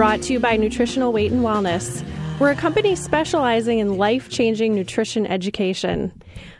brought 0.00 0.22
to 0.22 0.32
you 0.32 0.40
by 0.40 0.56
Nutritional 0.56 1.12
Weight 1.12 1.30
and 1.30 1.42
Wellness. 1.42 2.02
We're 2.38 2.52
a 2.52 2.56
company 2.56 2.96
specializing 2.96 3.80
in 3.80 3.98
life 3.98 4.30
changing 4.30 4.74
nutrition 4.74 5.26
education. 5.26 6.10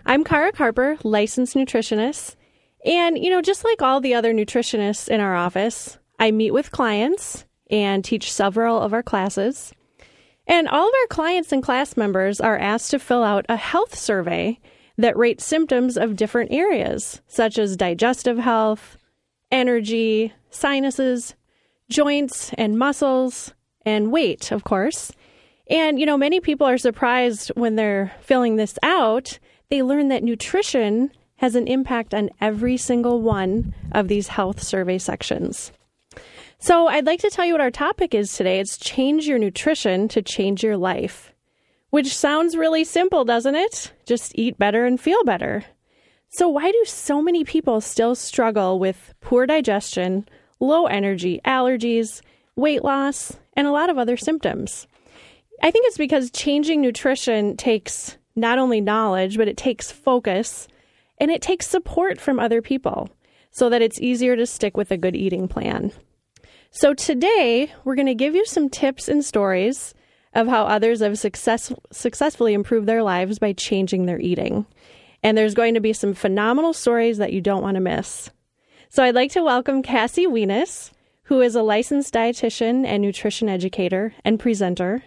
I'm 0.05 0.25
Kara 0.25 0.53
Carper, 0.53 0.99
licensed 1.05 1.55
nutritionist. 1.55 2.37
And, 2.85 3.17
you 3.17 3.31
know, 3.31 3.41
just 3.41 3.65
like 3.65 3.81
all 3.81 3.99
the 3.99 4.13
other 4.13 4.35
nutritionists 4.35 5.09
in 5.09 5.21
our 5.21 5.35
office, 5.35 5.97
I 6.19 6.33
meet 6.33 6.51
with 6.51 6.71
clients 6.71 7.47
and 7.71 8.05
teach 8.05 8.31
several 8.31 8.79
of 8.79 8.93
our 8.93 9.03
classes. 9.03 9.73
And 10.47 10.69
all 10.69 10.87
of 10.87 10.95
our 11.01 11.07
clients 11.07 11.51
and 11.51 11.63
class 11.63 11.97
members 11.97 12.43
are 12.43 12.59
asked 12.59 12.91
to 12.91 12.99
fill 12.99 13.25
out 13.25 13.47
a 13.49 13.57
health 13.57 13.97
survey 13.97 14.61
that 14.99 15.17
rates 15.17 15.47
symptoms 15.47 15.97
of 15.97 16.15
different 16.15 16.53
areas, 16.53 17.23
such 17.27 17.59
as 17.59 17.79
digestive 17.79 18.37
health, 18.37 18.99
energy, 19.51 20.35
sinuses, 20.51 21.37
joints 21.91 22.53
and 22.55 22.79
muscles, 22.79 23.53
and 23.85 24.13
weight, 24.13 24.53
of 24.53 24.65
course. 24.65 25.13
And, 25.69 26.01
you 26.01 26.07
know, 26.07 26.17
many 26.17 26.41
people 26.41 26.67
are 26.67 26.79
surprised 26.79 27.51
when 27.55 27.77
they're 27.77 28.13
filling 28.23 28.57
this 28.57 28.79
out. 28.83 29.39
They 29.69 29.83
learn 29.83 30.09
that 30.09 30.25
nutrition 30.25 31.13
has 31.37 31.55
an 31.55 31.67
impact 31.67 32.13
on 32.15 32.31
every 32.41 32.77
single 32.77 33.23
one 33.23 33.75
of 33.93 34.09
these 34.09 34.29
health 34.29 34.63
survey 34.63 34.99
sections. 34.99 35.73
So, 36.59 36.89
I'd 36.89 37.07
like 37.07 37.21
to 37.21 37.31
tell 37.31 37.47
you 37.47 37.55
what 37.55 37.63
our 37.63 37.71
topic 37.71 38.15
is 38.15 38.37
today. 38.37 38.61
It's 38.61 38.77
change 38.77 39.27
your 39.27 39.39
nutrition 39.39 40.09
to 40.09 40.21
change 40.21 40.63
your 40.63 40.77
life, 40.77 41.33
which 41.89 42.15
sounds 42.15 42.57
really 42.57 42.85
simple, 42.85 43.25
doesn't 43.25 43.55
it? 43.55 43.93
Just 44.05 44.33
eat 44.35 44.59
better 44.59 44.85
and 44.85 45.01
feel 45.01 45.25
better. 45.25 45.65
So, 46.29 46.49
why 46.49 46.71
do 46.71 46.85
so 46.85 47.23
many 47.23 47.45
people 47.45 47.81
still 47.81 48.15
struggle 48.15 48.79
with 48.79 49.15
poor 49.23 49.47
digestion, 49.47 50.29
low 50.61 50.87
energy, 50.87 51.41
allergies, 51.45 52.21
weight 52.57 52.85
loss, 52.85 53.37
and 53.55 53.67
a 53.67 53.73
lot 53.73 53.91
of 53.91 53.99
other 53.99 54.17
symptoms? 54.17 54.87
I 55.63 55.71
think 55.71 55.87
it's 55.87 55.99
because 55.99 56.31
changing 56.31 56.81
nutrition 56.81 57.57
takes 57.57 58.17
not 58.37 58.59
only 58.59 58.81
knowledge, 58.81 59.37
but 59.37 59.49
it 59.49 59.57
takes 59.57 59.91
focus 59.91 60.69
and 61.19 61.31
it 61.31 61.43
takes 61.43 61.67
support 61.67 62.21
from 62.21 62.41
other 62.41 62.63
people 62.63 63.11
so 63.51 63.69
that 63.69 63.83
it's 63.83 64.01
easier 64.01 64.37
to 64.37 64.47
stick 64.47 64.77
with 64.77 64.91
a 64.91 64.97
good 64.97 65.17
eating 65.17 65.49
plan. 65.49 65.93
So, 66.71 66.95
today 66.95 67.73
we're 67.85 67.97
going 67.97 68.07
to 68.07 68.15
give 68.15 68.35
you 68.35 68.47
some 68.47 68.71
tips 68.71 69.09
and 69.09 69.25
stories 69.25 69.93
of 70.35 70.47
how 70.47 70.65
others 70.65 71.01
have 71.01 71.19
success- 71.19 71.73
successfully 71.91 72.55
improved 72.55 72.87
their 72.87 73.03
lives 73.03 73.39
by 73.39 73.53
changing 73.53 74.07
their 74.07 74.21
eating. 74.21 74.67
And 75.23 75.37
there's 75.37 75.55
going 75.55 75.75
to 75.75 75.81
be 75.81 75.93
some 75.93 76.15
phenomenal 76.15 76.73
stories 76.73 77.19
that 77.19 77.33
you 77.33 77.41
don't 77.41 77.63
want 77.63 77.75
to 77.75 77.81
miss. 77.81 78.31
So 78.93 79.05
I'd 79.05 79.15
like 79.15 79.31
to 79.33 79.45
welcome 79.45 79.85
Cassie 79.85 80.27
Weness, 80.27 80.91
who 81.23 81.41
is 81.41 81.55
a 81.55 81.63
licensed 81.63 82.13
dietitian 82.13 82.85
and 82.85 83.01
nutrition 83.01 83.49
educator 83.49 84.15
and 84.25 84.41
presenter. 84.41 85.05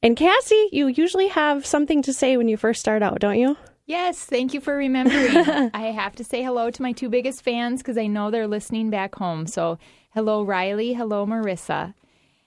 And 0.00 0.16
Cassie, 0.16 0.68
you 0.70 0.86
usually 0.86 1.26
have 1.26 1.66
something 1.66 2.00
to 2.02 2.12
say 2.12 2.36
when 2.36 2.46
you 2.46 2.56
first 2.56 2.78
start 2.78 3.02
out, 3.02 3.18
don't 3.18 3.40
you? 3.40 3.56
Yes, 3.86 4.24
thank 4.24 4.54
you 4.54 4.60
for 4.60 4.76
remembering. 4.76 5.36
I 5.74 5.90
have 5.90 6.14
to 6.14 6.22
say 6.22 6.44
hello 6.44 6.70
to 6.70 6.80
my 6.80 6.92
two 6.92 7.08
biggest 7.08 7.42
fans 7.42 7.82
because 7.82 7.98
I 7.98 8.06
know 8.06 8.30
they're 8.30 8.46
listening 8.46 8.88
back 8.88 9.16
home. 9.16 9.48
So, 9.48 9.80
hello, 10.10 10.44
Riley. 10.44 10.92
Hello, 10.92 11.26
Marissa. 11.26 11.94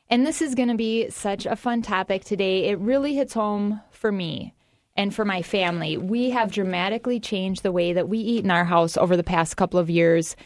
And 0.09 0.25
this 0.25 0.41
is 0.41 0.56
going 0.56 0.69
to 0.69 0.75
be 0.75 1.09
such 1.09 1.45
a 1.45 1.57
fun 1.57 1.81
topic 1.81 2.24
today. 2.24 2.69
It 2.69 2.79
really 2.79 3.16
hits 3.16 3.34
home 3.34 3.81
for 3.91 4.13
me 4.13 4.53
and 4.95 5.13
for 5.13 5.25
my 5.25 5.41
family. 5.41 5.97
We 5.97 6.29
have 6.29 6.50
dramatically 6.50 7.19
changed 7.19 7.62
the 7.62 7.74
way 7.74 7.91
that 7.91 8.07
we 8.07 8.19
eat 8.19 8.45
in 8.45 8.51
our 8.51 8.66
house 8.66 8.95
over 8.95 9.18
the 9.18 9.24
past 9.24 9.57
couple 9.57 9.78
of 9.78 9.90
years, 9.90 10.38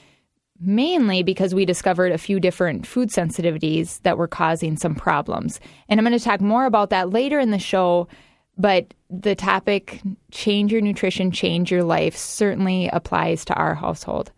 mainly 0.60 1.24
because 1.24 1.54
we 1.54 1.66
discovered 1.66 2.12
a 2.12 2.18
few 2.18 2.40
different 2.40 2.88
food 2.88 3.10
sensitivities 3.10 4.02
that 4.04 4.18
were 4.18 4.28
causing 4.28 4.78
some 4.78 4.96
problems. 4.96 5.60
And 5.90 6.00
I'm 6.00 6.06
going 6.06 6.18
to 6.18 6.24
talk 6.24 6.42
more 6.42 6.66
about 6.66 6.90
that 6.92 7.10
later 7.10 7.40
in 7.40 7.52
the 7.52 7.60
show. 7.60 8.08
But 8.58 8.94
the 9.10 9.36
topic, 9.36 10.02
change 10.32 10.72
your 10.72 10.82
nutrition, 10.82 11.32
change 11.32 11.72
your 11.72 11.84
life, 11.84 12.16
certainly 12.16 12.88
applies 12.88 13.44
to 13.46 13.54
our 13.54 13.76
household. 13.76 14.32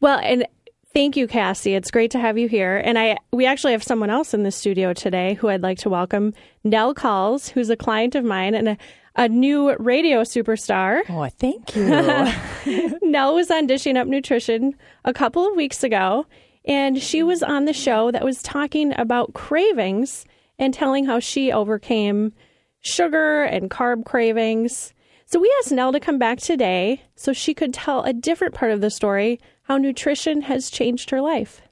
Well, 0.00 0.18
and 0.18 0.46
Thank 0.94 1.16
you, 1.16 1.26
Cassie. 1.26 1.74
It's 1.74 1.90
great 1.90 2.10
to 2.10 2.18
have 2.18 2.36
you 2.36 2.48
here. 2.48 2.76
And 2.76 2.98
I 2.98 3.16
we 3.32 3.46
actually 3.46 3.72
have 3.72 3.82
someone 3.82 4.10
else 4.10 4.34
in 4.34 4.42
the 4.42 4.50
studio 4.50 4.92
today 4.92 5.34
who 5.34 5.48
I'd 5.48 5.62
like 5.62 5.78
to 5.78 5.88
welcome, 5.88 6.34
Nell 6.64 6.92
Calls, 6.92 7.48
who's 7.48 7.70
a 7.70 7.76
client 7.76 8.14
of 8.14 8.24
mine 8.24 8.54
and 8.54 8.68
a, 8.68 8.78
a 9.16 9.28
new 9.28 9.74
radio 9.76 10.20
superstar. 10.20 11.00
Oh, 11.08 11.26
thank 11.28 11.74
you. 11.74 12.98
Nell 13.10 13.34
was 13.34 13.50
on 13.50 13.66
Dishing 13.66 13.96
Up 13.96 14.06
Nutrition 14.06 14.74
a 15.06 15.14
couple 15.14 15.48
of 15.48 15.56
weeks 15.56 15.82
ago, 15.82 16.26
and 16.66 17.00
she 17.00 17.22
was 17.22 17.42
on 17.42 17.64
the 17.64 17.72
show 17.72 18.10
that 18.10 18.24
was 18.24 18.42
talking 18.42 18.92
about 18.98 19.32
cravings 19.32 20.26
and 20.58 20.74
telling 20.74 21.06
how 21.06 21.20
she 21.20 21.50
overcame 21.50 22.34
sugar 22.82 23.44
and 23.44 23.70
carb 23.70 24.04
cravings. 24.04 24.92
So 25.24 25.40
we 25.40 25.50
asked 25.60 25.72
Nell 25.72 25.92
to 25.92 26.00
come 26.00 26.18
back 26.18 26.38
today 26.38 27.02
so 27.14 27.32
she 27.32 27.54
could 27.54 27.72
tell 27.72 28.02
a 28.02 28.12
different 28.12 28.52
part 28.52 28.72
of 28.72 28.82
the 28.82 28.90
story 28.90 29.40
how 29.72 29.78
nutrition 29.78 30.42
has 30.42 30.68
changed 30.68 31.08
her 31.08 31.22
life. 31.22 31.62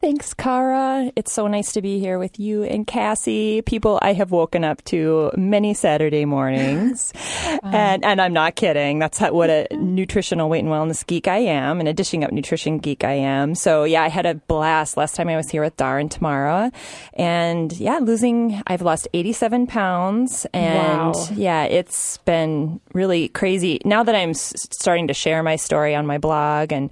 Thanks, 0.00 0.32
Kara. 0.32 1.10
It's 1.16 1.32
so 1.32 1.48
nice 1.48 1.72
to 1.72 1.82
be 1.82 1.98
here 1.98 2.20
with 2.20 2.38
you 2.38 2.62
and 2.62 2.86
Cassie, 2.86 3.62
people 3.62 3.98
I 4.00 4.12
have 4.12 4.30
woken 4.30 4.62
up 4.62 4.80
to 4.84 5.32
many 5.36 5.74
Saturday 5.74 6.24
mornings. 6.24 7.12
and, 7.64 8.04
and 8.04 8.20
I'm 8.20 8.32
not 8.32 8.54
kidding. 8.54 9.00
That's 9.00 9.18
what 9.18 9.50
a 9.50 9.66
nutritional 9.72 10.48
weight 10.48 10.60
and 10.60 10.68
wellness 10.68 11.04
geek 11.04 11.26
I 11.26 11.38
am 11.38 11.80
and 11.80 11.88
a 11.88 11.92
dishing 11.92 12.22
up 12.22 12.30
nutrition 12.30 12.78
geek 12.78 13.02
I 13.02 13.14
am. 13.14 13.56
So 13.56 13.82
yeah, 13.82 14.04
I 14.04 14.08
had 14.08 14.24
a 14.24 14.36
blast 14.36 14.96
last 14.96 15.16
time 15.16 15.28
I 15.28 15.36
was 15.36 15.50
here 15.50 15.62
with 15.64 15.76
Dar 15.76 15.98
and 15.98 16.08
Tamara. 16.08 16.70
And 17.14 17.72
yeah, 17.72 17.98
losing, 17.98 18.62
I've 18.68 18.82
lost 18.82 19.08
87 19.14 19.66
pounds. 19.66 20.46
And 20.54 21.12
Wow. 21.16 21.26
yeah, 21.34 21.64
it's 21.64 22.18
been 22.18 22.80
really 22.94 23.30
crazy. 23.30 23.80
Now 23.84 24.04
that 24.04 24.14
I'm 24.14 24.30
s- 24.30 24.52
starting 24.70 25.08
to 25.08 25.14
share 25.14 25.42
my 25.42 25.56
story 25.56 25.96
on 25.96 26.06
my 26.06 26.18
blog 26.18 26.72
and 26.72 26.88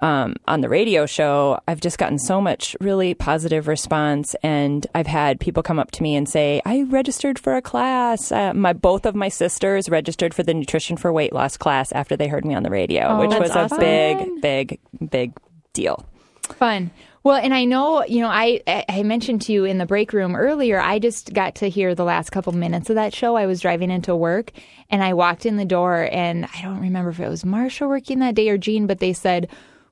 um, 0.00 0.36
on 0.48 0.62
the 0.62 0.70
radio 0.70 1.04
show, 1.04 1.60
I've 1.68 1.82
just 1.82 1.98
gotten 1.98 2.18
so 2.18 2.40
much 2.50 2.76
really 2.80 3.12
positive 3.14 3.66
response. 3.68 4.34
And 4.42 4.86
I've 4.94 5.06
had 5.08 5.40
people 5.40 5.62
come 5.62 5.78
up 5.78 5.90
to 5.92 6.02
me 6.02 6.14
and 6.16 6.28
say, 6.28 6.62
I 6.64 6.82
registered 6.82 7.38
for 7.38 7.56
a 7.56 7.62
class. 7.62 8.30
Uh, 8.30 8.52
my 8.54 8.72
Both 8.72 9.04
of 9.06 9.14
my 9.14 9.28
sisters 9.28 9.88
registered 9.88 10.32
for 10.32 10.42
the 10.44 10.54
Nutrition 10.54 10.96
for 10.96 11.12
Weight 11.12 11.32
Loss 11.32 11.56
class 11.56 11.92
after 11.92 12.16
they 12.16 12.28
heard 12.28 12.44
me 12.44 12.54
on 12.54 12.62
the 12.62 12.70
radio, 12.70 13.02
Oh, 13.08 13.18
which 13.20 13.38
was 13.38 13.50
awesome. 13.50 13.78
a 13.78 13.80
big, 13.80 14.40
big, 14.40 14.78
big 15.10 15.32
deal. 15.72 16.06
Fun. 16.42 16.90
Well, 17.24 17.36
and 17.36 17.52
I 17.52 17.64
know, 17.64 18.04
you 18.04 18.20
know, 18.20 18.28
I 18.30 18.62
I 18.88 19.02
mentioned 19.02 19.42
to 19.42 19.52
you 19.52 19.64
in 19.64 19.78
the 19.78 19.86
break 19.86 20.12
room 20.12 20.36
earlier, 20.36 20.78
I 20.80 21.00
just 21.00 21.34
got 21.34 21.56
to 21.56 21.68
hear 21.68 21.92
the 21.92 22.04
last 22.04 22.30
couple 22.30 22.52
minutes 22.52 22.88
of 22.88 22.94
that 22.94 23.12
show. 23.12 23.34
I 23.34 23.46
was 23.46 23.60
driving 23.60 23.90
into 23.90 24.14
work 24.14 24.52
and 24.90 25.02
I 25.02 25.12
walked 25.14 25.44
in 25.44 25.56
the 25.56 25.64
door 25.64 26.08
and 26.12 26.44
I 26.54 26.62
don't 26.62 26.80
remember 26.80 27.10
if 27.10 27.18
it 27.18 27.28
was 27.28 27.42
Marsha 27.42 27.88
working 27.88 28.20
that 28.20 28.36
day 28.36 28.48
or 28.48 28.56
Jean, 28.58 28.86
but 28.86 29.00
they 29.00 29.12
said, 29.12 29.48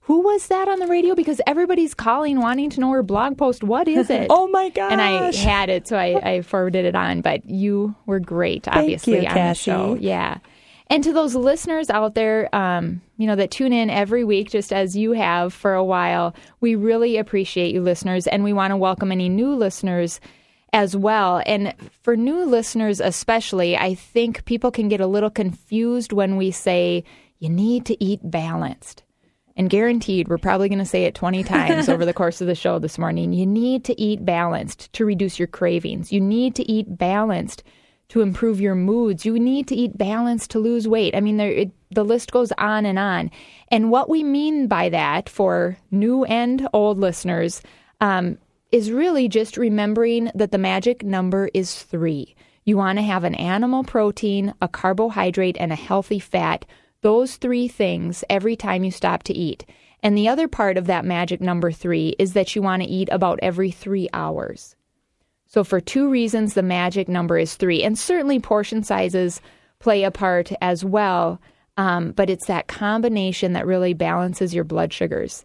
who 0.07 0.21
was 0.21 0.49
that 0.49 0.69
on 0.69 0.81
the 0.81 0.87
radio? 0.87 1.15
Because 1.15 1.41
everybody's 1.47 1.95
calling, 1.95 2.39
wanting 2.39 2.69
to 2.71 2.81
know 2.81 2.91
her 2.91 3.03
blog 3.03 3.39
post. 3.39 3.65
What 3.65 3.89
is 3.89 4.11
it? 4.11 4.27
Oh 4.29 4.49
my 4.49 4.69
gosh. 4.69 4.93
And 4.93 5.01
I 5.01 5.35
had 5.35 5.71
it, 5.71 5.89
so 5.89 5.97
I, 5.97 6.37
I 6.37 6.43
forwarded 6.43 6.85
it 6.85 6.95
on. 6.95 7.23
But 7.23 7.49
you 7.49 7.95
were 8.05 8.21
great, 8.21 8.69
obviously, 8.69 9.23
you, 9.23 9.29
on 9.29 9.35
the 9.35 9.55
show. 9.55 9.97
Yeah. 9.99 10.39
And 10.89 11.03
to 11.05 11.15
those 11.15 11.35
listeners 11.35 11.89
out 11.89 12.15
there, 12.15 12.55
um, 12.55 13.01
you 13.17 13.27
know, 13.27 13.37
that 13.37 13.51
tune 13.51 13.73
in 13.73 13.89
every 13.89 14.25
week, 14.25 14.51
just 14.51 14.75
as 14.75 14.95
you 14.95 15.13
have 15.13 15.55
for 15.55 15.73
a 15.73 15.83
while, 15.85 16.35
we 16.61 16.75
really 16.75 17.17
appreciate 17.17 17.73
you 17.73 17.81
listeners. 17.81 18.27
And 18.27 18.45
we 18.45 18.53
want 18.53 18.73
to 18.73 18.77
welcome 18.77 19.11
any 19.11 19.31
new 19.31 19.55
listeners 19.55 20.21
as 20.75 20.95
well. 20.95 21.43
And 21.47 21.73
for 22.03 22.15
new 22.15 22.45
listeners, 22.45 23.01
especially, 23.01 23.75
I 23.79 23.95
think 23.95 24.45
people 24.45 24.71
can 24.71 24.89
get 24.89 25.01
a 25.01 25.07
little 25.07 25.31
confused 25.31 26.13
when 26.13 26.37
we 26.37 26.51
say 26.51 27.05
you 27.39 27.49
need 27.49 27.87
to 27.87 28.05
eat 28.05 28.21
balanced. 28.23 29.04
And 29.57 29.71
guaranteed, 29.71 30.29
we're 30.29 30.39
probably 30.39 30.69
going 30.69 30.81
to 30.81 30.85
say 30.85 31.05
it 31.05 31.15
20 31.15 31.45
times 31.45 31.89
over 31.89 32.05
the 32.05 32.13
course 32.15 32.41
of 32.41 32.49
the 32.49 32.55
show 32.55 32.79
this 32.79 32.99
morning. 32.99 33.33
You 33.33 33.47
need 33.47 33.85
to 33.85 34.01
eat 34.01 34.25
balanced 34.25 34.93
to 34.95 35.05
reduce 35.05 35.39
your 35.39 35.49
cravings. 35.49 36.13
You 36.13 36.21
need 36.21 36.57
to 36.57 36.69
eat 36.71 36.99
balanced 36.99 37.63
to 38.09 38.21
improve 38.21 38.61
your 38.61 38.75
moods. 38.75 39.25
You 39.25 39.39
need 39.39 39.69
to 39.69 39.75
eat 39.75 39.97
balanced 39.97 40.51
to 40.51 40.59
lose 40.59 40.89
weight. 40.89 41.15
I 41.15 41.21
mean, 41.21 41.37
there, 41.37 41.51
it, 41.51 41.71
the 41.91 42.05
list 42.05 42.33
goes 42.33 42.53
on 42.59 42.85
and 42.85 42.99
on. 42.99 43.31
And 43.69 43.91
what 43.91 44.11
we 44.11 44.25
mean 44.25 44.67
by 44.67 44.89
that 44.91 45.29
for 45.29 45.79
new 45.91 46.25
and 46.25 46.69
old 46.73 46.99
listeners 46.99 47.63
um, 48.01 48.39
is 48.73 48.91
really 48.91 49.29
just 49.29 49.57
remembering 49.57 50.31
that 50.35 50.51
the 50.51 50.59
magic 50.59 51.05
number 51.05 51.49
is 51.55 51.83
three. 51.83 52.35
You 52.65 52.77
want 52.77 52.99
to 52.99 53.03
have 53.05 53.25
an 53.25 53.35
animal 53.35 53.85
protein, 53.85 54.55
a 54.61 54.69
carbohydrate, 54.69 55.57
and 55.61 55.73
a 55.73 55.77
healthy 55.77 56.19
fat. 56.19 56.65
Those 57.05 57.37
three 57.37 57.69
things 57.69 58.25
every 58.31 58.57
time 58.57 58.83
you 58.83 58.91
stop 58.91 59.25
to 59.25 59.35
eat. 59.35 59.67
And 60.03 60.17
the 60.17 60.27
other 60.27 60.49
part 60.49 60.79
of 60.79 60.87
that 60.87 61.05
magic 61.05 61.39
number 61.39 61.71
three 61.71 62.17
is 62.19 62.33
that 62.33 62.57
you 62.57 62.63
want 62.63 62.83
to 62.83 62.89
eat 62.89 63.11
about 63.13 63.39
every 63.43 63.71
three 63.71 64.09
hours. 64.15 64.75
So, 65.47 65.65
for 65.65 65.83
two 65.83 66.09
reasons, 66.09 66.55
the 66.55 66.63
magic 66.63 67.07
number 67.07 67.37
is 67.37 67.57
three. 67.57 67.83
And 67.83 67.99
certainly 67.99 68.41
portion 68.41 68.83
sizes 68.83 69.43
play 69.81 70.05
a 70.05 70.11
part 70.11 70.51
as 70.63 70.83
well. 70.83 71.43
Um, 71.77 72.13
but 72.13 72.31
it's 72.31 72.47
that 72.47 72.69
combination 72.69 73.53
that 73.53 73.67
really 73.67 73.93
balances 73.93 74.55
your 74.55 74.65
blood 74.65 74.91
sugars. 74.91 75.45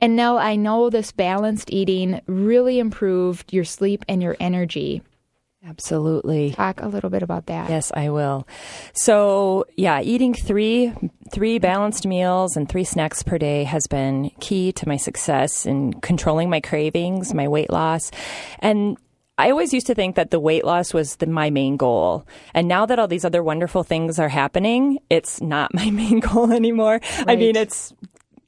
And 0.00 0.16
Nell, 0.16 0.38
I 0.38 0.56
know 0.56 0.90
this 0.90 1.12
balanced 1.12 1.72
eating 1.72 2.20
really 2.26 2.80
improved 2.80 3.52
your 3.52 3.64
sleep 3.64 4.04
and 4.08 4.20
your 4.20 4.36
energy. 4.40 5.02
Absolutely. 5.68 6.52
Talk 6.52 6.80
a 6.80 6.86
little 6.86 7.10
bit 7.10 7.22
about 7.22 7.46
that. 7.46 7.68
Yes, 7.68 7.90
I 7.94 8.10
will. 8.10 8.46
So, 8.92 9.64
yeah, 9.76 10.00
eating 10.00 10.32
three 10.34 10.92
three 11.32 11.58
balanced 11.58 12.06
meals 12.06 12.56
and 12.56 12.68
three 12.68 12.84
snacks 12.84 13.24
per 13.24 13.36
day 13.36 13.64
has 13.64 13.88
been 13.88 14.30
key 14.38 14.70
to 14.72 14.86
my 14.86 14.96
success 14.96 15.66
in 15.66 15.92
controlling 15.94 16.48
my 16.48 16.60
cravings, 16.60 17.34
my 17.34 17.48
weight 17.48 17.70
loss, 17.70 18.12
and 18.60 18.96
I 19.38 19.50
always 19.50 19.74
used 19.74 19.86
to 19.88 19.94
think 19.94 20.16
that 20.16 20.30
the 20.30 20.40
weight 20.40 20.64
loss 20.64 20.94
was 20.94 21.16
the, 21.16 21.26
my 21.26 21.50
main 21.50 21.76
goal. 21.76 22.26
And 22.54 22.68
now 22.68 22.86
that 22.86 22.98
all 22.98 23.08
these 23.08 23.24
other 23.24 23.42
wonderful 23.42 23.82
things 23.82 24.18
are 24.18 24.30
happening, 24.30 24.98
it's 25.10 25.42
not 25.42 25.74
my 25.74 25.90
main 25.90 26.20
goal 26.20 26.52
anymore. 26.52 27.00
Right. 27.18 27.30
I 27.30 27.36
mean, 27.36 27.56
it's 27.56 27.92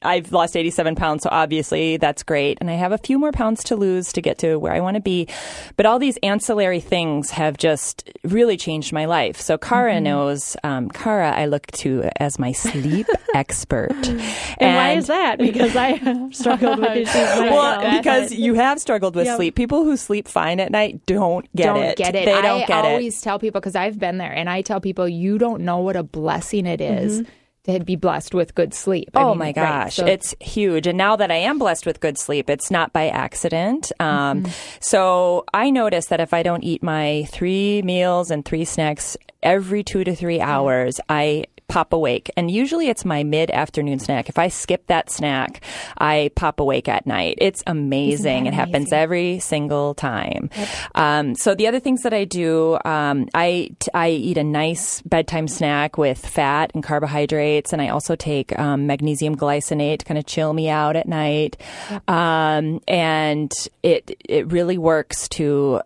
I've 0.02 0.30
lost 0.30 0.56
87 0.56 0.94
pounds, 0.94 1.24
so 1.24 1.28
obviously 1.32 1.96
that's 1.96 2.22
great. 2.22 2.58
And 2.60 2.70
I 2.70 2.74
have 2.74 2.92
a 2.92 2.98
few 2.98 3.18
more 3.18 3.32
pounds 3.32 3.64
to 3.64 3.76
lose 3.76 4.12
to 4.12 4.22
get 4.22 4.38
to 4.38 4.56
where 4.56 4.72
I 4.72 4.80
want 4.80 4.94
to 4.94 5.00
be. 5.00 5.28
But 5.76 5.86
all 5.86 5.98
these 5.98 6.16
ancillary 6.18 6.80
things 6.80 7.30
have 7.30 7.56
just 7.56 8.08
really 8.22 8.56
changed 8.56 8.92
my 8.92 9.06
life. 9.06 9.40
So 9.40 9.58
Kara 9.58 9.94
mm-hmm. 9.94 10.04
knows, 10.04 10.56
um, 10.62 10.88
Kara, 10.88 11.32
I 11.32 11.46
look 11.46 11.66
to 11.68 12.08
as 12.20 12.38
my 12.38 12.52
sleep 12.52 13.08
expert. 13.34 13.90
And, 14.08 14.20
and, 14.58 14.76
why 14.76 14.92
is 14.92 15.08
that? 15.08 15.38
Because 15.38 15.74
I 15.74 15.92
have 15.96 16.34
struggled 16.34 16.78
with 16.78 16.96
issues. 16.96 17.14
Well, 17.14 17.98
because 17.98 18.32
you 18.32 18.54
have 18.54 18.78
struggled 18.78 19.16
with 19.16 19.26
yep. 19.26 19.36
sleep. 19.36 19.56
People 19.56 19.84
who 19.84 19.96
sleep 19.96 20.28
fine 20.28 20.60
at 20.60 20.70
night 20.70 21.04
don't 21.06 21.44
get 21.56 21.66
don't 21.66 21.82
it. 21.82 21.96
Get 21.96 22.14
it. 22.14 22.24
They 22.24 22.42
don't 22.42 22.66
get 22.68 22.84
it. 22.84 22.88
I 22.88 22.92
always 22.92 23.20
tell 23.20 23.40
people 23.40 23.60
because 23.60 23.74
I've 23.74 23.98
been 23.98 24.18
there, 24.18 24.32
and 24.32 24.48
I 24.48 24.62
tell 24.62 24.80
people 24.80 25.08
you 25.08 25.38
don't 25.38 25.62
know 25.62 25.78
what 25.78 25.96
a 25.96 26.04
blessing 26.04 26.66
it 26.66 26.80
is. 26.80 27.22
Mm-hmm 27.22 27.32
to 27.64 27.80
be 27.80 27.96
blessed 27.96 28.34
with 28.34 28.54
good 28.54 28.72
sleep. 28.72 29.10
I 29.14 29.22
oh 29.22 29.30
mean, 29.30 29.38
my 29.38 29.52
gosh, 29.52 29.64
right, 29.66 29.92
so. 29.92 30.06
it's 30.06 30.34
huge. 30.40 30.86
And 30.86 30.96
now 30.96 31.16
that 31.16 31.30
I 31.30 31.36
am 31.36 31.58
blessed 31.58 31.86
with 31.86 32.00
good 32.00 32.18
sleep, 32.18 32.48
it's 32.48 32.70
not 32.70 32.92
by 32.92 33.08
accident. 33.08 33.92
Um, 34.00 34.44
mm-hmm. 34.44 34.52
So 34.80 35.44
I 35.52 35.70
notice 35.70 36.06
that 36.06 36.20
if 36.20 36.32
I 36.32 36.42
don't 36.42 36.64
eat 36.64 36.82
my 36.82 37.26
three 37.30 37.82
meals 37.82 38.30
and 38.30 38.44
three 38.44 38.64
snacks 38.64 39.16
every 39.42 39.82
two 39.82 40.04
to 40.04 40.14
three 40.14 40.40
hours, 40.40 41.00
I 41.08 41.44
pop 41.68 41.92
awake. 41.92 42.30
And 42.36 42.50
usually 42.50 42.88
it's 42.88 43.04
my 43.04 43.22
mid 43.22 43.50
afternoon 43.50 43.98
snack. 43.98 44.28
If 44.28 44.38
I 44.38 44.48
skip 44.48 44.86
that 44.86 45.10
snack, 45.10 45.62
I 45.98 46.30
pop 46.34 46.60
awake 46.60 46.88
at 46.88 47.06
night. 47.06 47.36
It's 47.38 47.62
amazing. 47.66 48.46
It 48.46 48.54
happens 48.54 48.92
every 48.92 49.38
single 49.38 49.94
time. 49.94 50.50
Yep. 50.56 50.68
Um, 50.94 51.34
so 51.34 51.54
the 51.54 51.66
other 51.66 51.78
things 51.78 52.02
that 52.02 52.14
I 52.14 52.24
do, 52.24 52.78
um, 52.84 53.28
I, 53.34 53.70
t- 53.78 53.90
I 53.94 54.10
eat 54.10 54.38
a 54.38 54.44
nice 54.44 55.02
bedtime 55.02 55.46
snack 55.46 55.98
with 55.98 56.18
fat 56.18 56.70
and 56.74 56.82
carbohydrates. 56.82 57.72
And 57.72 57.82
I 57.82 57.88
also 57.88 58.16
take 58.16 58.58
um, 58.58 58.86
magnesium 58.86 59.36
glycinate 59.36 59.98
to 59.98 60.04
kind 60.04 60.18
of 60.18 60.26
chill 60.26 60.52
me 60.52 60.68
out 60.68 60.96
at 60.96 61.06
night. 61.06 61.58
Yep. 61.90 62.10
Um, 62.10 62.80
and 62.88 63.52
it, 63.82 64.16
it 64.24 64.50
really 64.50 64.78
works 64.78 65.28
to 65.30 65.82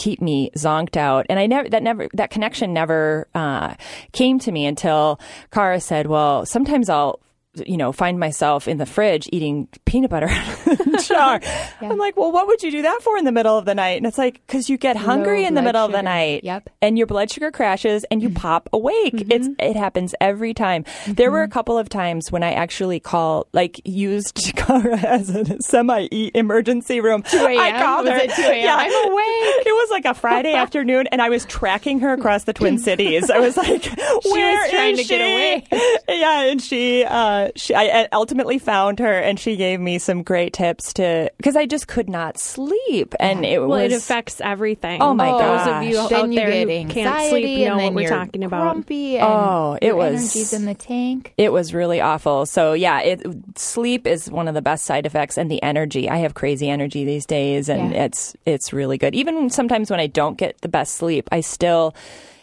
keep 0.00 0.20
me 0.22 0.50
zonked 0.56 0.96
out. 0.96 1.26
And 1.28 1.38
I 1.38 1.46
never, 1.46 1.68
that 1.68 1.82
never, 1.82 2.08
that 2.14 2.30
connection 2.30 2.72
never 2.72 3.28
uh, 3.34 3.74
came 4.12 4.38
to 4.40 4.50
me 4.50 4.64
until 4.64 5.20
Kara 5.52 5.78
said, 5.78 6.06
well, 6.06 6.46
sometimes 6.46 6.88
I'll 6.88 7.20
you 7.54 7.76
know, 7.76 7.90
find 7.90 8.20
myself 8.20 8.68
in 8.68 8.78
the 8.78 8.86
fridge 8.86 9.28
eating 9.32 9.68
peanut 9.84 10.10
butter 10.10 10.28
jar. 11.02 11.40
yeah. 11.42 11.72
I'm 11.82 11.98
like, 11.98 12.16
well, 12.16 12.30
what 12.30 12.46
would 12.46 12.62
you 12.62 12.70
do 12.70 12.82
that 12.82 13.02
for 13.02 13.16
in 13.16 13.24
the 13.24 13.32
middle 13.32 13.58
of 13.58 13.64
the 13.64 13.74
night? 13.74 13.96
And 13.96 14.06
it's 14.06 14.18
like, 14.18 14.40
because 14.46 14.70
you 14.70 14.76
get 14.76 14.96
hungry 14.96 15.42
Low 15.42 15.48
in 15.48 15.54
the 15.54 15.62
middle 15.62 15.86
sugar. 15.86 15.96
of 15.96 15.98
the 15.98 16.02
night. 16.02 16.44
Yep. 16.44 16.70
And 16.80 16.96
your 16.96 17.08
blood 17.08 17.30
sugar 17.30 17.50
crashes 17.50 18.04
and 18.04 18.22
you 18.22 18.28
mm-hmm. 18.28 18.36
pop 18.36 18.68
awake. 18.72 19.14
Mm-hmm. 19.14 19.32
It's 19.32 19.48
It 19.58 19.76
happens 19.76 20.14
every 20.20 20.54
time. 20.54 20.84
Mm-hmm. 20.84 21.12
There 21.14 21.30
were 21.30 21.42
a 21.42 21.48
couple 21.48 21.76
of 21.76 21.88
times 21.88 22.30
when 22.30 22.42
I 22.44 22.52
actually 22.52 23.00
called, 23.00 23.48
like, 23.52 23.80
used 23.84 24.52
Kara 24.54 24.98
as 25.04 25.30
a 25.30 25.60
semi 25.60 26.06
emergency 26.34 27.00
room. 27.00 27.22
2 27.22 27.36
a.m. 27.36 27.58
I 27.58 27.82
called 27.82 28.06
was 28.06 28.14
her. 28.14 28.20
It 28.20 28.30
2 28.30 28.42
a.m. 28.42 28.64
Yeah. 28.64 28.76
I'm 28.76 29.10
awake. 29.10 29.66
It 29.66 29.74
was 29.74 29.90
like 29.90 30.04
a 30.04 30.14
Friday 30.14 30.54
afternoon 30.54 31.08
and 31.08 31.20
I 31.20 31.30
was 31.30 31.44
tracking 31.46 32.00
her 32.00 32.12
across 32.12 32.44
the 32.44 32.52
Twin 32.52 32.78
Cities. 32.78 33.28
I 33.28 33.40
was 33.40 33.56
like, 33.56 33.84
where 34.24 34.62
was 34.62 34.70
trying 34.70 34.96
to 34.96 35.02
she? 35.02 35.08
get 35.08 35.20
away. 35.20 35.66
yeah. 36.08 36.42
And 36.42 36.62
she, 36.62 37.04
uh, 37.04 37.39
she, 37.56 37.74
I, 37.74 38.08
ultimately 38.12 38.58
found 38.58 38.98
her 38.98 39.18
and 39.18 39.38
she 39.38 39.56
gave 39.56 39.80
me 39.80 39.98
some 39.98 40.22
great 40.22 40.52
tips 40.52 40.92
to 40.94 41.30
because 41.36 41.56
I 41.56 41.66
just 41.66 41.88
could 41.88 42.08
not 42.08 42.38
sleep 42.38 43.14
and 43.20 43.44
it 43.44 43.58
well, 43.58 43.68
was 43.68 43.92
it 43.92 43.96
affects 43.96 44.40
everything. 44.40 45.02
Oh 45.02 45.14
my 45.14 45.28
god! 45.28 45.40
Those 45.40 45.74
of 45.74 45.82
you 45.82 46.08
then 46.08 46.20
out 46.20 46.28
you 46.30 46.34
there 46.36 46.82
who 46.82 46.88
can't 46.88 47.28
sleep 47.30 47.66
know 47.66 47.76
what 47.76 47.94
we're 47.94 48.08
talking 48.08 48.44
about. 48.44 48.72
Grumpy 48.72 49.18
oh, 49.20 49.78
it 49.80 49.96
was 49.96 50.14
energies 50.14 50.52
in 50.52 50.64
the 50.64 50.74
tank. 50.74 51.34
It 51.36 51.52
was 51.52 51.74
really 51.74 52.00
awful. 52.00 52.46
So 52.46 52.72
yeah, 52.72 53.00
it 53.00 53.26
sleep 53.56 54.06
is 54.06 54.30
one 54.30 54.48
of 54.48 54.54
the 54.54 54.62
best 54.62 54.84
side 54.84 55.06
effects 55.06 55.38
and 55.38 55.50
the 55.50 55.62
energy. 55.62 56.08
I 56.08 56.18
have 56.18 56.34
crazy 56.34 56.68
energy 56.68 57.04
these 57.04 57.26
days 57.26 57.68
and 57.68 57.92
yeah. 57.92 58.04
it's 58.04 58.36
it's 58.46 58.72
really 58.72 58.98
good. 58.98 59.14
Even 59.14 59.50
sometimes 59.50 59.90
when 59.90 60.00
I 60.00 60.06
don't 60.06 60.36
get 60.36 60.60
the 60.60 60.68
best 60.68 60.94
sleep, 60.94 61.28
I 61.32 61.40
still 61.40 61.94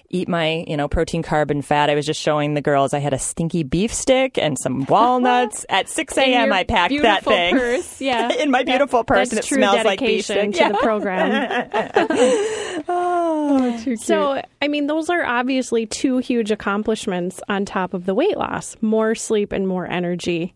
eat 0.10 0.28
my, 0.28 0.64
you 0.68 0.78
know, 0.78 0.88
protein, 0.88 1.24
carb, 1.24 1.52
and 1.52 1.64
fat. 1.66 1.90
I 1.90 1.96
was 1.96 2.06
just 2.06 2.22
showing 2.22 2.54
the 2.54 2.62
girls 2.62 2.94
I 2.94 3.00
had 3.00 3.14
a 3.14 3.20
stinky 3.20 3.64
beef 3.64 3.94
stick 3.94 4.38
and 4.38 4.58
some 4.58 4.86
walnuts. 4.90 5.66
At 5.70 5.90
6 5.90 6.18
a.m., 6.18 6.54
I 6.54 6.64
packed 6.64 6.94
that 7.02 7.24
thing. 7.24 7.56
Purse. 7.56 8.02
Yeah. 8.08 8.32
in 8.32 8.52
my 8.52 8.64
beautiful 8.64 9.04
purse, 9.04 9.30
That's 9.30 9.32
and 9.32 9.40
it 9.40 9.48
true 9.48 9.58
smells 9.58 9.84
like 9.84 10.00
beef 10.00 10.28
dedication 10.28 10.54
stick. 10.54 10.68
to 10.68 10.74
the 10.74 10.80
program. 10.80 11.70
oh, 12.88 13.78
too 13.80 13.84
cute. 13.84 14.00
So, 14.00 14.42
I 14.62 14.68
mean, 14.68 14.88
those 14.88 15.10
are 15.10 15.26
obviously 15.26 15.86
two 15.86 16.20
huge 16.20 16.52
accomplishments 16.52 17.42
on 17.50 17.66
top 17.66 17.94
of 17.94 18.06
the 18.06 18.14
weight 18.14 18.38
loss 18.38 18.76
more 18.82 19.16
sleep 19.16 19.52
and 19.52 19.68
more 19.68 19.88
energy. 19.90 20.54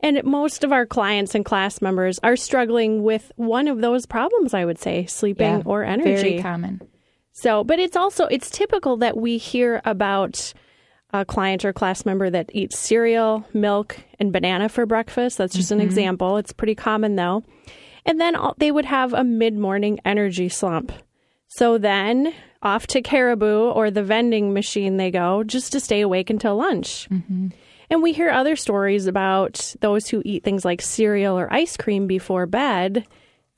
And 0.00 0.22
most 0.24 0.62
of 0.62 0.72
our 0.72 0.86
clients 0.86 1.34
and 1.34 1.44
class 1.44 1.80
members 1.80 2.20
are 2.22 2.36
struggling 2.36 3.02
with 3.02 3.32
one 3.36 3.66
of 3.66 3.80
those 3.80 4.06
problems, 4.06 4.52
I 4.54 4.64
would 4.64 4.78
say, 4.78 5.06
sleeping 5.06 5.58
yeah, 5.58 5.62
or 5.64 5.82
energy. 5.82 6.14
Very 6.14 6.42
common. 6.42 6.82
So, 7.38 7.64
but 7.64 7.78
it's 7.78 7.96
also 7.96 8.24
it's 8.26 8.50
typical 8.50 8.96
that 8.96 9.14
we 9.14 9.36
hear 9.36 9.82
about 9.84 10.54
a 11.12 11.26
client 11.26 11.66
or 11.66 11.72
class 11.72 12.06
member 12.06 12.30
that 12.30 12.50
eats 12.54 12.78
cereal, 12.78 13.46
milk, 13.52 13.98
and 14.18 14.32
banana 14.32 14.70
for 14.70 14.86
breakfast. 14.86 15.36
That's 15.36 15.54
just 15.54 15.70
mm-hmm. 15.70 15.80
an 15.80 15.86
example. 15.86 16.38
It's 16.38 16.54
pretty 16.54 16.74
common 16.74 17.16
though. 17.16 17.44
And 18.06 18.18
then 18.18 18.36
they 18.56 18.72
would 18.72 18.86
have 18.86 19.12
a 19.12 19.22
mid-morning 19.22 20.00
energy 20.04 20.48
slump. 20.48 20.92
So 21.48 21.76
then 21.76 22.32
off 22.62 22.86
to 22.88 23.02
Caribou 23.02 23.70
or 23.70 23.90
the 23.90 24.02
vending 24.02 24.54
machine 24.54 24.96
they 24.96 25.10
go 25.10 25.44
just 25.44 25.72
to 25.72 25.80
stay 25.80 26.00
awake 26.00 26.30
until 26.30 26.56
lunch. 26.56 27.06
Mm-hmm. 27.10 27.48
And 27.90 28.02
we 28.02 28.14
hear 28.14 28.30
other 28.30 28.56
stories 28.56 29.06
about 29.06 29.74
those 29.80 30.08
who 30.08 30.22
eat 30.24 30.42
things 30.42 30.64
like 30.64 30.80
cereal 30.80 31.38
or 31.38 31.52
ice 31.52 31.76
cream 31.76 32.06
before 32.06 32.46
bed 32.46 33.06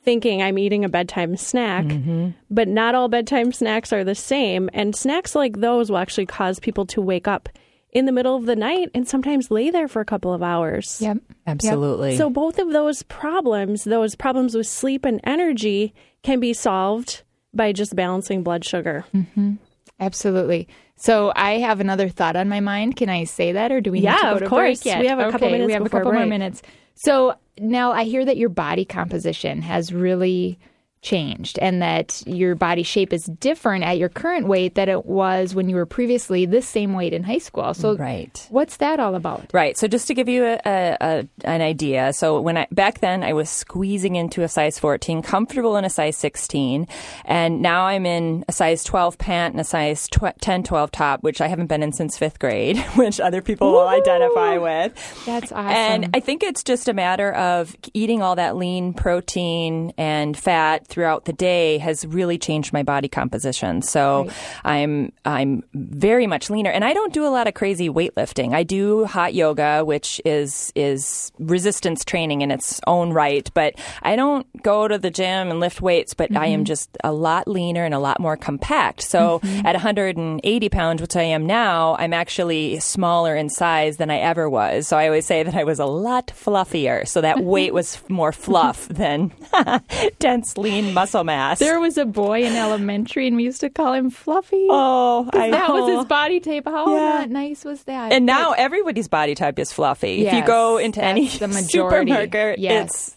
thinking 0.09 0.43
I'm 0.43 0.57
eating 0.57 0.87
a 0.87 0.89
bedtime 0.89 1.37
snack, 1.37 1.85
mm-hmm. 1.85 2.31
but 2.49 2.67
not 2.67 2.95
all 2.95 3.09
bedtime 3.09 3.53
snacks 3.53 3.93
are 3.93 4.05
the 4.05 4.15
same. 4.15 4.71
And 4.73 4.97
snacks 4.97 5.35
like 5.35 5.59
those 5.59 5.91
will 5.91 5.99
actually 5.99 6.25
cause 6.25 6.59
people 6.59 6.87
to 6.87 7.03
wake 7.03 7.29
up 7.29 7.51
in 7.93 8.07
the 8.07 8.13
middle 8.13 8.35
of 8.35 8.47
the 8.47 8.57
night 8.57 8.89
and 8.95 9.07
sometimes 9.07 9.51
lay 9.51 9.69
there 9.71 9.87
for 9.87 10.01
a 10.01 10.07
couple 10.07 10.33
of 10.33 10.43
hours. 10.43 10.99
Yep. 11.03 11.19
Absolutely. 11.47 12.13
Yep. 12.13 12.19
So 12.19 12.31
both 12.31 12.59
of 12.59 12.73
those 12.73 13.03
problems, 13.03 13.85
those 13.85 14.15
problems 14.15 14.55
with 14.55 14.67
sleep 14.67 15.05
and 15.05 15.21
energy, 15.25 15.93
can 16.23 16.41
be 16.41 16.55
solved 16.55 17.23
by 17.53 17.73
just 17.73 17.95
balancing 17.95 18.43
blood 18.43 18.65
sugar. 18.65 19.05
Mm-hmm. 19.15 19.57
Absolutely. 20.01 20.69
So 20.97 21.33
I 21.35 21.59
have 21.59 21.81
another 21.81 22.09
thought 22.09 22.37
on 22.37 22.49
my 22.49 22.61
mind. 22.61 22.97
Can 22.97 23.09
I 23.09 23.25
say 23.25 23.53
that, 23.53 23.73
or 23.73 23.81
do 23.81 23.93
we? 23.93 24.01
Yeah, 24.01 24.13
need 24.13 24.19
to 24.19 24.25
go 24.25 24.33
of 24.35 24.39
to 24.41 24.49
course. 24.49 24.85
We 24.85 24.91
have 24.91 25.19
a 25.19 25.23
okay, 25.25 25.31
couple 25.33 25.51
minutes. 25.51 25.67
We 25.67 25.73
have 25.73 25.87
a 25.87 25.89
couple 25.89 26.11
break. 26.11 26.21
more 26.21 26.27
minutes. 26.27 26.63
So 26.95 27.35
now 27.59 27.93
I 27.93 28.05
hear 28.05 28.25
that 28.25 28.37
your 28.37 28.49
body 28.49 28.85
composition 28.85 29.63
has 29.63 29.93
really 29.93 30.59
changed 31.03 31.59
and 31.61 31.81
that 31.83 32.23
your 32.27 32.55
body 32.55 32.83
shape 32.83 33.13
is 33.13 33.25
different 33.25 33.85
at 33.85 33.99
your 33.99 34.09
current 34.09 34.47
weight 34.49 34.75
that 34.75 34.89
it 34.89 35.07
was 35.07 35.55
when 35.55 35.69
you 35.69 35.77
were 35.77 35.87
previously 35.87 36.45
this 36.47 36.67
same 36.67 36.93
weight 36.95 37.13
in 37.13 37.23
high 37.23 37.39
school. 37.39 37.73
So 37.75 37.97
Right. 37.97 38.47
what's 38.51 38.79
that 38.79 38.99
all 39.01 39.15
about? 39.15 39.51
Right. 39.53 39.77
So 39.79 39.87
just 39.89 40.09
to 40.09 40.15
give 40.15 40.29
you 40.29 40.45
a, 40.45 40.59
a, 40.67 41.29
an 41.45 41.61
idea, 41.63 42.13
so 42.13 42.41
when 42.41 42.57
I 42.57 42.67
back 42.73 43.01
then 43.01 43.23
I 43.23 43.33
was 43.33 43.49
squeezing 43.49 44.17
into 44.17 44.43
a 44.43 44.49
size 44.49 44.79
14, 44.79 45.23
comfortable 45.23 45.77
in 45.77 45.85
a 45.85 45.91
size 45.91 46.17
16, 46.17 46.87
and 47.25 47.63
now 47.63 47.85
I'm 47.87 48.05
in 48.07 48.45
a 48.49 48.53
size 48.53 48.83
12 48.85 49.19
pant 49.19 49.55
and 49.55 49.61
a 49.61 49.65
size 49.65 50.09
tw- 50.09 50.39
10, 50.41 50.65
12 50.65 50.91
top, 50.91 51.23
which 51.23 51.41
I 51.41 51.47
haven't 51.49 51.67
been 51.69 51.83
in 51.83 51.93
since 51.93 52.19
fifth 52.19 52.39
grade, 52.39 52.79
which 52.97 53.21
other 53.21 53.41
people 53.43 53.71
will 53.73 53.89
identify 53.89 54.59
with. 54.59 54.95
That's 55.25 55.53
awesome. 55.53 55.67
And 55.69 56.11
I 56.15 56.21
think 56.21 56.43
it's 56.43 56.65
just 56.65 56.89
a 56.89 56.93
matter 56.95 57.33
of 57.33 57.77
eating 57.95 58.23
all 58.23 58.37
that 58.37 58.57
lean 58.57 58.95
protein 58.95 59.93
and 59.97 60.37
fat 60.37 60.88
throughout 60.89 61.27
the 61.27 61.33
day 61.33 61.79
has 61.79 62.07
really 62.07 62.39
changed 62.39 62.73
my 62.73 62.83
body 62.83 63.09
composition. 63.09 63.83
So 63.83 64.29
I'm 64.65 65.13
I'm 65.25 65.63
very 65.75 66.27
much 66.27 66.51
leaner, 66.51 66.71
and 66.71 66.85
I 66.85 66.93
don't 66.93 67.13
do 67.13 67.27
a 67.27 67.29
lot 67.29 67.47
of 67.47 67.55
crazy 67.55 67.89
weightlifting. 67.89 68.55
I 68.55 68.63
do 68.63 69.05
hot 69.05 69.35
yoga, 69.35 69.85
which 69.85 70.21
is 70.25 70.73
is 70.75 71.31
resistance 71.39 72.05
training 72.05 72.41
in 72.41 72.51
its 72.51 72.81
own 72.87 73.13
right, 73.13 73.49
but 73.55 73.75
I 74.03 74.17
don't 74.17 74.47
go 74.63 74.89
to 74.89 74.99
the 74.99 75.11
gym 75.11 75.51
and 75.51 75.61
lift 75.61 75.81
weights. 75.81 76.15
But 76.15 76.35
I 76.37 76.47
am 76.47 76.61
mm-hmm. 76.61 76.65
just 76.65 76.97
a 77.05 77.13
lot 77.13 77.47
leaner 77.47 77.85
and 77.85 77.95
a 77.95 77.99
lot 77.99 78.21
more 78.21 78.37
compact. 78.37 79.03
So 79.03 79.41
mm-hmm. 79.41 79.67
at 79.67 79.75
180 79.75 80.69
pounds, 80.69 81.03
which 81.03 81.17
I 81.17 81.23
am 81.23 81.47
now, 81.47 81.97
I'm 81.99 82.15
actually 82.15 82.81
smaller 82.81 83.37
in 83.37 83.51
size 83.51 83.99
than 83.99 84.11
I 84.11 84.19
ever 84.19 84.49
was. 84.49 84.89
So 84.89 84.97
I 84.97 85.07
always 85.07 85.27
say 85.27 85.43
that 85.43 85.55
I 85.55 85.65
was 85.65 85.79
a 85.79 85.87
lot 85.87 86.29
fluffier. 86.29 87.07
So 87.07 87.21
that 87.21 87.45
weight 87.45 87.75
was 87.75 87.99
more 88.09 88.33
fluff 88.33 88.89
than 88.89 89.33
dense, 90.19 90.57
lean 90.57 90.78
muscle 90.83 91.25
mass. 91.25 91.59
there 91.59 91.81
was 91.81 91.97
a 91.99 92.05
boy 92.05 92.43
in 92.43 92.55
elementary 92.55 93.27
and 93.27 93.37
we 93.37 93.45
used 93.45 93.61
to 93.61 93.71
call 93.71 93.93
him 93.93 94.11
Fluffy. 94.11 94.67
oh, 94.71 95.29
I 95.33 95.51
that 95.51 95.73
was 95.73 95.89
his 95.97 96.05
body 96.07 96.41
type. 96.41 96.65
How 96.67 96.95
Yeah. 96.95 97.01
not 97.21 97.31
nice 97.31 97.65
was 97.65 97.85
that? 97.85 98.13
And 98.13 98.27
now 98.27 98.53
everybody's 98.53 99.09
body 99.09 99.35
type 99.35 99.59
is 99.59 99.73
fluffy. 99.73 100.27
if 100.27 100.33
you 100.35 100.45
go 100.45 100.79
into 100.79 101.03
any 101.03 101.29
that's 101.29 101.39
the 101.39 101.63
supermarket, 101.69 102.59
Yes. 102.59 103.15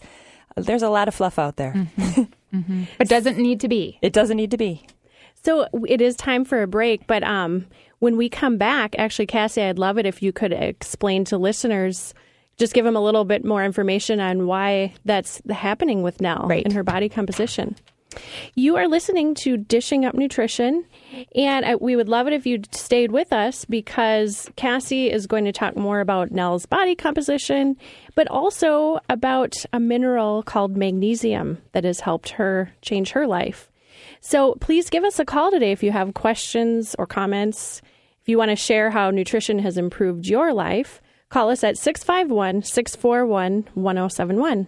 it's 0.56 0.66
there's 0.66 0.82
a 0.82 0.90
lot 0.90 1.08
of 1.08 1.14
fluff 1.14 1.38
out 1.38 1.56
there. 1.56 1.88
but 2.98 3.08
doesn't 3.08 3.38
need 3.38 3.60
to 3.60 3.68
be. 3.68 3.98
It 4.02 4.12
doesn't 4.12 4.36
need 4.36 4.50
to 4.50 4.58
be. 4.58 4.86
So 5.44 5.66
it 5.88 6.00
is 6.00 6.14
time 6.14 6.44
for 6.44 6.62
a 6.62 6.66
break, 6.66 7.06
but 7.06 7.22
um, 7.24 7.66
when 7.98 8.16
we 8.16 8.28
come 8.28 8.58
back, 8.58 8.94
actually, 8.98 9.26
Cassie, 9.26 9.62
I'd 9.62 9.78
love 9.78 9.98
it 9.98 10.06
if 10.06 10.22
you 10.22 10.32
could 10.32 10.52
explain 10.52 11.24
to 11.26 11.38
listeners, 11.38 12.14
just 12.62 12.74
give 12.74 12.84
them 12.84 12.94
a 12.94 13.00
little 13.02 13.24
bit 13.24 13.44
more 13.44 13.64
information 13.64 14.20
on 14.20 14.46
why 14.46 14.94
that's 15.04 15.42
happening 15.50 16.00
with 16.02 16.20
Nell 16.20 16.46
Right. 16.48 16.64
and 16.64 16.72
her 16.74 16.84
body 16.84 17.08
composition. 17.08 17.74
You 18.54 18.76
are 18.76 18.86
listening 18.86 19.34
to 19.36 19.56
Dishing 19.56 20.04
Up 20.04 20.14
Nutrition, 20.14 20.84
and 21.34 21.66
we 21.80 21.96
would 21.96 22.08
love 22.08 22.28
it 22.28 22.32
if 22.32 22.46
you 22.46 22.60
stayed 22.70 23.10
with 23.10 23.32
us 23.32 23.64
because 23.64 24.48
Cassie 24.54 25.10
is 25.10 25.26
going 25.26 25.44
to 25.44 25.50
talk 25.50 25.76
more 25.76 25.98
about 25.98 26.30
Nell's 26.30 26.64
body 26.64 26.94
composition, 26.94 27.76
but 28.14 28.28
also 28.28 29.00
about 29.08 29.56
a 29.72 29.80
mineral 29.80 30.44
called 30.44 30.76
magnesium 30.76 31.58
that 31.72 31.82
has 31.82 31.98
helped 31.98 32.28
her 32.28 32.70
change 32.80 33.10
her 33.10 33.26
life. 33.26 33.68
So 34.20 34.54
please 34.60 34.88
give 34.88 35.02
us 35.02 35.18
a 35.18 35.24
call 35.24 35.50
today 35.50 35.72
if 35.72 35.82
you 35.82 35.90
have 35.90 36.14
questions 36.14 36.94
or 36.96 37.08
comments. 37.08 37.82
If 38.20 38.28
you 38.28 38.38
want 38.38 38.50
to 38.50 38.56
share 38.56 38.88
how 38.90 39.10
nutrition 39.10 39.58
has 39.58 39.76
improved 39.76 40.28
your 40.28 40.52
life, 40.52 41.01
call 41.32 41.48
us 41.50 41.64
at 41.64 41.78
651 41.78 42.62
641 42.62 43.68
1071. 43.74 44.66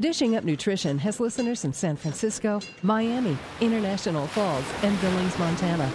Dishing 0.00 0.36
Up 0.36 0.44
Nutrition 0.44 0.98
has 0.98 1.20
listeners 1.20 1.64
in 1.64 1.72
San 1.72 1.96
Francisco, 1.96 2.60
Miami, 2.82 3.36
International 3.60 4.26
Falls, 4.28 4.64
and 4.82 4.98
Billings, 5.00 5.36
Montana. 5.38 5.90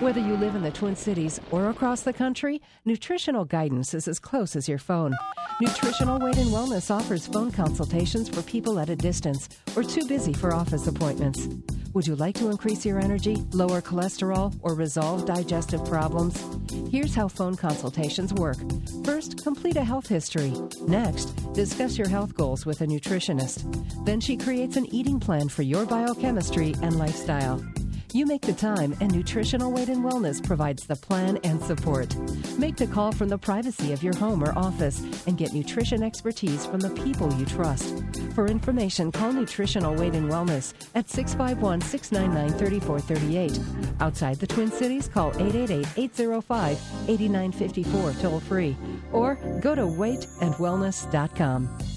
Whether 0.00 0.20
you 0.20 0.36
live 0.36 0.54
in 0.54 0.62
the 0.62 0.70
Twin 0.70 0.94
Cities 0.94 1.40
or 1.50 1.70
across 1.70 2.02
the 2.02 2.12
country, 2.12 2.60
nutritional 2.84 3.46
guidance 3.46 3.94
is 3.94 4.06
as 4.06 4.18
close 4.18 4.54
as 4.54 4.68
your 4.68 4.76
phone. 4.76 5.14
Nutritional 5.58 6.18
Weight 6.18 6.36
and 6.36 6.50
Wellness 6.50 6.90
offers 6.90 7.26
phone 7.26 7.50
consultations 7.50 8.28
for 8.28 8.42
people 8.42 8.78
at 8.78 8.90
a 8.90 8.96
distance 8.96 9.48
or 9.74 9.82
too 9.82 10.06
busy 10.06 10.34
for 10.34 10.52
office 10.52 10.86
appointments. 10.86 11.48
Would 11.94 12.06
you 12.06 12.14
like 12.14 12.34
to 12.34 12.50
increase 12.50 12.84
your 12.84 13.00
energy, 13.00 13.36
lower 13.52 13.80
cholesterol, 13.80 14.54
or 14.60 14.74
resolve 14.74 15.24
digestive 15.24 15.82
problems? 15.86 16.44
Here's 16.90 17.14
how 17.14 17.28
phone 17.28 17.56
consultations 17.56 18.34
work. 18.34 18.58
First, 19.02 19.42
complete 19.42 19.78
a 19.78 19.84
health 19.84 20.08
history. 20.08 20.52
Next, 20.86 21.28
discuss 21.54 21.96
your 21.96 22.10
health 22.10 22.34
goals 22.34 22.66
with 22.66 22.82
a 22.82 22.86
nutritionist. 22.86 23.64
Then 24.04 24.20
she 24.20 24.36
creates 24.36 24.76
an 24.76 24.92
eating 24.94 25.18
plan 25.18 25.48
for 25.48 25.62
your 25.62 25.86
biochemistry 25.86 26.74
and 26.82 26.98
lifestyle. 26.98 27.64
You 28.12 28.24
make 28.24 28.42
the 28.42 28.52
time, 28.52 28.94
and 29.00 29.14
Nutritional 29.14 29.72
Weight 29.72 29.88
and 29.88 30.04
Wellness 30.04 30.42
provides 30.42 30.86
the 30.86 30.96
plan 30.96 31.38
and 31.44 31.62
support. 31.62 32.16
Make 32.58 32.76
the 32.76 32.86
call 32.86 33.12
from 33.12 33.28
the 33.28 33.38
privacy 33.38 33.92
of 33.92 34.02
your 34.02 34.16
home 34.16 34.42
or 34.42 34.56
office 34.56 35.00
and 35.26 35.36
get 35.36 35.52
nutrition 35.52 36.02
expertise 36.02 36.66
from 36.66 36.80
the 36.80 36.90
people 36.90 37.32
you 37.34 37.44
trust. 37.44 38.02
For 38.34 38.46
information, 38.46 39.12
call 39.12 39.32
Nutritional 39.32 39.94
Weight 39.94 40.14
and 40.14 40.30
Wellness 40.30 40.72
at 40.94 41.10
651 41.10 41.80
699 41.80 42.58
3438. 42.58 43.60
Outside 44.00 44.36
the 44.36 44.46
Twin 44.46 44.70
Cities, 44.70 45.08
call 45.08 45.30
888 45.30 45.86
805 45.96 46.78
8954 47.08 48.12
toll 48.22 48.40
free 48.40 48.76
or 49.12 49.34
go 49.60 49.74
to 49.74 49.82
weightandwellness.com. 49.82 51.95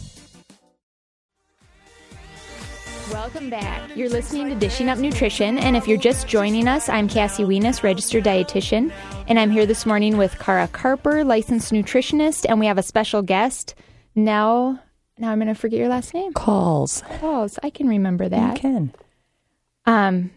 Welcome 3.20 3.50
back. 3.50 3.98
You're 3.98 4.08
listening 4.08 4.48
to 4.48 4.56
Dishing 4.56 4.88
Up 4.88 4.98
Nutrition, 4.98 5.58
and 5.58 5.76
if 5.76 5.90
you're 5.90 5.98
just 5.98 6.26
joining 6.26 6.70
us, 6.70 6.88
I'm 6.88 7.10
Cassie 7.10 7.44
Weness, 7.44 7.84
registered 7.84 8.24
dietitian, 8.24 8.94
and 9.28 9.38
I'm 9.38 9.52
here 9.52 9.66
this 9.66 9.86
morning 9.86 10.16
with 10.16 10.40
Kara 10.40 10.70
Carper, 10.70 11.26
licensed 11.26 11.74
nutritionist, 11.74 12.46
and 12.48 12.62
we 12.62 12.66
have 12.66 12.78
a 12.78 12.82
special 12.82 13.22
guest, 13.22 13.76
Nell. 14.16 14.82
Now 15.18 15.32
I'm 15.32 15.38
going 15.38 15.50
to 15.50 15.54
forget 15.54 15.80
your 15.80 15.90
last 15.90 16.14
name. 16.14 16.32
Calls. 16.32 17.04
Calls. 17.20 17.60
I 17.62 17.72
can 17.72 17.90
remember 17.90 18.30
that. 18.30 18.56
You 18.56 18.62
can. 18.62 18.94
Um, 19.86 20.32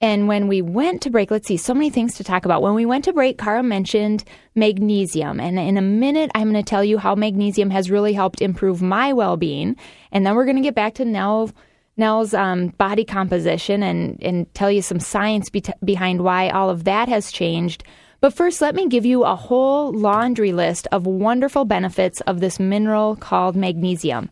and 0.00 0.26
when 0.26 0.48
we 0.48 0.62
went 0.62 1.02
to 1.02 1.10
break, 1.10 1.30
let's 1.30 1.46
see, 1.46 1.58
so 1.58 1.74
many 1.74 1.90
things 1.90 2.14
to 2.14 2.24
talk 2.24 2.46
about. 2.46 2.62
When 2.62 2.72
we 2.72 2.86
went 2.86 3.04
to 3.04 3.12
break, 3.12 3.36
Cara 3.36 3.62
mentioned 3.62 4.24
magnesium. 4.54 5.38
And 5.38 5.58
in 5.58 5.76
a 5.76 5.82
minute, 5.82 6.30
I'm 6.34 6.50
going 6.50 6.64
to 6.64 6.68
tell 6.68 6.82
you 6.82 6.96
how 6.96 7.14
magnesium 7.14 7.68
has 7.70 7.90
really 7.90 8.14
helped 8.14 8.40
improve 8.40 8.80
my 8.80 9.12
well 9.12 9.36
being. 9.36 9.76
And 10.12 10.24
then 10.24 10.34
we're 10.34 10.46
going 10.46 10.56
to 10.56 10.62
get 10.62 10.74
back 10.74 10.94
to 10.94 11.04
Nell, 11.04 11.50
Nell's 11.96 12.34
um, 12.34 12.68
body 12.68 13.04
composition 13.04 13.82
and, 13.82 14.22
and 14.22 14.52
tell 14.54 14.70
you 14.70 14.82
some 14.82 15.00
science 15.00 15.48
be- 15.48 15.62
behind 15.84 16.22
why 16.22 16.50
all 16.50 16.68
of 16.68 16.84
that 16.84 17.08
has 17.08 17.32
changed. 17.32 17.84
But 18.20 18.34
first, 18.34 18.60
let 18.60 18.74
me 18.74 18.88
give 18.88 19.06
you 19.06 19.24
a 19.24 19.36
whole 19.36 19.92
laundry 19.92 20.52
list 20.52 20.86
of 20.92 21.06
wonderful 21.06 21.64
benefits 21.64 22.20
of 22.22 22.40
this 22.40 22.58
mineral 22.58 23.16
called 23.16 23.56
magnesium. 23.56 24.30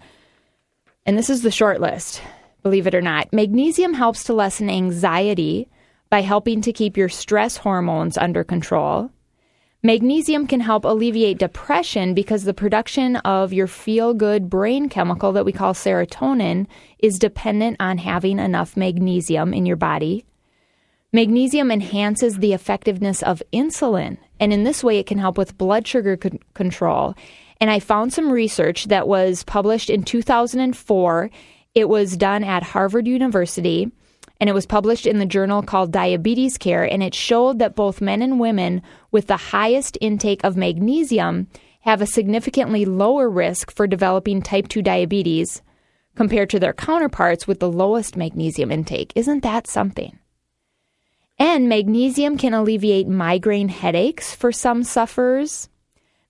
And 1.06 1.18
this 1.18 1.30
is 1.30 1.42
the 1.42 1.50
short 1.50 1.80
list, 1.80 2.22
believe 2.62 2.86
it 2.86 2.94
or 2.94 3.02
not. 3.02 3.32
Magnesium 3.32 3.94
helps 3.94 4.24
to 4.24 4.34
lessen 4.34 4.70
anxiety 4.70 5.68
by 6.10 6.22
helping 6.22 6.60
to 6.62 6.72
keep 6.72 6.96
your 6.96 7.08
stress 7.08 7.56
hormones 7.56 8.16
under 8.16 8.44
control. 8.44 9.10
Magnesium 9.86 10.46
can 10.46 10.60
help 10.60 10.86
alleviate 10.86 11.36
depression 11.36 12.14
because 12.14 12.44
the 12.44 12.54
production 12.54 13.16
of 13.16 13.52
your 13.52 13.66
feel 13.66 14.14
good 14.14 14.48
brain 14.48 14.88
chemical 14.88 15.30
that 15.32 15.44
we 15.44 15.52
call 15.52 15.74
serotonin 15.74 16.66
is 17.00 17.18
dependent 17.18 17.76
on 17.78 17.98
having 17.98 18.38
enough 18.38 18.78
magnesium 18.78 19.52
in 19.52 19.66
your 19.66 19.76
body. 19.76 20.24
Magnesium 21.12 21.70
enhances 21.70 22.38
the 22.38 22.54
effectiveness 22.54 23.22
of 23.24 23.42
insulin, 23.52 24.16
and 24.40 24.54
in 24.54 24.64
this 24.64 24.82
way, 24.82 24.98
it 24.98 25.06
can 25.06 25.18
help 25.18 25.36
with 25.36 25.58
blood 25.58 25.86
sugar 25.86 26.16
con- 26.16 26.38
control. 26.54 27.14
And 27.60 27.70
I 27.70 27.78
found 27.78 28.14
some 28.14 28.32
research 28.32 28.86
that 28.86 29.06
was 29.06 29.44
published 29.44 29.90
in 29.90 30.02
2004. 30.02 31.30
It 31.74 31.90
was 31.90 32.16
done 32.16 32.42
at 32.42 32.62
Harvard 32.62 33.06
University, 33.06 33.92
and 34.44 34.50
it 34.50 34.52
was 34.52 34.66
published 34.66 35.06
in 35.06 35.18
the 35.18 35.24
journal 35.24 35.62
called 35.62 35.90
Diabetes 35.90 36.58
Care. 36.58 36.84
And 36.84 37.02
it 37.02 37.14
showed 37.14 37.60
that 37.60 37.74
both 37.74 38.02
men 38.02 38.20
and 38.20 38.38
women 38.38 38.82
with 39.10 39.26
the 39.26 39.38
highest 39.38 39.96
intake 40.02 40.44
of 40.44 40.54
magnesium 40.54 41.48
have 41.80 42.02
a 42.02 42.06
significantly 42.06 42.84
lower 42.84 43.30
risk 43.30 43.70
for 43.70 43.86
developing 43.86 44.42
type 44.42 44.68
2 44.68 44.82
diabetes 44.82 45.62
compared 46.14 46.50
to 46.50 46.60
their 46.60 46.74
counterparts 46.74 47.46
with 47.46 47.58
the 47.58 47.72
lowest 47.72 48.18
magnesium 48.18 48.70
intake. 48.70 49.14
Isn't 49.14 49.42
that 49.44 49.66
something? 49.66 50.18
And 51.38 51.66
magnesium 51.66 52.36
can 52.36 52.52
alleviate 52.52 53.08
migraine 53.08 53.70
headaches 53.70 54.34
for 54.34 54.52
some 54.52 54.82
sufferers. 54.82 55.70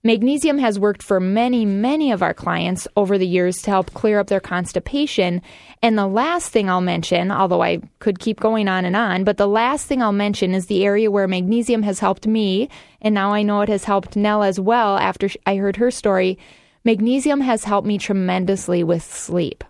Magnesium 0.06 0.58
has 0.58 0.78
worked 0.78 1.02
for 1.02 1.18
many, 1.18 1.64
many 1.64 2.12
of 2.12 2.22
our 2.22 2.34
clients 2.34 2.86
over 2.94 3.16
the 3.16 3.26
years 3.26 3.62
to 3.62 3.70
help 3.70 3.94
clear 3.94 4.20
up 4.20 4.26
their 4.26 4.38
constipation. 4.38 5.40
And 5.80 5.96
the 5.96 6.06
last 6.06 6.50
thing 6.50 6.68
I'll 6.68 6.82
mention, 6.82 7.30
although 7.30 7.62
I 7.62 7.80
could 8.00 8.18
keep 8.18 8.38
going 8.38 8.68
on 8.68 8.84
and 8.84 8.94
on, 8.94 9.24
but 9.24 9.38
the 9.38 9.48
last 9.48 9.86
thing 9.86 10.02
I'll 10.02 10.12
mention 10.12 10.52
is 10.52 10.66
the 10.66 10.84
area 10.84 11.10
where 11.10 11.26
magnesium 11.26 11.82
has 11.84 12.00
helped 12.00 12.26
me. 12.26 12.68
And 13.00 13.14
now 13.14 13.32
I 13.32 13.42
know 13.42 13.62
it 13.62 13.70
has 13.70 13.84
helped 13.84 14.14
Nell 14.14 14.42
as 14.42 14.60
well 14.60 14.98
after 14.98 15.30
I 15.46 15.56
heard 15.56 15.76
her 15.76 15.90
story. 15.90 16.38
Magnesium 16.84 17.40
has 17.40 17.64
helped 17.64 17.88
me 17.88 17.96
tremendously 17.96 18.84
with 18.84 19.02
sleep. 19.02 19.64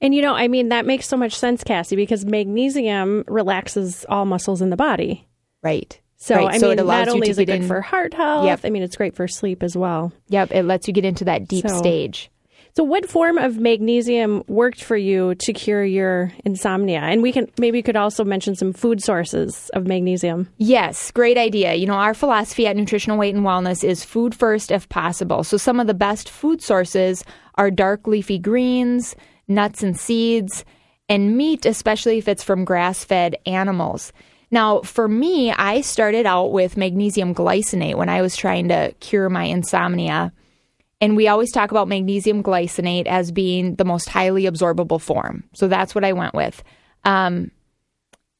And 0.00 0.12
you 0.12 0.22
know, 0.22 0.34
I 0.34 0.48
mean, 0.48 0.70
that 0.70 0.86
makes 0.86 1.06
so 1.06 1.16
much 1.16 1.36
sense, 1.36 1.62
Cassie, 1.62 1.94
because 1.94 2.26
magnesium 2.26 3.22
relaxes 3.28 4.04
all 4.08 4.24
muscles 4.24 4.60
in 4.60 4.70
the 4.70 4.76
body. 4.76 5.28
Right. 5.62 6.00
So 6.18 6.34
Right, 6.34 6.54
I 6.54 6.58
so 6.58 6.68
mean, 6.74 6.86
not 6.86 7.08
only 7.08 7.28
is 7.28 7.38
it 7.38 7.44
good 7.46 7.56
in- 7.62 7.66
for 7.68 7.80
heart 7.82 8.14
health, 8.14 8.46
Yep. 8.46 8.60
I 8.64 8.70
mean, 8.70 8.82
it's 8.82 8.96
great 8.96 9.14
for 9.14 9.28
sleep 9.28 9.62
as 9.62 9.76
well. 9.76 10.12
Yep. 10.28 10.52
It 10.52 10.62
lets 10.64 10.88
you 10.88 10.94
get 10.94 11.04
into 11.04 11.24
that 11.26 11.46
deep 11.46 11.68
So- 11.68 11.76
stage. 11.76 12.30
So, 12.74 12.84
what 12.84 13.08
form 13.08 13.38
of 13.38 13.56
magnesium 13.58 14.42
worked 14.48 14.84
for 14.84 14.98
you 14.98 15.34
to 15.36 15.52
cure 15.54 15.82
your 15.82 16.30
insomnia? 16.44 17.00
And 17.00 17.22
we 17.22 17.32
can 17.32 17.48
maybe 17.58 17.78
you 17.78 17.82
could 17.82 17.96
also 17.96 18.22
mention 18.22 18.54
some 18.54 18.74
food 18.74 19.02
sources 19.02 19.70
of 19.72 19.86
magnesium. 19.86 20.48
Yes, 20.58 21.10
great 21.10 21.38
idea. 21.38 21.72
You 21.74 21.86
know, 21.86 21.94
our 21.94 22.12
philosophy 22.12 22.66
at 22.66 22.76
Nutritional 22.76 23.16
Weight 23.16 23.34
and 23.34 23.46
Wellness 23.46 23.82
is 23.82 24.04
food 24.04 24.34
first 24.34 24.70
if 24.70 24.86
possible. 24.90 25.42
So 25.42 25.56
some 25.56 25.80
of 25.80 25.86
the 25.86 25.94
best 25.94 26.28
food 26.28 26.60
sources 26.60 27.24
are 27.54 27.70
dark 27.70 28.06
leafy 28.06 28.38
greens, 28.38 29.16
nuts 29.48 29.82
and 29.82 29.98
seeds, 29.98 30.62
and 31.08 31.34
meat, 31.34 31.64
especially 31.64 32.18
if 32.18 32.28
it's 32.28 32.42
from 32.44 32.66
grass 32.66 33.04
fed 33.04 33.36
animals. 33.46 34.12
Now, 34.56 34.80
for 34.80 35.06
me, 35.06 35.52
I 35.52 35.82
started 35.82 36.24
out 36.24 36.50
with 36.50 36.78
magnesium 36.78 37.34
glycinate 37.34 37.96
when 37.96 38.08
I 38.08 38.22
was 38.22 38.34
trying 38.34 38.68
to 38.68 38.94
cure 39.00 39.28
my 39.28 39.44
insomnia. 39.44 40.32
And 40.98 41.14
we 41.14 41.28
always 41.28 41.52
talk 41.52 41.72
about 41.72 41.88
magnesium 41.88 42.42
glycinate 42.42 43.04
as 43.04 43.30
being 43.30 43.74
the 43.74 43.84
most 43.84 44.08
highly 44.08 44.44
absorbable 44.44 44.98
form. 44.98 45.44
So 45.52 45.68
that's 45.68 45.94
what 45.94 46.06
I 46.06 46.14
went 46.14 46.34
with. 46.34 46.64
Um, 47.04 47.50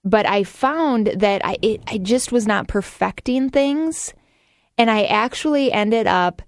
but 0.05 0.25
I 0.25 0.45
found 0.45 1.09
that 1.09 1.45
I 1.45 1.59
it, 1.61 1.83
I 1.87 1.99
just 1.99 2.33
was 2.33 2.47
not 2.47 2.67
perfecting 2.67 3.51
things, 3.51 4.15
and 4.79 4.91
I 4.91 5.05
actually 5.05 5.71
ended 5.71 6.07
up 6.07 6.41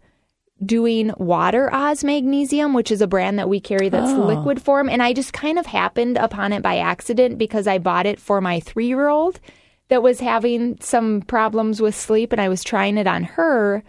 doing 0.64 1.12
Water 1.16 1.72
Oz 1.72 2.02
Magnesium, 2.02 2.74
which 2.74 2.90
is 2.90 3.00
a 3.00 3.06
brand 3.06 3.38
that 3.38 3.48
we 3.48 3.60
carry 3.60 3.88
that's 3.88 4.10
oh. 4.10 4.26
liquid 4.26 4.60
form, 4.60 4.88
and 4.88 5.02
I 5.02 5.12
just 5.12 5.32
kind 5.32 5.58
of 5.58 5.66
happened 5.66 6.16
upon 6.16 6.52
it 6.52 6.62
by 6.62 6.78
accident 6.78 7.38
because 7.38 7.66
I 7.66 7.78
bought 7.78 8.06
it 8.06 8.20
for 8.20 8.40
my 8.40 8.60
three 8.60 8.86
year 8.86 9.08
old 9.08 9.40
that 9.88 10.02
was 10.02 10.20
having 10.20 10.78
some 10.80 11.22
problems 11.22 11.80
with 11.80 11.94
sleep, 11.94 12.32
and 12.32 12.40
I 12.40 12.48
was 12.48 12.64
trying 12.64 12.98
it 12.98 13.06
on 13.06 13.24
her. 13.24 13.82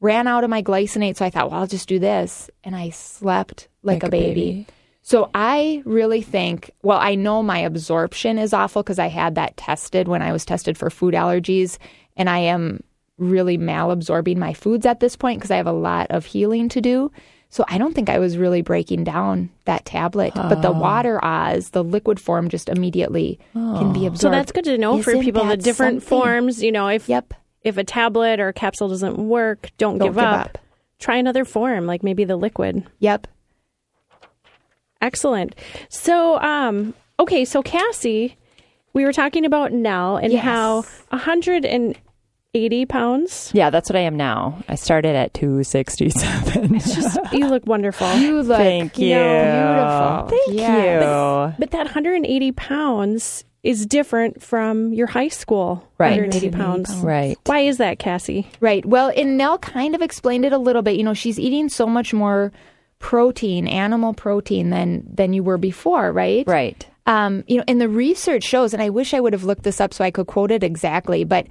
Ran 0.00 0.26
out 0.26 0.44
of 0.44 0.50
my 0.50 0.62
glycinate, 0.62 1.16
so 1.16 1.24
I 1.24 1.30
thought, 1.30 1.50
well, 1.50 1.60
I'll 1.60 1.66
just 1.66 1.88
do 1.88 1.98
this, 1.98 2.50
and 2.62 2.76
I 2.76 2.90
slept 2.90 3.68
like, 3.82 4.02
a, 4.02 4.10
baby. 4.10 4.66
So 5.00 5.30
I 5.34 5.82
really 5.86 6.20
think, 6.20 6.70
well, 6.82 6.98
I 6.98 7.14
know 7.14 7.42
my 7.42 7.60
absorption 7.60 8.38
is 8.38 8.52
awful 8.52 8.82
because 8.82 8.98
I 8.98 9.06
had 9.06 9.36
that 9.36 9.56
tested 9.56 10.06
when 10.06 10.20
I 10.20 10.32
was 10.32 10.44
tested 10.44 10.76
for 10.76 10.90
food 10.90 11.14
allergies, 11.14 11.78
and 12.16 12.28
I 12.28 12.40
am 12.40 12.82
really 13.18 13.56
malabsorbing 13.58 14.36
my 14.36 14.52
foods 14.52 14.84
at 14.86 15.00
this 15.00 15.16
point 15.16 15.38
because 15.38 15.50
I 15.50 15.56
have 15.56 15.66
a 15.66 15.72
lot 15.72 16.08
of 16.10 16.24
healing 16.26 16.68
to 16.70 16.80
do. 16.80 17.10
So 17.48 17.64
I 17.68 17.78
don't 17.78 17.94
think 17.94 18.10
I 18.10 18.18
was 18.18 18.36
really 18.36 18.60
breaking 18.60 19.04
down 19.04 19.50
that 19.66 19.84
tablet, 19.84 20.34
but 20.34 20.62
the 20.62 20.72
water 20.72 21.24
Oz, 21.24 21.70
the 21.70 21.84
liquid 21.84 22.18
form, 22.20 22.48
just 22.48 22.68
immediately 22.68 23.38
can 23.54 23.92
be 23.92 24.04
absorbed. 24.04 24.20
So 24.20 24.30
that's 24.30 24.52
good 24.52 24.64
to 24.64 24.76
know 24.76 25.00
for 25.00 25.10
Isn't 25.12 25.22
people 25.24 25.44
the 25.44 25.56
different 25.56 26.02
something? 26.02 26.08
forms. 26.20 26.62
You 26.62 26.72
know, 26.72 26.88
if 26.88 27.08
Yep. 27.08 27.32
if 27.62 27.76
a 27.78 27.84
tablet 27.84 28.40
or 28.40 28.48
a 28.48 28.52
capsule 28.52 28.88
doesn't 28.88 29.16
work, 29.16 29.70
don't, 29.78 29.98
Don't 29.98 30.08
give, 30.08 30.14
give 30.16 30.24
up. 30.24 30.46
up. 30.46 30.58
Try 30.98 31.16
another 31.16 31.44
form, 31.44 31.86
like 31.86 32.02
maybe 32.02 32.24
the 32.24 32.36
liquid. 32.36 32.84
Yep. 32.98 33.28
Excellent. 35.00 35.54
So, 35.88 36.38
um, 36.40 36.94
okay, 37.20 37.44
so 37.44 37.62
Cassie, 37.62 38.36
we 38.92 39.04
were 39.04 39.12
talking 39.12 39.44
about 39.44 39.72
Nell 39.72 40.16
and 40.16 40.32
Yes. 40.32 40.42
how 40.44 40.84
180 42.56 42.86
pounds. 42.86 43.50
Yeah, 43.54 43.70
that's 43.70 43.88
what 43.90 43.96
I 43.96 44.00
am 44.00 44.16
now. 44.16 44.62
I 44.68 44.74
started 44.76 45.14
at 45.14 45.34
267. 45.34 46.80
You 47.38 47.48
look 47.48 47.66
wonderful. 47.66 48.06
You 48.16 48.42
look 48.42 48.58
Thank 48.58 48.98
you. 48.98 49.14
beautiful. 49.14 50.28
Thank 50.28 50.58
Yes. 50.58 51.02
you. 51.02 51.54
But 51.58 51.70
that 51.72 51.84
180 51.86 52.52
pounds 52.52 53.44
is 53.62 53.84
different 53.86 54.42
from 54.42 54.92
your 54.92 55.06
high 55.08 55.28
school 55.28 55.82
Right. 55.98 56.10
180 56.12 56.50
pounds. 56.56 56.94
Right. 56.96 57.36
Why 57.46 57.60
is 57.60 57.78
that, 57.78 57.98
Cassie? 57.98 58.48
Right. 58.60 58.84
Well, 58.86 59.12
and 59.16 59.36
Nell 59.36 59.58
kind 59.58 59.94
of 59.94 60.02
explained 60.02 60.44
it 60.44 60.52
a 60.52 60.58
little 60.58 60.82
bit. 60.82 60.96
You 60.96 61.02
know, 61.04 61.14
she's 61.14 61.38
eating 61.38 61.68
so 61.68 61.86
much 61.86 62.12
more 62.14 62.52
protein, 62.98 63.66
animal 63.68 64.14
protein 64.14 64.70
than 64.70 65.04
than 65.12 65.32
you 65.32 65.42
were 65.42 65.58
before, 65.58 66.12
right? 66.12 66.46
Right. 66.46 66.86
Um, 67.06 67.44
you 67.46 67.58
know, 67.58 67.64
and 67.68 67.80
the 67.80 67.88
research 67.88 68.42
shows, 68.44 68.72
and 68.72 68.82
I 68.82 68.90
wish 68.90 69.14
I 69.14 69.20
would 69.20 69.32
have 69.32 69.44
looked 69.44 69.62
this 69.64 69.80
up 69.80 69.92
so 69.94 70.02
I 70.04 70.10
could 70.10 70.26
quote 70.26 70.50
it 70.50 70.62
exactly, 70.64 71.24
but 71.24 71.46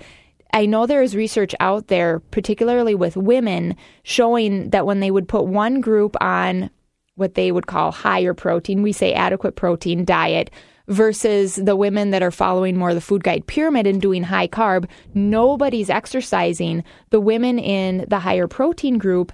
I 0.54 0.66
know 0.66 0.86
there 0.86 1.04
is 1.04 1.16
research 1.16 1.54
out 1.60 1.88
there, 1.88 2.20
particularly 2.20 2.96
with 2.96 3.18
women, 3.18 3.76
showing 4.04 4.70
that 4.70 4.86
when 4.86 5.00
they 5.00 5.12
would 5.12 5.28
put 5.28 5.46
one 5.46 5.82
group 5.82 6.16
on 6.22 6.70
what 7.16 7.36
they 7.36 7.52
would 7.52 7.68
call 7.68 7.92
higher 7.92 8.34
protein, 8.34 8.82
we 8.82 8.92
say 8.92 9.14
adequate 9.14 9.56
protein 9.56 10.06
diet, 10.06 10.50
versus 10.88 11.56
the 11.56 11.76
women 11.76 12.12
that 12.12 12.22
are 12.22 12.32
following 12.32 12.78
more 12.78 12.94
the 12.94 13.02
food 13.02 13.24
guide 13.24 13.48
pyramid 13.48 13.88
and 13.88 14.02
doing 14.02 14.24
high 14.24 14.48
carb, 14.48 14.88
nobody's 15.14 15.90
exercising. 15.90 16.84
The 17.10 17.20
women 17.20 17.58
in 17.58 18.06
the 18.08 18.20
higher 18.20 18.48
protein 18.48 18.98
group 18.98 19.32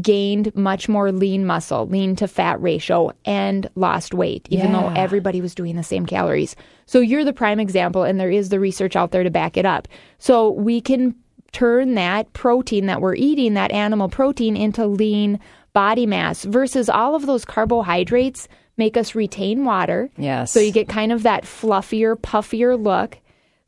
gained 0.00 0.54
much 0.54 0.88
more 0.88 1.12
lean 1.12 1.46
muscle, 1.46 1.86
lean 1.86 2.16
to 2.16 2.28
fat 2.28 2.60
ratio, 2.60 3.12
and 3.24 3.68
lost 3.74 4.12
weight, 4.12 4.46
even 4.50 4.72
though 4.72 4.88
everybody 4.96 5.40
was 5.40 5.54
doing 5.54 5.76
the 5.76 5.82
same 5.82 6.06
calories. 6.06 6.54
So 6.86 7.00
you're 7.00 7.24
the 7.24 7.32
prime 7.32 7.60
example, 7.60 8.02
and 8.02 8.20
there 8.20 8.30
is 8.30 8.50
the 8.50 8.60
research 8.60 8.96
out 8.96 9.10
there 9.10 9.22
to 9.22 9.30
back 9.30 9.56
it 9.56 9.64
up. 9.64 9.88
So 10.18 10.50
we 10.50 10.80
can 10.80 11.14
turn 11.52 11.94
that 11.94 12.32
protein 12.32 12.86
that 12.86 13.00
we're 13.00 13.14
eating, 13.14 13.54
that 13.54 13.72
animal 13.72 14.08
protein, 14.08 14.56
into 14.56 14.86
lean 14.86 15.40
body 15.72 16.06
mass 16.06 16.44
versus 16.44 16.88
all 16.88 17.14
of 17.14 17.26
those 17.26 17.44
carbohydrates 17.44 18.48
make 18.76 18.96
us 18.96 19.14
retain 19.14 19.64
water. 19.64 20.10
Yes. 20.18 20.52
So 20.52 20.60
you 20.60 20.72
get 20.72 20.88
kind 20.88 21.12
of 21.12 21.22
that 21.22 21.44
fluffier, 21.44 22.16
puffier 22.16 22.82
look. 22.82 23.18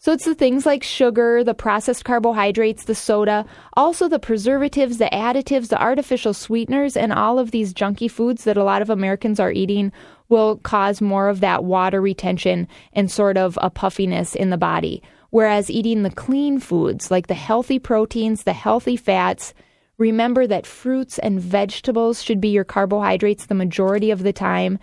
So 0.01 0.13
it's 0.13 0.27
the 0.27 0.35
things 0.37 0.65
like 0.65 0.85
sugar, 0.85 1.43
the 1.43 1.55
processed 1.55 2.05
carbohydrates, 2.05 2.85
the 2.85 2.95
soda, 2.95 3.45
also 3.73 4.09
the 4.09 4.21
preservatives, 4.21 4.99
the 4.99 5.11
additives, 5.13 5.69
the 5.69 5.83
artificial 5.83 6.33
sweeteners, 6.33 6.97
and 6.97 7.13
all 7.13 7.41
of 7.41 7.51
these 7.51 7.75
junky 7.75 8.09
foods 8.09 8.45
that 8.45 8.57
a 8.57 8.63
lot 8.63 8.81
of 8.81 8.91
Americans 8.91 9.41
are 9.41 9.51
eating 9.51 9.91
will 10.29 10.59
cause 10.59 11.01
more 11.01 11.29
of 11.29 11.41
that 11.41 11.65
water 11.65 12.01
retention 12.01 12.69
and 12.93 13.11
sort 13.11 13.37
of 13.37 13.59
a 13.61 13.71
puffiness 13.71 14.37
in 14.37 14.51
the 14.51 14.57
body. 14.57 15.03
Whereas 15.31 15.69
eating 15.69 16.05
the 16.05 16.11
clean 16.11 16.61
foods, 16.61 17.11
like 17.11 17.27
the 17.27 17.35
healthy 17.35 17.81
proteins, 17.81 18.45
the 18.45 18.53
healthy 18.53 18.97
fats, 18.97 19.53
remember 19.99 20.47
that 20.47 20.65
fruits 20.65 21.19
and 21.19 21.41
vegetables 21.41 22.23
should 22.23 22.41
be 22.41 22.51
your 22.51 22.65
carbohydrates 22.65 23.47
the 23.47 23.55
majority 23.55 24.13
of 24.13 24.23
the 24.23 24.33
time. 24.33 24.79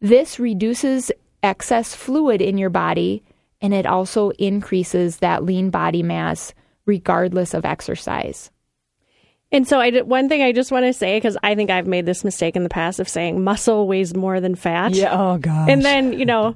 This 0.00 0.38
reduces 0.38 1.10
excess 1.42 1.92
fluid 1.92 2.40
in 2.40 2.56
your 2.56 2.70
body 2.70 3.24
and 3.60 3.74
it 3.74 3.86
also 3.86 4.30
increases 4.30 5.18
that 5.18 5.44
lean 5.44 5.70
body 5.70 6.02
mass 6.02 6.54
regardless 6.86 7.54
of 7.54 7.64
exercise. 7.64 8.50
And 9.52 9.66
so, 9.66 9.80
I 9.80 9.90
did, 9.90 10.06
one 10.06 10.28
thing 10.28 10.42
I 10.42 10.52
just 10.52 10.70
want 10.70 10.86
to 10.86 10.92
say 10.92 11.16
because 11.16 11.36
I 11.42 11.54
think 11.56 11.70
I've 11.70 11.86
made 11.86 12.06
this 12.06 12.22
mistake 12.22 12.54
in 12.54 12.62
the 12.62 12.68
past 12.68 13.00
of 13.00 13.08
saying 13.08 13.42
muscle 13.42 13.88
weighs 13.88 14.14
more 14.14 14.40
than 14.40 14.54
fat. 14.54 14.94
Yeah. 14.94 15.12
Oh 15.12 15.38
gosh. 15.38 15.68
And 15.68 15.84
then 15.84 16.12
you 16.12 16.24
know, 16.24 16.54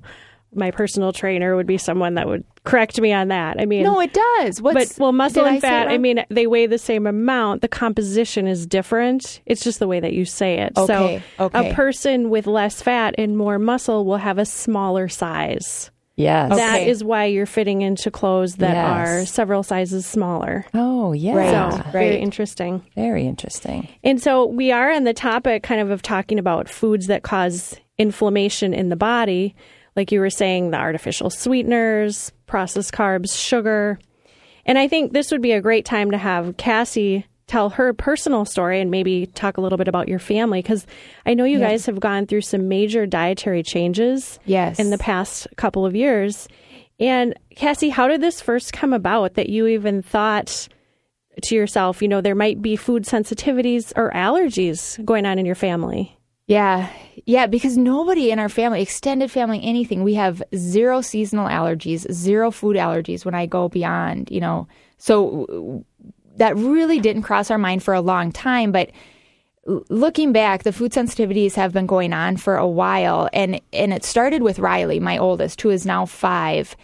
my 0.52 0.70
personal 0.70 1.12
trainer 1.12 1.56
would 1.56 1.66
be 1.66 1.76
someone 1.76 2.14
that 2.14 2.28
would 2.28 2.44
correct 2.62 3.00
me 3.00 3.12
on 3.12 3.28
that. 3.28 3.60
I 3.60 3.66
mean, 3.66 3.82
No, 3.82 4.00
it 4.00 4.12
does. 4.12 4.60
but 4.60 4.92
well, 4.98 5.10
muscle 5.12 5.44
and 5.44 5.56
I 5.56 5.60
fat. 5.60 5.88
I 5.88 5.98
mean, 5.98 6.24
they 6.30 6.46
weigh 6.46 6.66
the 6.66 6.78
same 6.78 7.08
amount. 7.08 7.62
The 7.62 7.68
composition 7.68 8.46
is 8.46 8.64
different. 8.66 9.40
It's 9.44 9.64
just 9.64 9.80
the 9.80 9.88
way 9.88 9.98
that 9.98 10.12
you 10.12 10.24
say 10.24 10.60
it. 10.60 10.72
Okay, 10.76 11.22
So, 11.36 11.44
okay. 11.46 11.70
a 11.70 11.74
person 11.74 12.30
with 12.30 12.46
less 12.46 12.80
fat 12.80 13.16
and 13.18 13.36
more 13.36 13.58
muscle 13.58 14.04
will 14.04 14.16
have 14.18 14.38
a 14.38 14.46
smaller 14.46 15.08
size. 15.08 15.90
Yes. 16.16 16.50
That 16.56 16.74
Okay. 16.80 16.88
is 16.88 17.02
why 17.04 17.24
you're 17.26 17.46
fitting 17.46 17.82
into 17.82 18.10
clothes 18.10 18.56
that 18.56 18.74
Yes. 18.74 18.86
are 19.22 19.26
several 19.26 19.62
sizes 19.62 20.06
smaller. 20.06 20.64
Oh 20.74 21.12
yeah. 21.12 21.34
Right. 21.34 21.72
So 21.72 21.82
very 21.90 22.16
interesting. 22.16 22.82
Very 22.94 23.26
interesting. 23.26 23.88
And 24.02 24.20
so 24.20 24.46
we 24.46 24.72
are 24.72 24.90
on 24.92 25.04
the 25.04 25.14
topic 25.14 25.62
kind 25.62 25.80
of 25.80 25.90
of 25.90 26.02
talking 26.02 26.38
about 26.38 26.68
foods 26.68 27.06
that 27.08 27.22
cause 27.22 27.76
inflammation 27.98 28.74
in 28.74 28.88
the 28.88 28.96
body. 28.96 29.54
Like 29.96 30.10
you 30.10 30.18
were 30.18 30.30
saying, 30.30 30.70
the 30.72 30.76
artificial 30.78 31.30
sweeteners, 31.30 32.32
processed 32.46 32.92
carbs, 32.92 33.36
sugar. 33.38 33.98
And 34.66 34.76
I 34.78 34.88
think 34.88 35.12
this 35.12 35.30
would 35.30 35.42
be 35.42 35.52
a 35.52 35.60
great 35.60 35.84
time 35.84 36.10
to 36.10 36.18
have 36.18 36.56
Cassie 36.56 37.26
tell 37.46 37.70
her 37.70 37.92
personal 37.92 38.44
story 38.44 38.80
and 38.80 38.90
maybe 38.90 39.26
talk 39.26 39.56
a 39.56 39.60
little 39.60 39.76
bit 39.78 39.88
about 39.88 40.08
your 40.08 40.18
family 40.18 40.62
because 40.62 40.86
I 41.26 41.34
know 41.34 41.44
you 41.44 41.58
guys 41.58 41.86
have 41.86 42.00
gone 42.00 42.26
through 42.26 42.40
some 42.40 42.68
major 42.68 43.06
dietary 43.06 43.62
changes 43.62 44.38
Yes. 44.46 44.78
in 44.78 44.90
the 44.90 44.98
past 44.98 45.46
couple 45.56 45.84
of 45.84 45.94
years. 45.94 46.48
And 46.98 47.34
Cassie, 47.54 47.90
how 47.90 48.08
did 48.08 48.20
this 48.20 48.40
first 48.40 48.72
come 48.72 48.92
about 48.92 49.34
that 49.34 49.48
you 49.48 49.66
even 49.66 50.00
thought 50.02 50.68
to 51.42 51.54
yourself, 51.54 52.00
you 52.00 52.08
know, 52.08 52.20
there 52.20 52.34
might 52.36 52.62
be 52.62 52.76
food 52.76 53.04
sensitivities 53.04 53.92
or 53.96 54.10
allergies 54.12 55.04
going 55.04 55.26
on 55.26 55.38
in 55.38 55.44
your 55.44 55.56
family? 55.56 56.16
Yeah. 56.46 56.88
Yeah, 57.26 57.46
because 57.46 57.76
nobody 57.76 58.30
in 58.30 58.38
our 58.38 58.48
family, 58.50 58.82
extended 58.82 59.30
family, 59.30 59.60
anything, 59.62 60.02
we 60.04 60.14
have 60.14 60.42
zero 60.54 61.00
seasonal 61.00 61.48
allergies, 61.48 62.10
zero 62.12 62.50
food 62.50 62.76
allergies 62.76 63.24
when 63.24 63.34
I 63.34 63.46
go 63.46 63.68
beyond, 63.68 64.30
you 64.30 64.40
know. 64.40 64.68
So 64.98 65.84
that 66.36 66.56
really 66.56 67.00
didn't 67.00 67.22
cross 67.22 67.50
our 67.50 67.58
mind 67.58 67.82
for 67.82 67.94
a 67.94 68.00
long 68.00 68.32
time, 68.32 68.72
but 68.72 68.90
looking 69.88 70.32
back, 70.32 70.62
the 70.62 70.72
food 70.72 70.92
sensitivities 70.92 71.54
have 71.54 71.72
been 71.72 71.86
going 71.86 72.12
on 72.12 72.36
for 72.36 72.56
a 72.56 72.68
while, 72.68 73.28
and 73.32 73.60
and 73.72 73.92
it 73.92 74.04
started 74.04 74.42
with 74.42 74.58
Riley, 74.58 75.00
my 75.00 75.16
oldest, 75.18 75.60
who 75.62 75.70
is 75.70 75.86
now 75.86 76.06
five. 76.06 76.76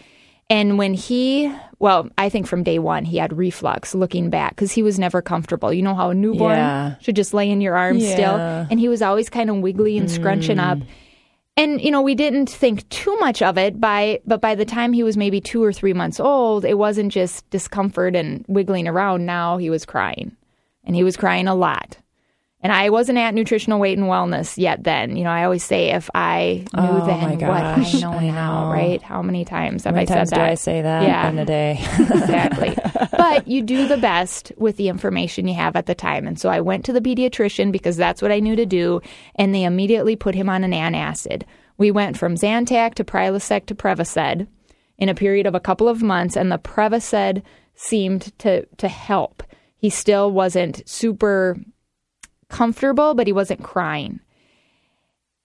And 0.49 0.77
when 0.77 0.93
he, 0.93 1.49
well, 1.79 2.09
I 2.17 2.27
think 2.27 2.45
from 2.45 2.63
day 2.63 2.77
one 2.77 3.05
he 3.05 3.17
had 3.17 3.31
reflux. 3.37 3.95
Looking 3.95 4.29
back, 4.29 4.55
because 4.55 4.71
he 4.73 4.83
was 4.83 4.99
never 4.99 5.21
comfortable. 5.21 5.71
You 5.71 5.81
know 5.81 5.95
how 5.95 6.09
a 6.09 6.13
newborn 6.15 6.57
Yeah. 6.57 6.95
should 6.99 7.15
just 7.15 7.33
lay 7.33 7.49
in 7.49 7.61
your 7.61 7.77
arms 7.77 8.05
still, 8.05 8.35
and 8.35 8.79
he 8.79 8.89
was 8.89 9.01
always 9.01 9.29
kind 9.29 9.49
of 9.49 9.57
wiggly 9.57 9.97
and 9.97 10.09
scrunching 10.11 10.59
up. 10.59 10.79
Mm. 10.79 10.85
And 11.57 11.81
you 11.81 11.91
know, 11.91 12.01
we 12.01 12.15
didn't 12.15 12.49
think 12.49 12.87
too 12.89 13.15
much 13.19 13.41
of 13.41 13.57
it 13.57 13.79
by 13.79 14.21
but 14.25 14.41
by 14.41 14.55
the 14.55 14.65
time 14.65 14.93
he 14.93 15.03
was 15.03 15.17
maybe 15.17 15.41
2 15.41 15.63
or 15.63 15.73
3 15.73 15.93
months 15.93 16.19
old, 16.19 16.65
it 16.65 16.77
wasn't 16.77 17.11
just 17.11 17.49
discomfort 17.49 18.15
and 18.15 18.45
wiggling 18.47 18.87
around. 18.87 19.25
Now 19.25 19.57
he 19.57 19.69
was 19.69 19.85
crying. 19.85 20.35
And 20.83 20.95
he 20.95 21.03
was 21.03 21.15
crying 21.15 21.47
a 21.47 21.53
lot. 21.53 21.97
And 22.63 22.71
I 22.71 22.89
wasn't 22.91 23.17
at 23.17 23.33
nutritional 23.33 23.79
weight 23.79 23.97
and 23.97 24.05
wellness 24.07 24.55
yet 24.55 24.83
then. 24.83 25.15
You 25.17 25.23
know, 25.23 25.31
I 25.31 25.45
always 25.45 25.63
say 25.63 25.89
if 25.91 26.11
I 26.13 26.63
knew 26.73 26.79
Oh, 26.79 27.05
then 27.07 27.39
what 27.39 27.51
I 27.63 27.99
know 27.99 28.11
I 28.11 28.29
now, 28.29 28.71
right? 28.71 29.01
How 29.01 29.23
many 29.23 29.45
times 29.45 29.83
have 29.85 29.95
many 29.95 30.03
I 30.09 30.13
times 30.13 30.29
said 30.29 30.35
do 30.35 30.41
that? 30.41 30.51
I 30.51 30.55
say 30.55 30.81
that 30.83 31.01
Yeah. 31.03 31.27
in 31.29 31.39
a 31.39 31.45
day? 31.45 31.79
exactly. 31.99 32.77
but 33.17 33.47
you 33.47 33.63
do 33.63 33.87
the 33.87 33.97
best 33.97 34.51
with 34.57 34.77
the 34.77 34.89
information 34.89 35.47
you 35.47 35.55
have 35.55 35.75
at 35.75 35.87
the 35.87 35.95
time. 35.95 36.27
And 36.27 36.39
so 36.39 36.49
I 36.49 36.61
went 36.61 36.85
to 36.85 36.93
the 36.93 37.01
pediatrician 37.01 37.71
because 37.71 37.97
that's 37.97 38.21
what 38.21 38.31
I 38.31 38.39
knew 38.39 38.55
to 38.55 38.65
do, 38.67 39.01
and 39.35 39.55
they 39.55 39.63
immediately 39.63 40.15
put 40.15 40.35
him 40.35 40.47
on 40.49 40.63
an 40.63 40.71
antacid. 40.71 41.43
We 41.79 41.89
went 41.89 42.15
from 42.17 42.35
Zantac 42.35 42.93
to 42.95 43.03
Prilosec 43.03 43.65
to 43.67 43.75
Prevacid 43.75 44.47
in 44.99 45.09
a 45.09 45.15
period 45.15 45.47
of 45.47 45.55
a 45.55 45.59
couple 45.59 45.87
of 45.87 46.03
months, 46.03 46.35
and 46.37 46.51
the 46.51 46.59
Prevacid 46.59 47.41
seemed 47.73 48.37
to 48.37 48.65
to 48.77 48.87
help. 48.87 49.41
He 49.77 49.89
still 49.89 50.31
wasn't 50.31 50.87
super 50.87 51.57
comfortable, 52.51 53.13
but 53.13 53.27
he 53.27 53.33
wasn't 53.33 53.63
crying 53.63 54.19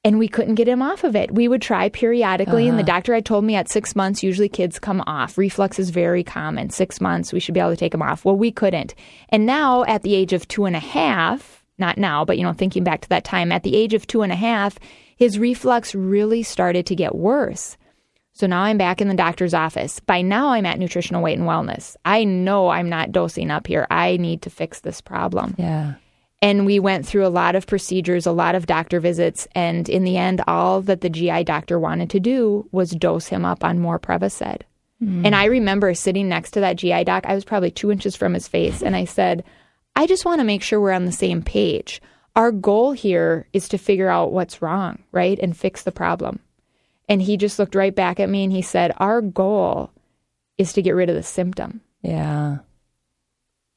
and 0.06 0.20
we 0.20 0.28
couldn't 0.28 0.54
get 0.54 0.68
him 0.68 0.82
off 0.82 1.02
of 1.02 1.16
it. 1.16 1.34
We 1.34 1.48
would 1.48 1.60
try 1.60 1.88
periodically, 1.88 2.68
and 2.68 2.78
the 2.78 2.84
uh-huh. 2.84 2.92
doctor 2.92 3.12
had 3.12 3.26
told 3.26 3.44
me 3.44 3.56
at 3.56 3.68
six 3.68 3.96
months, 3.96 4.22
usually 4.22 4.48
kids 4.48 4.78
come 4.78 5.02
off. 5.04 5.36
Reflux 5.36 5.80
is 5.80 5.90
very 5.90 6.22
common. 6.22 6.70
Six 6.70 7.00
months, 7.00 7.32
we 7.32 7.40
should 7.40 7.54
be 7.54 7.60
able 7.60 7.70
to 7.70 7.76
take 7.76 7.92
him 7.92 8.02
off. 8.02 8.24
Well, 8.24 8.36
we 8.36 8.52
couldn't. 8.52 8.94
And 9.30 9.46
now, 9.46 9.82
at 9.86 10.02
the 10.02 10.14
age 10.14 10.32
of 10.32 10.46
two 10.46 10.64
and 10.64 10.76
a 10.76 10.78
half, 10.80 11.64
not 11.76 11.98
now, 11.98 12.24
but 12.24 12.38
you 12.38 12.44
know, 12.44 12.52
thinking 12.52 12.84
back 12.84 13.00
to 13.00 13.08
that 13.08 13.24
time, 13.24 13.50
at 13.50 13.64
the 13.64 13.74
age 13.74 13.94
of 13.94 14.06
two 14.06 14.22
and 14.22 14.30
a 14.30 14.36
half, 14.36 14.78
his 15.16 15.40
reflux 15.40 15.92
really 15.92 16.44
started 16.44 16.86
to 16.86 16.94
get 16.94 17.16
worse. 17.16 17.76
So 18.32 18.46
now 18.46 18.62
I'm 18.62 18.78
back 18.78 19.00
in 19.00 19.08
the 19.08 19.14
doctor's 19.14 19.54
office. 19.54 19.98
By 19.98 20.22
now, 20.22 20.50
I'm 20.50 20.66
at 20.66 20.78
nutritional 20.78 21.20
weight 21.20 21.36
and 21.36 21.48
wellness. 21.48 21.96
I 22.04 22.22
know 22.22 22.68
I'm 22.68 22.88
not 22.88 23.10
dosing 23.10 23.50
up 23.50 23.66
here. 23.66 23.88
I 23.90 24.18
need 24.18 24.42
to 24.42 24.50
fix 24.50 24.78
this 24.82 25.00
problem. 25.00 25.56
yeah. 25.58 25.94
And 26.46 26.64
we 26.64 26.78
went 26.78 27.04
through 27.04 27.26
a 27.26 27.28
lot 27.28 27.56
of 27.56 27.66
procedures, 27.66 28.24
a 28.24 28.30
lot 28.30 28.54
of 28.54 28.66
doctor 28.66 29.00
visits, 29.00 29.48
and 29.56 29.88
in 29.88 30.04
the 30.04 30.16
end, 30.16 30.42
all 30.46 30.80
that 30.82 31.00
the 31.00 31.10
GI 31.10 31.42
doctor 31.42 31.76
wanted 31.76 32.08
to 32.10 32.20
do 32.20 32.68
was 32.70 32.92
dose 32.92 33.26
him 33.26 33.44
up 33.44 33.64
on 33.64 33.80
more 33.80 33.98
Prevacid. 33.98 34.60
Hmm. 35.00 35.26
And 35.26 35.34
I 35.34 35.46
remember 35.46 35.92
sitting 35.92 36.28
next 36.28 36.52
to 36.52 36.60
that 36.60 36.76
GI 36.76 37.02
doc. 37.02 37.26
I 37.26 37.34
was 37.34 37.44
probably 37.44 37.72
two 37.72 37.90
inches 37.90 38.14
from 38.14 38.32
his 38.32 38.46
face, 38.46 38.80
and 38.80 38.94
I 38.94 39.06
said, 39.06 39.42
"I 39.96 40.06
just 40.06 40.24
want 40.24 40.38
to 40.38 40.44
make 40.44 40.62
sure 40.62 40.80
we're 40.80 40.92
on 40.92 41.04
the 41.04 41.10
same 41.10 41.42
page. 41.42 42.00
Our 42.36 42.52
goal 42.52 42.92
here 42.92 43.48
is 43.52 43.68
to 43.70 43.76
figure 43.76 44.08
out 44.08 44.30
what's 44.30 44.62
wrong, 44.62 45.02
right, 45.10 45.40
and 45.42 45.56
fix 45.56 45.82
the 45.82 45.90
problem." 45.90 46.38
And 47.08 47.20
he 47.20 47.36
just 47.36 47.58
looked 47.58 47.74
right 47.74 47.94
back 47.94 48.20
at 48.20 48.30
me 48.30 48.44
and 48.44 48.52
he 48.52 48.62
said, 48.62 48.92
"Our 48.98 49.20
goal 49.20 49.90
is 50.58 50.72
to 50.74 50.82
get 50.82 50.94
rid 50.94 51.08
of 51.08 51.16
the 51.16 51.24
symptom." 51.24 51.80
Yeah. 52.02 52.58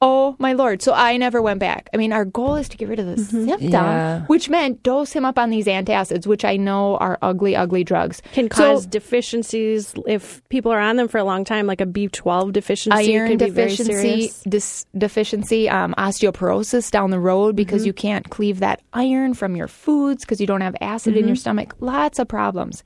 Oh 0.02 0.34
my 0.38 0.54
lord! 0.54 0.80
So 0.80 0.94
I 0.94 1.18
never 1.18 1.42
went 1.42 1.60
back. 1.60 1.90
I 1.92 1.98
mean, 1.98 2.10
our 2.12 2.24
goal 2.24 2.54
is 2.54 2.70
to 2.70 2.78
get 2.78 2.88
rid 2.88 2.98
of 2.98 3.04
the 3.06 3.18
symptom, 3.22 3.68
Yeah. 3.70 4.22
which 4.28 4.48
meant 4.48 4.82
dose 4.82 5.12
him 5.12 5.26
up 5.26 5.38
on 5.38 5.50
these 5.50 5.66
antacids, 5.66 6.26
which 6.26 6.42
I 6.42 6.56
know 6.56 6.96
are 6.96 7.18
ugly, 7.20 7.54
ugly 7.54 7.84
drugs. 7.84 8.22
Can 8.32 8.50
So- 8.50 8.56
cause 8.64 8.86
deficiencies 8.86 9.92
if 10.06 10.40
people 10.48 10.72
are 10.72 10.80
on 10.80 10.96
them 10.96 11.06
for 11.06 11.18
a 11.18 11.24
long 11.24 11.44
time, 11.44 11.66
like 11.66 11.82
a 11.82 11.86
B12 11.86 12.50
deficiency. 12.52 13.14
iron 13.14 13.28
could 13.28 13.38
be 13.40 13.44
deficiency, 13.46 13.92
serious. 13.92 14.42
dis- 14.48 14.86
deficiency, 14.96 15.68
um, 15.68 15.94
osteoporosis 15.98 16.90
down 16.90 17.10
the 17.10 17.20
road 17.20 17.54
because 17.54 17.84
you 17.84 17.92
can't 17.92 18.30
cleave 18.30 18.60
that 18.60 18.80
iron 18.94 19.34
from 19.34 19.54
your 19.54 19.68
foods 19.68 20.24
because 20.24 20.40
you 20.40 20.46
don't 20.46 20.62
have 20.62 20.76
acid 20.80 21.14
in 21.14 21.26
your 21.26 21.36
stomach. 21.36 21.74
Lots 21.80 22.18
of 22.18 22.26
problems. 22.26 22.82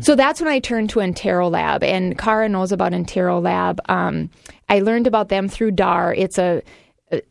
So 0.00 0.14
that's 0.14 0.40
when 0.40 0.48
I 0.50 0.60
turned 0.60 0.88
to 0.90 1.00
EnteroLab, 1.00 1.82
and 1.82 2.16
Kara 2.16 2.48
knows 2.48 2.72
about 2.72 2.92
EnteroLab. 2.92 3.78
Um, 3.90 4.30
I 4.68 4.80
learned 4.80 5.06
about 5.06 5.28
them 5.28 5.48
through 5.48 5.72
Dar. 5.72 6.14
It's 6.14 6.38
a 6.38 6.62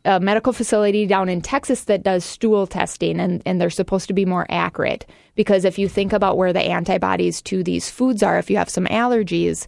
a 0.06 0.18
medical 0.18 0.54
facility 0.54 1.06
down 1.06 1.28
in 1.28 1.42
Texas 1.42 1.84
that 1.84 2.02
does 2.02 2.24
stool 2.24 2.66
testing, 2.66 3.20
and, 3.20 3.42
and 3.44 3.60
they're 3.60 3.68
supposed 3.68 4.08
to 4.08 4.14
be 4.14 4.24
more 4.24 4.46
accurate. 4.48 5.04
Because 5.34 5.66
if 5.66 5.78
you 5.78 5.86
think 5.86 6.14
about 6.14 6.38
where 6.38 6.52
the 6.52 6.62
antibodies 6.62 7.42
to 7.42 7.62
these 7.62 7.90
foods 7.90 8.22
are, 8.22 8.38
if 8.38 8.48
you 8.48 8.56
have 8.56 8.70
some 8.70 8.86
allergies, 8.86 9.66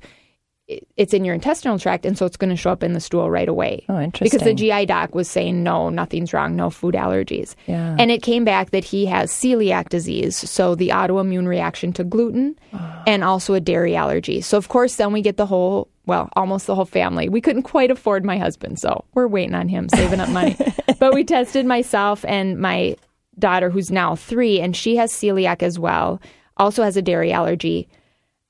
it's 0.96 1.14
in 1.14 1.24
your 1.24 1.34
intestinal 1.34 1.78
tract, 1.78 2.04
and 2.04 2.18
so 2.18 2.26
it's 2.26 2.36
going 2.36 2.50
to 2.50 2.56
show 2.56 2.70
up 2.70 2.82
in 2.82 2.92
the 2.92 3.00
stool 3.00 3.30
right 3.30 3.48
away. 3.48 3.84
Oh, 3.88 3.98
interesting. 3.98 4.38
Because 4.38 4.46
the. 4.46 4.54
GI 4.54 4.86
doc 4.86 5.14
was 5.14 5.28
saying, 5.28 5.62
no, 5.62 5.88
nothing's 5.88 6.32
wrong, 6.32 6.56
no 6.56 6.68
food 6.68 6.94
allergies. 6.94 7.54
Yeah. 7.66 7.96
And 7.98 8.10
it 8.10 8.22
came 8.22 8.44
back 8.44 8.70
that 8.70 8.84
he 8.84 9.06
has 9.06 9.30
celiac 9.30 9.88
disease, 9.88 10.36
so 10.36 10.74
the 10.74 10.90
autoimmune 10.90 11.46
reaction 11.46 11.92
to 11.94 12.04
gluten, 12.04 12.58
ah. 12.74 13.02
and 13.06 13.24
also 13.24 13.54
a 13.54 13.60
dairy 13.60 13.96
allergy. 13.96 14.40
So, 14.42 14.58
of 14.58 14.68
course, 14.68 14.96
then 14.96 15.12
we 15.12 15.22
get 15.22 15.38
the 15.38 15.46
whole, 15.46 15.88
well, 16.04 16.28
almost 16.34 16.66
the 16.66 16.74
whole 16.74 16.84
family. 16.84 17.28
We 17.28 17.40
couldn't 17.40 17.62
quite 17.62 17.90
afford 17.90 18.24
my 18.24 18.36
husband, 18.36 18.78
so 18.78 19.04
we're 19.14 19.28
waiting 19.28 19.54
on 19.54 19.68
him, 19.68 19.88
saving 19.88 20.20
up 20.20 20.28
money. 20.28 20.56
but 20.98 21.14
we 21.14 21.24
tested 21.24 21.64
myself 21.64 22.24
and 22.26 22.58
my 22.58 22.96
daughter, 23.38 23.70
who's 23.70 23.90
now 23.90 24.16
three, 24.16 24.60
and 24.60 24.76
she 24.76 24.96
has 24.96 25.12
celiac 25.12 25.62
as 25.62 25.78
well, 25.78 26.20
also 26.58 26.82
has 26.82 26.96
a 26.96 27.02
dairy 27.02 27.32
allergy. 27.32 27.88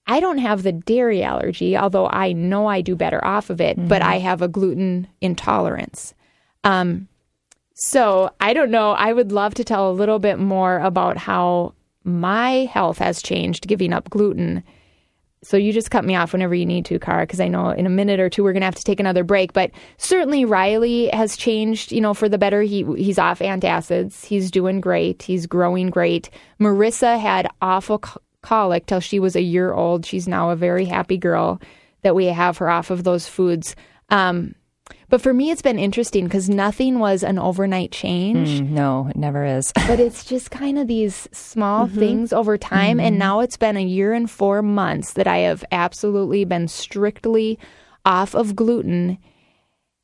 I 0.08 0.20
don't 0.20 0.38
have 0.38 0.62
the 0.62 0.72
dairy 0.72 1.22
allergy, 1.22 1.76
although 1.76 2.08
I 2.08 2.32
know 2.32 2.66
I 2.66 2.80
do 2.80 2.96
better 2.96 3.22
off 3.24 3.50
of 3.50 3.60
it, 3.60 3.76
but 3.88 4.00
I 4.00 4.18
have 4.18 4.40
a 4.40 4.48
gluten 4.48 5.06
intolerance. 5.20 6.14
Um, 6.64 7.08
so 7.74 8.30
I 8.40 8.54
don't 8.54 8.70
know. 8.70 8.92
I 8.92 9.12
would 9.12 9.30
love 9.32 9.54
to 9.54 9.64
tell 9.64 9.90
a 9.90 9.92
little 9.92 10.18
bit 10.18 10.38
more 10.38 10.78
about 10.78 11.18
how 11.18 11.74
my 12.04 12.64
health 12.64 12.98
has 12.98 13.22
changed 13.22 13.68
giving 13.68 13.92
up 13.92 14.08
gluten. 14.08 14.64
So 15.44 15.56
you 15.56 15.72
just 15.72 15.90
cut 15.90 16.04
me 16.04 16.16
off 16.16 16.32
whenever 16.32 16.54
you 16.54 16.66
need 16.66 16.86
to, 16.86 16.98
Kara, 16.98 17.24
because 17.24 17.38
I 17.38 17.46
know 17.46 17.70
in 17.70 17.86
a 17.86 17.90
minute 17.90 18.18
or 18.18 18.28
two 18.28 18.42
we're 18.42 18.52
going 18.52 18.62
to 18.62 18.66
have 18.66 18.74
to 18.74 18.82
take 18.84 18.98
another 18.98 19.22
break. 19.22 19.52
But 19.52 19.70
certainly 19.98 20.44
Riley 20.44 21.08
has 21.08 21.36
changed, 21.36 21.92
you 21.92 22.00
know, 22.00 22.14
for 22.14 22.28
the 22.28 22.38
better. 22.38 22.62
He 22.62 22.82
he's 22.96 23.18
off 23.18 23.38
antacids. 23.38 24.24
He's 24.24 24.50
doing 24.50 24.80
great. 24.80 25.22
He's 25.22 25.46
growing 25.46 25.90
great. 25.90 26.30
Marissa 26.58 27.20
had 27.20 27.48
awful 27.62 28.02
colic 28.48 28.86
till 28.86 29.00
she 29.00 29.20
was 29.20 29.36
a 29.36 29.42
year 29.42 29.74
old. 29.74 30.06
She's 30.06 30.26
now 30.26 30.48
a 30.48 30.56
very 30.56 30.86
happy 30.86 31.18
girl 31.18 31.60
that 32.02 32.14
we 32.14 32.26
have 32.26 32.56
her 32.58 32.70
off 32.70 32.90
of 32.90 33.04
those 33.04 33.28
foods. 33.28 33.76
Um, 34.08 34.54
but 35.10 35.20
for 35.20 35.34
me, 35.34 35.50
it's 35.50 35.60
been 35.60 35.78
interesting 35.78 36.24
because 36.24 36.48
nothing 36.48 36.98
was 36.98 37.22
an 37.22 37.38
overnight 37.38 37.92
change 37.92 38.62
Mm, 38.62 38.70
no, 38.70 39.08
it 39.08 39.16
never 39.16 39.44
is. 39.44 39.70
but 39.86 40.00
it's 40.00 40.24
just 40.24 40.50
kind 40.50 40.78
of 40.78 40.86
these 40.86 41.28
small 41.30 41.86
things 41.88 42.32
over 42.32 42.56
time. 42.56 42.98
And 43.00 43.18
now 43.18 43.40
it's 43.40 43.58
been 43.58 43.76
a 43.76 43.84
year 43.84 44.14
and 44.14 44.30
four 44.30 44.62
months 44.62 45.12
that 45.12 45.26
I 45.26 45.38
have 45.38 45.62
absolutely 45.70 46.46
been 46.46 46.68
strictly 46.68 47.58
off 48.06 48.34
of 48.34 48.56
gluten 48.56 49.18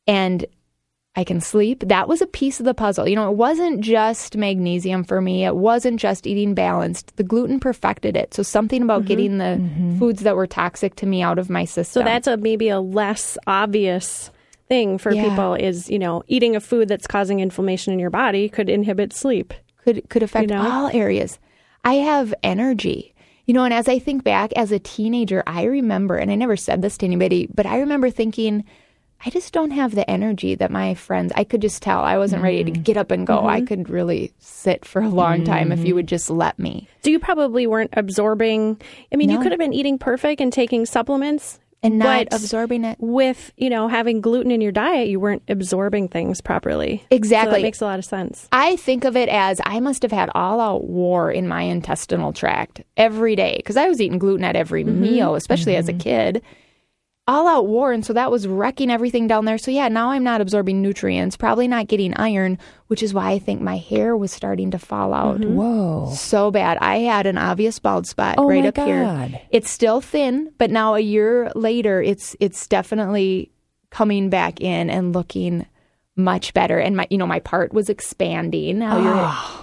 and 0.07 0.45
I 1.17 1.23
can 1.23 1.41
sleep. 1.41 1.85
That 1.87 2.09
was 2.09 2.21
a 2.21 2.27
piece 2.27 2.59
of 2.59 2.67
the 2.67 2.75
puzzle. 2.75 3.07
You 3.07 3.15
know, 3.15 3.31
it 3.31 3.37
wasn't 3.37 3.81
just 3.81 4.37
magnesium 4.37 5.05
for 5.05 5.21
me, 5.21 5.45
it 5.45 5.57
wasn't 5.57 6.01
just 6.01 6.27
eating 6.27 6.55
balanced. 6.55 7.17
The 7.17 7.23
gluten 7.23 7.61
perfected 7.61 8.17
it. 8.17 8.35
So 8.35 8.43
something 8.43 8.83
about 8.83 9.01
mm-hmm. 9.01 9.09
getting 9.09 9.39
the 9.39 9.59
mm-hmm. 9.59 9.99
foods 9.99 10.23
that 10.23 10.37
were 10.37 10.47
toxic 10.47 10.97
to 10.97 11.07
me 11.07 11.23
out 11.23 11.39
of 11.39 11.51
my 11.51 11.65
system. 11.65 12.03
So 12.03 12.05
that's 12.05 12.27
a 12.27 12.37
maybe 12.37 12.69
a 12.69 12.81
less 12.81 13.39
obvious 13.47 14.31
thing 14.69 14.99
for 14.99 15.13
Yeah. 15.13 15.29
people 15.29 15.55
is, 15.55 15.89
you 15.89 15.99
know, 15.99 16.25
eating 16.27 16.57
a 16.57 16.61
food 16.61 16.89
that's 16.89 17.07
causing 17.07 17.41
inflammation 17.41 17.93
in 17.93 17.99
your 17.99 18.11
body 18.11 18.49
could 18.49 18.69
inhibit 18.69 19.13
sleep. 19.13 19.55
could 19.85 20.09
could 20.09 20.23
affect 20.23 20.51
You 20.51 20.57
know? 20.57 20.63
all 20.63 20.89
areas. 20.89 21.39
I 21.85 21.95
have 21.95 22.35
energy. 22.43 23.15
You 23.47 23.53
know, 23.53 23.65
and 23.65 23.75
as 23.75 23.89
I 23.89 23.99
think 23.99 24.25
back 24.25 24.53
as 24.57 24.73
a 24.73 24.79
teenager, 24.79 25.43
I 25.47 25.65
remember, 25.65 26.17
and 26.17 26.31
I 26.31 26.35
never 26.35 26.57
said 26.57 26.81
this 26.81 26.97
to 26.99 27.07
anybody, 27.07 27.47
but 27.55 27.67
I 27.67 27.81
remember 27.81 28.09
thinking, 28.09 28.65
I 29.27 29.31
just 29.31 29.53
don't 29.53 29.71
have 29.71 29.95
the 29.95 30.09
energy 30.09 30.55
that 30.57 30.71
my 30.71 30.95
friends, 30.95 31.33
I 31.35 31.45
could 31.45 31.63
just 31.63 31.83
tell 31.83 32.01
I 32.01 32.19
wasn't 32.19 32.43
ready 32.43 32.63
to 32.65 32.71
mm-hmm. 32.71 32.83
get 32.83 32.97
up 32.97 33.11
and 33.11 33.27
go. 33.27 33.47
I 33.47 33.59
mm-hmm. 33.59 33.67
could 33.67 33.91
really 33.91 34.33
sit 34.39 34.85
for 34.85 35.01
a 35.01 35.09
long 35.09 35.45
time 35.45 35.73
if 35.73 35.85
you 35.85 35.95
would 35.95 36.07
mm-hmm. 36.07 36.11
just 36.11 36.29
let 36.29 36.59
me. 36.59 36.89
So 37.05 37.11
you 37.11 37.19
probably 37.19 37.67
weren't 37.67 37.95
absorbing. 37.95 38.81
I 39.13 39.17
mean, 39.17 39.31
you 39.31 39.41
could 39.41 39.53
have 39.53 39.59
been 39.59 39.73
eating 39.73 39.99
perfect 39.99 40.41
and 40.41 40.53
taking 40.53 40.85
supplements 40.85 41.59
And 41.83 41.99
not 41.99 42.29
but 42.31 42.39
absorbing 42.39 42.85
it. 42.85 42.99
with, 43.01 43.53
you 43.57 43.71
know, 43.71 43.89
having 43.89 44.21
gluten 44.21 44.51
in 44.51 44.61
your 44.61 44.73
diet, 44.73 45.09
you 45.09 45.21
weren't 45.21 45.43
absorbing 45.49 46.09
things 46.09 46.41
properly. 46.41 46.99
So 47.11 47.17
Exactly. 47.17 47.57
that 47.57 47.63
makes 47.63 47.81
a 47.81 47.85
lot 47.87 47.99
of 47.99 48.05
sense. 48.05 48.49
I 48.53 48.77
think 48.77 49.05
of 49.05 49.17
it 49.17 49.29
as 49.31 49.61
I 49.65 49.81
must 49.81 50.03
have 50.03 50.13
had 50.13 50.31
all 50.35 50.61
out 50.61 50.85
war 50.85 51.31
in 51.31 51.49
my 51.49 51.63
intestinal 51.63 52.33
tract 52.35 52.83
every 52.97 53.37
day 53.37 53.55
because 53.57 53.77
I 53.77 53.89
was 53.89 54.01
eating 54.01 54.19
gluten 54.19 54.45
at 54.45 54.57
every 54.57 54.85
meal, 54.85 55.35
especially 55.35 55.77
as 55.77 55.89
a 55.89 55.95
kid. 55.95 56.43
All 57.27 57.47
out 57.49 57.67
war. 57.67 57.93
And 57.93 58.05
so 58.05 58.13
that 58.13 58.31
was 58.31 58.47
wrecking 58.47 58.91
everything 58.91 59.27
down 59.27 59.47
there. 59.47 59.57
So, 59.57 59.71
yeah, 59.71 59.89
now 59.89 60.11
I'm 60.11 60.25
not 60.25 60.41
absorbing 60.43 60.83
nutrients, 60.83 61.37
probably 61.37 61.67
not 61.67 61.89
getting 61.89 62.15
iron, 62.17 62.59
which 62.89 63.03
is 63.03 63.15
why 63.15 63.31
I 63.31 63.39
think 63.39 63.63
my 63.63 63.79
hair 63.79 64.15
was 64.17 64.31
starting 64.31 64.71
to 64.73 64.79
fall 64.79 65.15
out. 65.15 65.41
Mm-hmm. 65.41 65.55
Whoa. 65.55 66.13
So 66.15 66.51
bad. 66.51 66.77
I 66.83 66.99
had 66.99 67.27
an 67.27 67.39
obvious 67.39 67.79
bald 67.79 68.07
spot 68.07 68.35
Oh 68.37 68.47
right 68.47 68.63
my 68.63 68.69
up 68.69 68.77
here. 68.77 69.41
It's 69.51 69.71
still 69.71 70.01
thin, 70.03 70.53
but 70.59 70.71
now 70.71 70.95
a 70.95 71.01
year 71.01 71.51
later, 71.55 72.03
it's 72.03 72.37
it's 72.41 72.67
definitely 72.67 73.51
coming 73.91 74.29
back 74.29 74.61
in 74.61 74.91
and 74.91 75.15
looking 75.15 75.67
much 76.17 76.53
better. 76.53 76.79
And 76.79 76.97
my, 76.97 77.07
you 77.11 77.17
know, 77.17 77.27
my 77.27 77.41
part 77.41 77.73
was 77.73 77.89
expanding. 77.89 78.79
Now 78.81 78.99
you're. 79.01 79.15
Ah. 79.17 79.61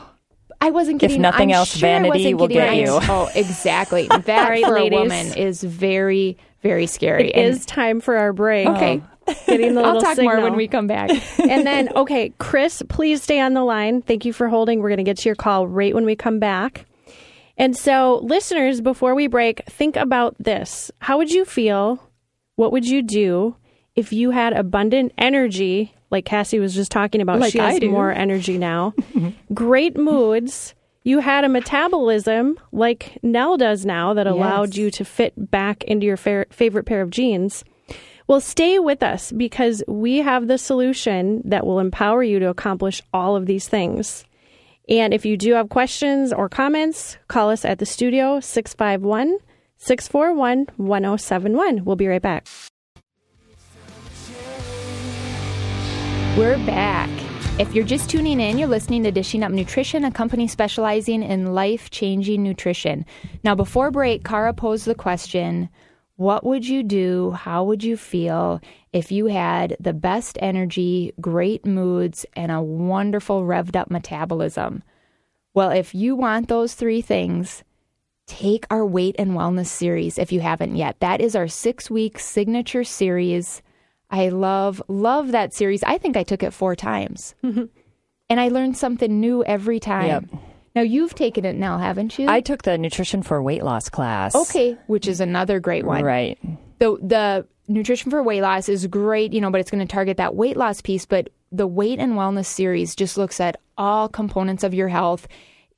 I 0.64 0.70
wasn't 0.70 0.98
If 1.02 1.10
getting. 1.10 1.22
nothing 1.24 1.52
I'm 1.52 1.56
else, 1.58 1.70
sure 1.76 1.90
vanity 1.90 2.34
will 2.36 2.48
get 2.48 2.70
iron. 2.70 2.78
you. 2.86 3.00
Oh, 3.10 3.30
exactly. 3.34 4.08
That 4.26 4.50
right, 4.50 4.64
for 4.64 4.74
ladies. 4.76 4.98
a 4.98 5.02
woman 5.02 5.34
is 5.36 5.64
very, 5.64 6.38
very 6.62 6.86
scary. 6.86 7.30
It 7.30 7.36
is 7.36 7.66
time 7.66 8.00
for 8.00 8.18
our 8.18 8.34
break. 8.34 8.68
Okay. 8.68 8.94
Um, 8.94 9.36
getting 9.48 9.76
the 9.76 9.82
I'll 9.86 10.02
talk 10.02 10.18
more 10.18 10.42
when 10.42 10.56
we 10.56 10.68
come 10.68 10.88
back. 10.88 11.10
and 11.40 11.66
then, 11.66 11.90
okay, 11.96 12.34
Chris, 12.38 12.84
please 12.90 13.24
stay 13.24 13.40
on 13.40 13.54
the 13.54 13.64
line. 13.64 14.02
Thank 14.02 14.26
you 14.26 14.34
for 14.34 14.48
holding. 14.48 14.80
We're 14.80 14.90
going 14.90 14.98
to 14.98 15.04
get 15.04 15.18
to 15.18 15.30
your 15.30 15.36
call 15.36 15.68
right 15.68 15.94
when 15.94 16.06
we 16.06 16.16
come 16.16 16.40
back. 16.40 16.86
And 17.58 17.78
so, 17.78 18.20
listeners, 18.24 18.82
before 18.82 19.14
we 19.14 19.28
break, 19.28 19.64
think 19.66 19.96
about 19.96 20.36
this. 20.40 20.92
How 21.00 21.18
would 21.18 21.32
you 21.32 21.46
feel? 21.46 22.02
What 22.56 22.72
would 22.72 22.88
you 22.88 23.02
do 23.02 23.56
if 23.96 24.14
you 24.14 24.32
had 24.32 24.54
abundant 24.54 25.14
energy, 25.18 25.94
like 26.10 26.26
Cassie 26.26 26.60
was 26.60 26.74
just 26.74 26.92
talking 26.92 27.22
about? 27.22 27.40
Like 27.40 27.52
she 27.52 27.60
has 27.60 27.82
more 27.82 28.12
energy 28.12 28.58
now. 28.58 28.94
Great 29.54 29.98
moods. 29.98 30.74
You 31.04 31.20
had 31.20 31.44
a 31.44 31.50
metabolism 31.50 32.60
like 32.72 33.18
Nell 33.24 33.58
does 33.58 33.86
now 33.86 34.14
that 34.14 34.28
allowed 34.28 34.70
Yes. 34.70 34.78
you 34.78 34.92
to 34.92 35.06
fit 35.06 35.34
back 35.50 35.84
into 35.86 36.06
your 36.06 36.18
fa- 36.18 36.46
favorite 36.52 36.86
pair 36.86 37.02
of 37.02 37.10
jeans. 37.10 37.64
Well, 38.28 38.40
stay 38.40 38.78
with 38.80 39.02
us 39.02 39.32
because 39.32 39.84
we 39.88 40.18
have 40.20 40.48
the 40.48 40.58
solution 40.60 41.42
that 41.44 41.66
will 41.66 41.80
empower 41.80 42.24
you 42.24 42.40
to 42.40 42.50
accomplish 42.50 43.02
all 43.14 43.36
of 43.36 43.46
these 43.48 43.68
things. 43.68 44.24
And 44.88 45.14
if 45.14 45.26
you 45.26 45.38
do 45.38 45.54
have 45.54 45.70
questions 45.70 46.32
or 46.32 46.48
comments, 46.48 47.18
call 47.28 47.50
us 47.50 47.66
at 47.66 47.80
the 47.80 47.86
studio 47.86 48.40
651 48.40 49.38
641 49.78 50.68
1071. 50.78 51.84
We'll 51.84 51.96
be 51.96 52.08
right 52.08 52.22
back. 52.22 52.46
We're 56.38 56.58
back. 56.66 57.10
If 57.60 57.76
you're 57.76 57.86
just 57.86 58.10
tuning 58.10 58.40
in, 58.40 58.58
you're 58.58 58.68
listening 58.68 59.04
to 59.04 59.12
Dishing 59.12 59.44
Up 59.44 59.52
Nutrition, 59.52 60.06
a 60.06 60.12
company 60.12 60.48
specializing 60.48 61.22
in 61.22 61.54
life 61.54 61.90
changing 61.92 62.42
nutrition. 62.42 63.06
Now, 63.44 63.56
before 63.56 63.92
break, 63.92 64.24
Kara 64.24 64.54
posed 64.54 64.86
the 64.86 64.96
question 64.96 65.70
What 66.16 66.44
would 66.46 66.68
you 66.68 66.82
do? 66.82 67.32
How 67.32 67.64
would 67.66 67.84
you 67.84 67.98
feel 67.98 68.62
if 68.94 69.12
you 69.12 69.28
had 69.28 69.76
the 69.80 69.94
best 69.94 70.38
energy, 70.42 71.14
great 71.20 71.66
moods, 71.66 72.26
and 72.36 72.52
a 72.52 72.62
wonderful 72.62 73.44
revved 73.44 73.76
up 73.76 73.92
metabolism? 73.92 74.82
Well, 75.54 75.72
if 75.72 75.94
you 75.94 76.16
want 76.16 76.48
those 76.48 76.74
three 76.74 77.02
things, 77.02 77.64
take 78.26 78.66
our 78.72 78.86
weight 78.86 79.16
and 79.20 79.32
wellness 79.32 79.68
series 79.68 80.18
if 80.18 80.32
you 80.32 80.40
haven't 80.40 80.78
yet. 80.78 81.00
That 81.02 81.20
is 81.20 81.36
our 81.36 81.50
six 81.50 81.92
week 81.92 82.18
signature 82.18 82.86
series. 82.86 83.62
I 84.12 84.30
love, 84.30 84.82
love 84.88 85.32
that 85.32 85.54
series. 85.54 85.84
I 85.84 85.98
think 85.98 86.18
I 86.18 86.24
took 86.24 86.44
it 86.44 86.52
four 86.54 86.76
times. 86.76 87.34
Mm-hmm. 87.44 87.66
and 88.30 88.40
I 88.40 88.50
learned 88.50 88.78
something 88.78 89.20
new 89.20 89.44
every 89.44 89.80
time. 89.80 90.08
Yep. 90.08 90.42
Now, 90.76 90.82
you've 90.82 91.16
taken 91.16 91.44
it 91.44 91.56
now, 91.56 91.78
haven't 91.78 92.18
you? 92.18 92.30
I 92.30 92.40
took 92.42 92.64
the 92.64 92.78
nutrition 92.78 93.24
for 93.24 93.42
weight 93.44 93.64
loss 93.64 93.90
class. 93.90 94.36
okay, 94.36 94.78
which 94.88 95.08
is 95.08 95.20
another 95.20 95.60
great 95.60 95.86
one. 95.86 96.04
Right. 96.04 96.38
the 96.80 96.98
the 97.02 97.48
nutrition 97.68 98.10
for 98.10 98.24
weight 98.24 98.42
loss 98.42 98.70
is 98.70 98.88
great, 98.88 99.34
you 99.34 99.42
know, 99.42 99.50
but 99.52 99.60
it's 99.60 99.72
going 99.72 99.86
to 99.86 99.92
target 99.92 100.18
that 100.18 100.36
weight 100.36 100.56
loss 100.56 100.82
piece. 100.82 101.06
But 101.06 101.30
the 101.52 101.68
weight 101.68 102.00
and 102.00 102.14
wellness 102.14 102.46
series 102.46 102.96
just 102.96 103.18
looks 103.18 103.40
at 103.42 103.60
all 103.78 104.08
components 104.08 104.64
of 104.64 104.74
your 104.74 104.88
health. 104.88 105.28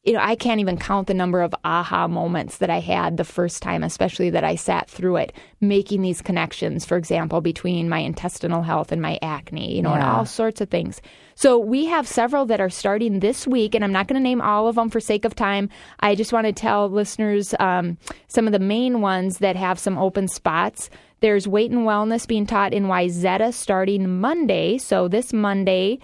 You 0.04 0.12
know, 0.12 0.20
I 0.22 0.36
can't 0.36 0.60
even 0.60 0.78
count 0.78 1.08
the 1.08 1.14
number 1.14 1.42
of 1.42 1.56
aha 1.64 2.10
moments 2.10 2.58
that 2.58 2.70
I 2.70 2.82
had 2.82 3.16
the 3.16 3.24
first 3.24 3.64
time, 3.64 3.84
especially 3.84 4.30
that 4.32 4.44
I 4.44 4.56
sat 4.56 4.90
through 4.90 5.16
it, 5.16 5.34
making 5.62 6.02
these 6.02 6.22
connections, 6.22 6.84
for 6.84 6.98
example, 6.98 7.40
between 7.40 7.88
my 7.88 8.00
intestinal 8.00 8.64
health 8.64 8.92
and 8.92 9.02
my 9.02 9.18
acne, 9.22 9.74
you 9.74 9.82
know, 9.82 9.94
and 9.94 10.04
all 10.04 10.26
sorts 10.26 10.60
of 10.60 10.70
things. 10.70 11.02
So 11.36 11.58
we 11.58 11.86
have 11.86 12.06
several 12.06 12.46
that 12.48 12.60
are 12.60 12.70
starting 12.70 13.22
this 13.22 13.48
week, 13.48 13.74
and 13.74 13.84
I'm 13.84 13.94
not 13.94 14.08
going 14.08 14.22
to 14.22 14.24
name 14.24 14.42
all 14.42 14.68
of 14.68 14.76
them 14.76 14.90
for 14.90 15.00
sake 15.00 15.24
of 15.24 15.36
time. 15.36 15.70
I 16.02 16.16
just 16.16 16.34
want 16.34 16.48
to 16.48 16.54
tell 16.54 16.90
listeners 16.90 17.56
um, 17.62 17.98
some 18.28 18.46
of 18.46 18.52
the 18.52 18.60
main 18.60 19.00
ones 19.00 19.38
that 19.38 19.56
have 19.56 19.80
some 19.80 19.98
open 19.98 20.28
spots. 20.28 20.90
There's 21.22 21.48
weight 21.48 21.72
and 21.72 21.88
wellness 21.88 22.28
being 22.28 22.46
taught 22.46 22.74
in 22.74 22.88
Wayzata 22.88 23.54
starting 23.54 24.20
Monday. 24.20 24.78
So 24.80 25.08
this 25.08 25.32
Monday 25.32 26.00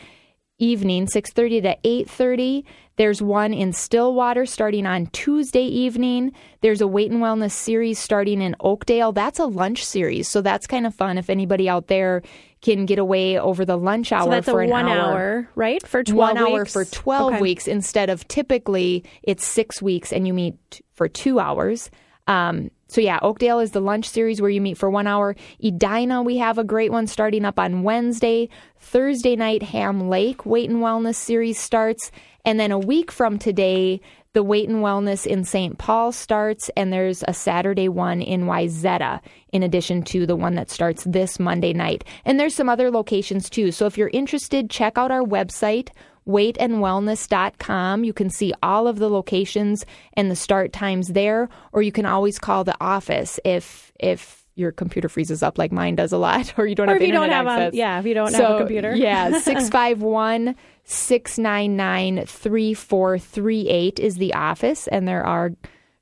evening, 0.60 1.08
6:30 1.08 1.62
to 1.62 1.78
8:30. 1.84 2.64
There's 2.98 3.22
one 3.22 3.54
in 3.54 3.72
Stillwater 3.72 4.46
starting 4.46 4.86
on 4.86 5.08
Tuesday 5.08 5.64
evening. 5.64 6.34
There's 6.62 6.82
a 6.82 6.88
weight 6.88 7.10
and 7.12 7.22
wellness 7.22 7.52
series 7.52 7.98
starting 7.98 8.42
in 8.42 8.56
Oakdale. 8.60 9.14
That's 9.14 9.40
a 9.40 9.46
lunch 9.46 9.86
series, 9.86 10.28
so 10.28 10.42
that's 10.42 10.68
kind 10.68 10.86
of 10.86 10.94
fun 10.94 11.18
if 11.18 11.30
anybody 11.30 11.70
out 11.70 11.88
there 11.88 12.22
can 12.62 12.86
get 12.86 13.00
away 13.00 13.40
over 13.40 13.64
the 13.64 13.78
lunch 13.78 14.12
hour 14.12 14.26
So 14.26 14.30
that's 14.32 14.50
for 14.50 14.60
a 14.60 14.66
an 14.66 14.70
one 14.70 14.86
hour. 14.90 15.12
hour, 15.14 15.50
right? 15.56 15.86
For 15.88 16.04
12 16.04 16.18
One 16.18 16.38
hour 16.38 16.60
weeks? 16.60 16.74
for 16.74 16.84
12 16.84 17.34
Okay. 17.36 17.42
weeks 17.42 17.68
instead 17.70 18.10
of 18.10 18.28
typically 18.28 19.06
it's 19.24 19.46
six 19.46 19.82
weeks 19.82 20.12
and 20.12 20.28
you 20.28 20.34
meet 20.34 20.82
for 20.94 21.08
two 21.08 21.40
hours. 21.40 21.90
Um, 22.28 22.70
so 22.90 23.02
yeah, 23.02 23.20
Oakdale 23.22 23.60
is 23.60 23.72
the 23.72 23.80
lunch 23.80 24.10
series 24.10 24.42
where 24.42 24.50
you 24.50 24.60
meet 24.60 24.78
for 24.78 24.90
one 24.90 25.06
hour. 25.06 25.36
Edina, 25.64 26.24
we 26.24 26.38
have 26.38 26.58
a 26.58 26.64
great 26.64 26.92
one 26.92 27.06
starting 27.06 27.46
up 27.46 27.60
on 27.60 27.84
Wednesday. 27.84 28.50
Thursday 28.80 29.36
night, 29.36 29.62
Ham 29.62 30.10
Lake 30.10 30.44
Weight 30.44 30.70
and 30.72 30.80
Wellness 30.80 31.16
series 31.16 31.60
starts. 31.60 32.12
And 32.46 32.60
then 32.60 32.72
a 32.72 32.80
week 32.80 33.12
from 33.12 33.38
today, 33.38 34.02
the 34.34 34.42
Weight 34.44 34.70
and 34.70 34.84
Wellness 34.84 35.28
in 35.28 35.44
St. 35.44 35.78
Paul 35.78 36.12
starts, 36.12 36.70
and 36.78 36.92
there's 36.92 37.24
a 37.28 37.34
Saturday 37.34 37.90
one 37.90 38.22
in 38.22 38.46
Wayzata, 38.46 39.22
in 39.52 39.64
addition 39.64 40.04
to 40.04 40.26
the 40.26 40.36
one 40.36 40.56
that 40.56 40.72
starts 40.72 41.04
this 41.04 41.40
Monday 41.40 41.74
night. 41.74 42.04
And 42.26 42.40
there's 42.40 42.56
some 42.56 42.70
other 42.70 42.90
locations 42.90 43.50
too. 43.50 43.72
So 43.72 43.86
if 43.86 43.98
you're 43.98 44.10
interested, 44.14 44.70
check 44.70 44.98
out 44.98 45.12
our 45.12 45.24
website, 45.24 45.90
weightandwellness.com. 46.30 48.04
You 48.04 48.14
can 48.14 48.30
see 48.30 48.54
all 48.64 48.88
of 48.88 49.00
the 49.00 49.10
locations 49.10 49.86
and 50.14 50.30
the 50.30 50.36
start 50.36 50.72
times 50.74 51.10
there, 51.10 51.50
or 51.74 51.82
you 51.82 51.92
can 51.92 52.06
always 52.06 52.40
call 52.40 52.64
the 52.64 52.76
office 52.80 53.40
if 53.44 53.92
if 54.00 54.38
your 54.56 54.72
computer 54.74 55.08
freezes 55.08 55.42
up 55.42 55.58
like 55.58 55.72
mine 55.72 55.96
does 55.96 56.12
a 56.12 56.18
lot, 56.18 56.54
or 56.60 56.66
you 56.68 56.76
don't 56.76 56.90
Or 56.90 56.94
have 56.94 57.02
if 57.02 57.08
you 57.08 57.14
don't 57.14 57.30
have 57.30 57.46
a- 57.46 57.50
access. 57.50 57.74
yeah, 57.74 58.00
if 58.00 58.06
you 58.06 58.14
don't 58.14 58.34
have 58.34 58.56
a 58.56 58.58
computer. 58.60 58.94
yeah, 58.96 59.40
651 59.40 60.56
699 60.84 62.26
3438 62.26 64.00
is 64.00 64.16
the 64.16 64.34
office, 64.34 64.88
and 64.88 65.08
there 65.08 65.26
are 65.26 65.52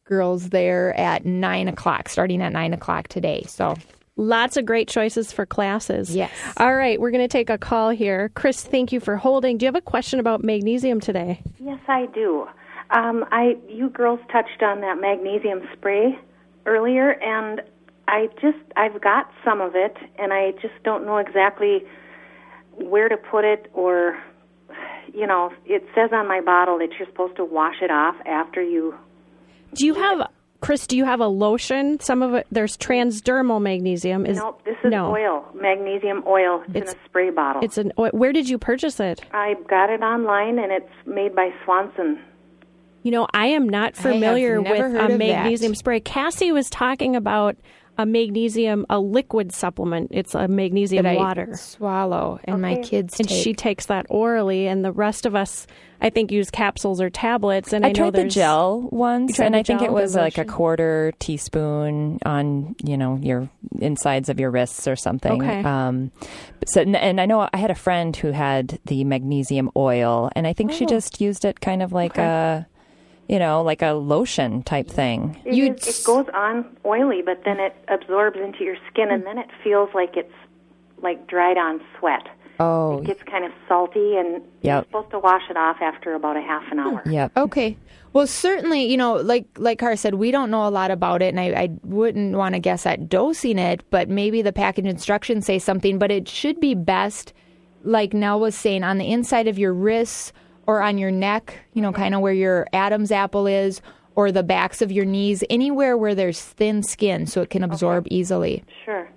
girls 0.06 0.50
there 0.50 0.98
at 0.98 1.26
9 1.26 1.68
o'clock, 1.68 2.08
starting 2.10 2.42
at 2.42 2.54
9 2.54 2.74
o'clock 2.74 3.10
today. 3.10 3.44
So, 3.48 3.76
Lots 4.18 4.58
of 4.58 4.66
great 4.66 4.88
choices 4.88 5.32
for 5.32 5.46
classes. 5.46 6.16
Yes. 6.16 6.32
All 6.58 6.76
right, 6.76 7.00
we're 7.00 7.12
going 7.12 7.24
to 7.24 7.28
take 7.28 7.50
a 7.52 7.58
call 7.58 7.92
here. 7.92 8.30
Chris, 8.34 8.64
thank 8.64 8.92
you 8.92 9.00
for 9.00 9.16
holding. 9.16 9.58
Do 9.58 9.66
you 9.66 9.68
have 9.68 9.76
a 9.76 9.82
question 9.82 10.20
about 10.20 10.44
magnesium 10.44 11.00
today? 11.00 11.42
Yes, 11.60 11.80
I 11.88 12.08
do. 12.08 12.48
Um, 12.90 13.26
I 13.32 13.58
you 13.70 13.90
girls 13.90 14.20
touched 14.32 14.64
on 14.64 14.82
that 14.82 15.00
magnesium 15.00 15.62
spray 15.74 16.18
earlier, 16.66 17.12
and 17.12 17.62
I 18.08 18.30
just 18.42 18.58
I've 18.76 19.00
got 19.02 19.30
some 19.46 19.62
of 19.62 19.76
it, 19.76 19.96
and 20.18 20.34
I 20.34 20.52
just 20.62 20.82
don't 20.84 21.06
know 21.06 21.18
exactly 21.18 21.84
where 22.72 23.10
to 23.10 23.18
put 23.18 23.46
it, 23.46 23.70
or 23.74 24.18
you 25.14 25.28
know, 25.28 25.52
it 25.66 25.84
says 25.94 26.12
on 26.14 26.28
my 26.28 26.42
bottle 26.42 26.78
that 26.80 26.90
you're 26.98 27.08
supposed 27.08 27.36
to 27.38 27.46
wash 27.46 27.76
it 27.82 27.92
off 27.92 28.16
after 28.26 28.62
you. 28.62 28.96
Do 29.74 29.86
you 29.86 29.94
have, 29.96 30.28
Chris, 30.60 30.88
do 30.88 30.98
you 30.98 31.06
have 31.06 31.20
a 31.20 31.28
lotion? 31.28 32.00
Some 32.00 32.24
of 32.24 32.34
it, 32.34 32.48
there's 32.52 32.76
transdermal 32.78 33.62
magnesium. 33.62 34.26
Is, 34.26 34.38
Nope, 34.38 34.62
this 34.66 34.76
is 34.84 34.92
no. 34.92 35.14
oil, 35.16 35.46
magnesium 35.54 36.24
oil. 36.26 36.64
It's, 36.70 36.76
It's- 36.76 36.94
in 36.94 37.00
a 37.00 37.06
spray 37.06 37.30
bottle. 37.30 37.62
It's 37.64 37.78
an, 37.78 37.92
where 37.96 38.34
did 38.34 38.50
you 38.50 38.58
purchase 38.58 39.00
it? 39.00 39.22
I 39.34 39.56
got 39.70 39.90
it 39.90 40.02
online, 40.02 40.58
and 40.60 40.72
it's 40.72 40.90
made 41.06 41.36
by 41.36 41.52
Swanson. 41.64 42.20
You 43.04 43.12
know, 43.12 43.28
I 43.34 43.48
am 43.48 43.70
not 43.70 43.96
familiar 43.96 44.60
with 44.62 44.72
a 44.72 44.86
of 45.04 45.10
that. 45.12 45.18
magnesium 45.18 45.76
spray. 45.76 46.00
Cassie 46.00 46.52
was 46.52 46.70
talking 46.70 47.16
about 47.16 47.56
a 48.00 48.06
magnesium, 48.06 48.86
a 48.90 49.00
liquid 49.00 49.52
supplement. 49.54 50.10
It's 50.12 50.36
a 50.36 50.48
magnesium 50.48 51.04
that 51.04 51.14
I 51.14 51.16
water. 51.16 51.50
swallow, 51.56 52.40
and 52.44 52.62
my 52.62 52.76
kids 52.78 53.20
And 53.20 53.30
take. 53.30 53.44
she 53.44 53.54
takes 53.54 53.86
that 53.86 54.06
orally, 54.10 54.68
and 54.68 54.84
the 54.84 54.92
rest 54.92 55.26
of 55.26 55.36
us, 55.36 55.68
I 56.02 56.10
think, 56.10 56.32
use 56.32 56.50
capsules 56.52 57.02
or 57.02 57.10
tablets. 57.10 57.74
And 57.74 57.86
I, 57.86 57.90
I 57.90 57.92
know 57.92 58.12
tried 58.12 58.14
the 58.14 58.28
gel 58.30 58.88
once, 58.92 59.40
and 59.40 59.56
I 59.56 59.64
think 59.64 59.82
it 59.82 59.92
was 59.92 60.14
the 60.14 60.22
like 60.22 60.38
a 60.38 60.46
quarter 60.46 61.12
teaspoon 61.20 62.20
on 62.26 62.76
you 62.84 62.98
know 62.98 63.18
your 63.22 63.50
insides 63.80 64.30
of 64.30 64.40
your 64.40 64.52
wrists 64.52 64.88
or 64.88 64.96
something. 64.96 65.42
Okay. 65.42 65.64
Um, 65.64 66.12
so, 66.66 66.82
and 66.82 67.20
I 67.22 67.26
know 67.26 67.48
I 67.52 67.58
had 67.58 67.72
a 67.72 67.76
friend 67.76 68.16
who 68.16 68.32
had 68.32 68.80
the 68.86 69.04
magnesium 69.04 69.72
oil, 69.76 70.30
and 70.36 70.46
I 70.48 70.54
think 70.54 70.72
she 70.72 70.86
Oh. 70.86 70.90
just 70.90 71.22
used 71.22 71.46
it 71.46 71.62
kind 71.62 71.82
of 71.82 71.92
like 71.94 72.18
a 72.18 72.68
you 73.28 73.40
know, 73.40 73.62
like 73.62 73.82
a 73.82 73.92
lotion 73.92 74.64
type 74.64 74.88
thing. 74.88 75.38
It, 75.44 75.54
You- 75.54 75.66
it 75.74 76.02
goes 76.06 76.28
on 76.34 76.78
oily, 76.86 77.22
but 77.22 77.42
then 77.44 77.60
it 77.60 77.76
absorbs 77.90 78.40
into 78.40 78.64
your 78.64 78.78
skin, 78.90 79.12
and 79.12 79.26
then 79.26 79.38
it 79.38 79.48
feels 79.64 79.90
like 79.94 80.16
it's 80.16 80.32
like 81.02 81.28
dried 81.28 81.58
on 81.58 81.82
sweat. 82.00 82.26
Oh, 82.60 83.00
It 83.00 83.06
gets 83.06 83.24
kind 83.24 83.46
of 83.46 83.52
salty, 83.68 84.18
and 84.18 84.42
you're 84.62 84.82
supposed 84.84 85.12
to 85.12 85.20
wash 85.20 85.44
it 85.50 85.58
off 85.58 85.78
after 85.82 86.14
about 86.16 86.38
a 86.38 86.42
half 86.42 86.64
an 86.72 86.80
hour. 86.80 87.04
yep. 87.06 87.32
Okay. 87.38 87.78
Well, 88.14 88.26
certainly, 88.26 88.86
you 88.86 88.98
know, 88.98 89.16
like 89.16 89.46
like 89.58 89.78
Kara 89.80 89.96
said, 89.98 90.16
we 90.16 90.32
don't 90.32 90.50
know 90.50 90.68
a 90.68 90.70
lot 90.72 90.90
about 90.90 91.22
it, 91.22 91.28
and 91.36 91.40
I, 91.40 91.52
I 91.52 91.70
wouldn't 91.84 92.36
want 92.36 92.56
to 92.56 92.60
guess 92.60 92.86
at 92.86 93.10
dosing 93.10 93.60
it, 93.60 93.84
but 93.92 94.10
maybe 94.10 94.42
the 94.42 94.54
package 94.54 94.86
instructions 94.86 95.46
say 95.46 95.60
something. 95.60 96.00
But 96.00 96.10
it 96.10 96.28
should 96.28 96.60
be 96.60 96.74
best, 96.74 97.34
like 97.84 98.14
Nell 98.14 98.40
was 98.40 98.56
saying, 98.56 98.84
on 98.84 98.98
the 98.98 99.12
inside 99.12 99.48
of 99.48 99.60
your 99.60 99.74
wrists 99.74 100.34
or 100.66 100.82
on 100.82 100.98
your 100.98 101.12
neck, 101.12 101.60
you 101.74 101.82
know, 101.82 101.94
kind 101.94 102.16
of 102.16 102.22
where 102.22 102.34
your 102.34 102.68
Adam's 102.74 103.12
apple 103.12 103.46
is, 103.46 103.82
or 104.16 104.32
the 104.32 104.42
backs 104.44 104.82
of 104.82 104.92
your 104.92 105.06
knees, 105.06 105.44
anywhere 105.50 105.96
where 105.96 106.16
there's 106.16 106.42
thin 106.42 106.82
skin, 106.82 107.28
so 107.28 107.42
it 107.42 107.50
can 107.52 107.64
absorb 107.64 108.08
easily. 108.10 108.64
Sure. 108.84 109.08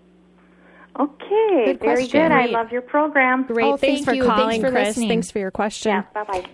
Okay, 0.98 1.64
Good 1.66 1.80
very 1.80 1.94
question. 2.08 2.22
good. 2.22 2.32
I 2.32 2.46
love 2.46 2.72
your 2.72 2.82
program. 2.82 3.44
Great. 3.44 3.64
Oh, 3.64 3.76
Thanks 3.76 4.04
thank 4.04 4.04
for 4.06 4.14
you. 4.14 4.24
Thanks 4.24 4.36
calling, 4.40 4.60
for 4.60 4.70
Chris. 4.70 4.88
listening. 4.88 5.08
Thanks 5.08 5.30
for 5.30 5.38
your 5.38 5.50
question. 5.50 5.90
Yeah, 5.92 6.02
bye 6.12 6.24
bye. 6.24 6.44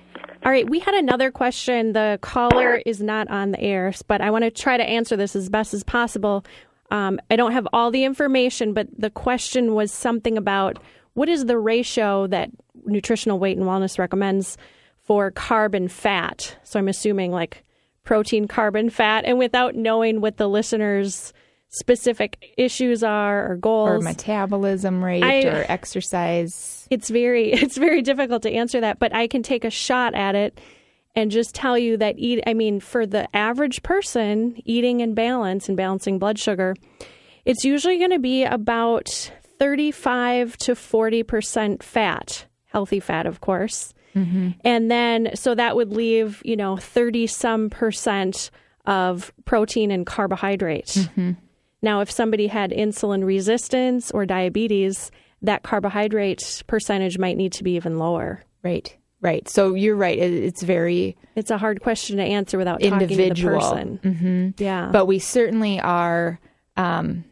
All 0.44 0.52
right, 0.52 0.68
we 0.68 0.78
had 0.78 0.94
another 0.94 1.30
question. 1.30 1.92
The 1.92 2.18
caller 2.22 2.76
is 2.86 3.00
not 3.00 3.28
on 3.28 3.52
the 3.52 3.60
air, 3.60 3.92
but 4.06 4.20
I 4.20 4.30
want 4.30 4.44
to 4.44 4.50
try 4.50 4.76
to 4.76 4.84
answer 4.84 5.16
this 5.16 5.34
as 5.34 5.48
best 5.48 5.74
as 5.74 5.82
possible. 5.82 6.44
Um, 6.90 7.18
I 7.30 7.36
don't 7.36 7.52
have 7.52 7.66
all 7.72 7.90
the 7.90 8.04
information, 8.04 8.72
but 8.72 8.86
the 8.96 9.10
question 9.10 9.74
was 9.74 9.90
something 9.90 10.36
about 10.38 10.78
what 11.14 11.28
is 11.28 11.46
the 11.46 11.58
ratio 11.58 12.26
that 12.28 12.50
nutritional 12.84 13.38
weight 13.40 13.56
and 13.56 13.66
wellness 13.66 13.98
recommends 13.98 14.56
for 15.02 15.32
carb 15.32 15.74
and 15.74 15.90
fat. 15.90 16.56
So 16.62 16.78
I'm 16.78 16.88
assuming 16.88 17.32
like 17.32 17.64
protein, 18.04 18.46
carbon, 18.46 18.90
fat, 18.90 19.24
and 19.24 19.38
without 19.38 19.74
knowing 19.74 20.20
what 20.20 20.36
the 20.36 20.48
listeners' 20.48 21.32
specific 21.68 22.54
issues 22.56 23.02
are 23.02 23.50
or 23.50 23.56
goals. 23.56 23.90
Or 23.90 24.00
metabolism 24.00 25.04
rate 25.04 25.22
I- 25.22 25.44
or 25.44 25.64
exercise. 25.68 26.86
it's 26.90 27.10
very 27.10 27.52
it's 27.52 27.76
very 27.76 28.02
difficult 28.02 28.42
to 28.42 28.50
answer 28.50 28.80
that 28.80 28.98
but 28.98 29.14
i 29.14 29.26
can 29.26 29.42
take 29.42 29.64
a 29.64 29.70
shot 29.70 30.14
at 30.14 30.34
it 30.34 30.60
and 31.14 31.30
just 31.30 31.54
tell 31.54 31.76
you 31.76 31.96
that 31.96 32.14
eat 32.18 32.42
i 32.46 32.54
mean 32.54 32.78
for 32.80 33.06
the 33.06 33.28
average 33.36 33.82
person 33.82 34.60
eating 34.64 35.00
in 35.00 35.14
balance 35.14 35.68
and 35.68 35.76
balancing 35.76 36.18
blood 36.18 36.38
sugar 36.38 36.74
it's 37.44 37.64
usually 37.64 37.98
going 37.98 38.10
to 38.10 38.18
be 38.18 38.44
about 38.44 39.30
35 39.58 40.56
to 40.58 40.72
40% 40.74 41.82
fat 41.82 42.46
healthy 42.66 43.00
fat 43.00 43.26
of 43.26 43.40
course. 43.40 43.94
Mm-hmm. 44.14 44.50
And 44.64 44.90
then 44.90 45.30
so 45.34 45.54
that 45.54 45.76
would 45.76 45.90
leave 45.92 46.42
you 46.44 46.56
know 46.56 46.76
30 46.76 47.26
some 47.26 47.70
percent 47.70 48.50
of 48.86 49.32
protein 49.44 49.90
and 49.90 50.06
carbohydrate 50.06 50.86
mm-hmm. 50.86 51.32
Now, 51.82 52.00
if 52.00 52.10
somebody 52.10 52.46
had 52.46 52.70
insulin 52.70 53.24
resistance 53.24 54.10
or 54.10 54.26
diabetes, 54.26 55.10
that 55.42 55.62
carbohydrate 55.62 56.62
percentage 56.66 57.18
might 57.18 57.36
need 57.36 57.52
to 57.52 57.64
be 57.64 57.72
even 57.76 57.98
lower. 57.98 58.42
Right. 58.62 58.96
Right. 59.20 59.48
So 59.48 59.74
you're 59.74 59.96
right. 59.96 60.18
It's 60.18 60.62
very 60.62 61.16
It's 61.34 61.50
a 61.50 61.58
hard 61.58 61.80
question 61.80 62.16
to 62.18 62.22
answer 62.22 62.58
without 62.58 62.80
talking 62.80 62.98
to 63.00 63.06
the 63.06 63.22
individual. 63.22 63.60
person. 63.60 64.00
hmm 64.02 64.48
Yeah. 64.62 64.90
But 64.92 65.06
we 65.06 65.18
certainly 65.18 65.80
are 65.80 66.38
um, 66.76 67.24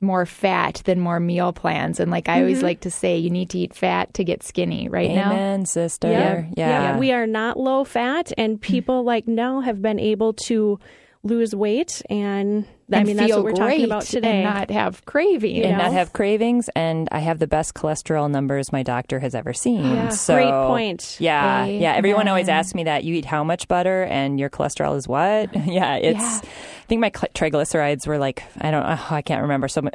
more 0.00 0.26
fat 0.26 0.82
than 0.84 1.00
more 1.00 1.18
meal 1.20 1.52
plans. 1.52 1.98
And 2.00 2.10
like 2.10 2.28
I 2.28 2.40
always 2.40 2.62
like 2.62 2.80
to 2.80 2.90
say, 2.90 3.16
you 3.18 3.30
need 3.30 3.50
to 3.50 3.58
eat 3.58 3.74
fat 3.74 4.14
to 4.14 4.24
get 4.24 4.42
skinny, 4.42 4.88
right 4.88 5.10
now? 5.10 5.32
Amen, 5.32 5.66
sister. 5.66 6.08
Yeah. 6.10 6.44
Yeah. 6.56 6.98
We 6.98 7.12
are 7.12 7.26
not 7.26 7.58
low 7.58 7.84
fat, 7.84 8.32
and 8.38 8.60
people 8.60 9.02
like 9.04 9.26
now 9.28 9.60
have 9.60 9.80
been 9.82 9.98
able 9.98 10.32
to 10.46 10.78
lose 11.22 11.54
weight. 11.54 12.02
And, 12.10 12.66
I 12.92 12.98
And 12.98 13.06
mean, 13.06 13.16
that's 13.16 13.32
what 13.32 13.44
we're 13.44 13.52
talking 13.52 13.84
about 13.84 14.02
today. 14.02 14.42
And 14.42 14.44
not 14.44 14.70
have 14.70 15.04
cravings. 15.04 15.56
You 15.56 15.64
and 15.64 15.78
know? 15.78 15.84
not 15.84 15.92
have 15.92 16.12
cravings, 16.12 16.68
and 16.74 17.08
I 17.12 17.20
have 17.20 17.38
the 17.38 17.46
best 17.46 17.74
cholesterol 17.74 18.30
numbers 18.30 18.72
my 18.72 18.82
doctor 18.82 19.20
has 19.20 19.34
ever 19.34 19.52
seen. 19.52 19.84
Yeah, 19.84 20.08
so, 20.08 20.34
great 20.34 20.50
point. 20.50 21.16
Yeah, 21.20 21.66
yeah. 21.66 21.94
Everyone 21.94 22.28
always 22.28 22.48
asks 22.48 22.74
me 22.74 22.84
that. 22.84 23.04
You 23.04 23.14
eat 23.14 23.24
how 23.24 23.44
much 23.44 23.68
butter, 23.68 24.04
and 24.04 24.38
your 24.40 24.50
cholesterol 24.50 24.96
is 24.96 25.06
what? 25.06 25.54
yeah, 25.66 25.96
it's. 25.96 26.18
Yeah. 26.18 26.40
I 26.42 26.86
think 26.90 27.00
my 27.02 27.10
triglycerides 27.10 28.08
were 28.08 28.18
like 28.18 28.42
I 28.58 28.72
don't. 28.72 28.84
Oh, 28.84 29.06
I 29.10 29.22
can't 29.22 29.42
remember. 29.42 29.68
So 29.68 29.88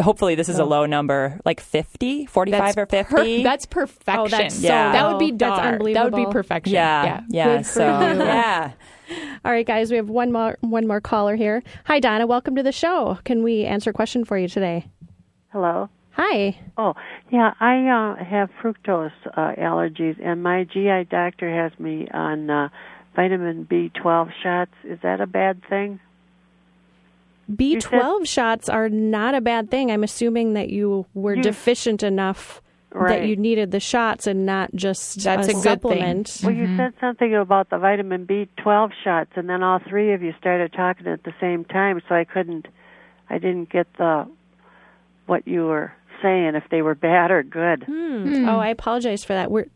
hopefully 0.00 0.34
this 0.34 0.48
is 0.48 0.58
a 0.58 0.62
oh. 0.62 0.66
low 0.66 0.86
number, 0.86 1.40
like 1.44 1.60
50, 1.60 2.24
45 2.24 2.78
or 2.78 2.86
per- 2.86 3.04
fifty. 3.04 3.42
that's 3.48 3.66
perfection. 3.66 4.20
Oh, 4.20 4.28
that's 4.28 4.54
so 4.54 4.62
Yeah. 4.62 4.92
That 4.92 5.10
would 5.10 5.18
be 5.18 5.32
low. 5.32 5.36
That's 5.36 5.60
dar. 5.60 5.92
That 5.92 6.04
would 6.04 6.14
be 6.14 6.32
perfection. 6.32 6.72
yeah, 6.74 7.20
yeah. 7.28 7.58
Good 7.58 7.66
for 7.66 7.72
so 7.72 7.82
you. 7.82 8.18
yeah. 8.18 8.72
All 9.44 9.52
right, 9.52 9.66
guys, 9.66 9.90
we 9.90 9.96
have 9.96 10.08
one 10.10 10.32
more 10.32 10.58
one 10.60 10.86
more 10.86 11.00
caller 11.00 11.36
here. 11.36 11.62
Hi, 11.86 12.00
Donna. 12.00 12.26
Welcome 12.26 12.56
to 12.56 12.62
the 12.62 12.72
show. 12.72 13.18
Can 13.24 13.42
we 13.42 13.64
answer 13.64 13.90
a 13.90 13.92
question 13.92 14.24
for 14.24 14.36
you 14.36 14.48
today? 14.48 14.86
Hello. 15.52 15.88
Hi. 16.12 16.58
Oh, 16.76 16.94
yeah, 17.30 17.54
I 17.60 17.86
uh, 17.86 18.24
have 18.24 18.50
fructose 18.60 19.12
uh, 19.36 19.52
allergies, 19.56 20.16
and 20.22 20.42
my 20.42 20.64
GI 20.64 21.04
doctor 21.10 21.48
has 21.48 21.78
me 21.78 22.08
on 22.12 22.50
uh, 22.50 22.68
vitamin 23.14 23.66
B12 23.70 24.30
shots. 24.42 24.72
Is 24.84 24.98
that 25.02 25.20
a 25.20 25.26
bad 25.26 25.62
thing? 25.70 26.00
B12 27.50 28.26
shots 28.26 28.68
are 28.68 28.88
not 28.88 29.34
a 29.34 29.40
bad 29.40 29.70
thing. 29.70 29.90
I'm 29.90 30.04
assuming 30.04 30.54
that 30.54 30.68
you 30.70 31.06
were 31.14 31.36
You- 31.36 31.42
deficient 31.42 32.02
enough 32.02 32.60
that 32.92 33.26
you 33.26 33.36
needed 33.36 33.70
the 33.70 33.80
shots 33.80 34.26
and 34.26 34.46
not 34.46 34.74
just 34.74 35.22
That's 35.22 35.48
a 35.48 35.52
good 35.52 35.54
thing. 35.54 35.62
supplement. 35.62 36.40
Well, 36.42 36.54
you 36.54 36.76
said 36.76 36.94
something 37.00 37.34
about 37.34 37.70
the 37.70 37.78
vitamin 37.78 38.26
B12 38.26 38.90
shots, 39.04 39.30
and 39.36 39.48
then 39.48 39.62
all 39.62 39.78
three 39.88 40.12
of 40.14 40.22
you 40.22 40.32
started 40.38 40.72
talking 40.72 41.06
at 41.06 41.24
the 41.24 41.34
same 41.40 41.64
time, 41.64 42.00
so 42.08 42.14
I 42.14 42.24
couldn't, 42.24 42.66
I 43.28 43.38
didn't 43.38 43.70
get 43.70 43.86
the 43.98 44.26
what 45.26 45.46
you 45.46 45.66
were 45.66 45.92
saying 46.22 46.54
if 46.54 46.64
they 46.70 46.82
were 46.82 46.94
bad 46.94 47.30
or 47.30 47.42
good. 47.42 47.84
Hmm. 47.84 48.48
Oh, 48.48 48.58
I 48.58 48.68
apologize 48.68 49.22
for 49.24 49.34
that. 49.34 49.50
We're 49.50 49.66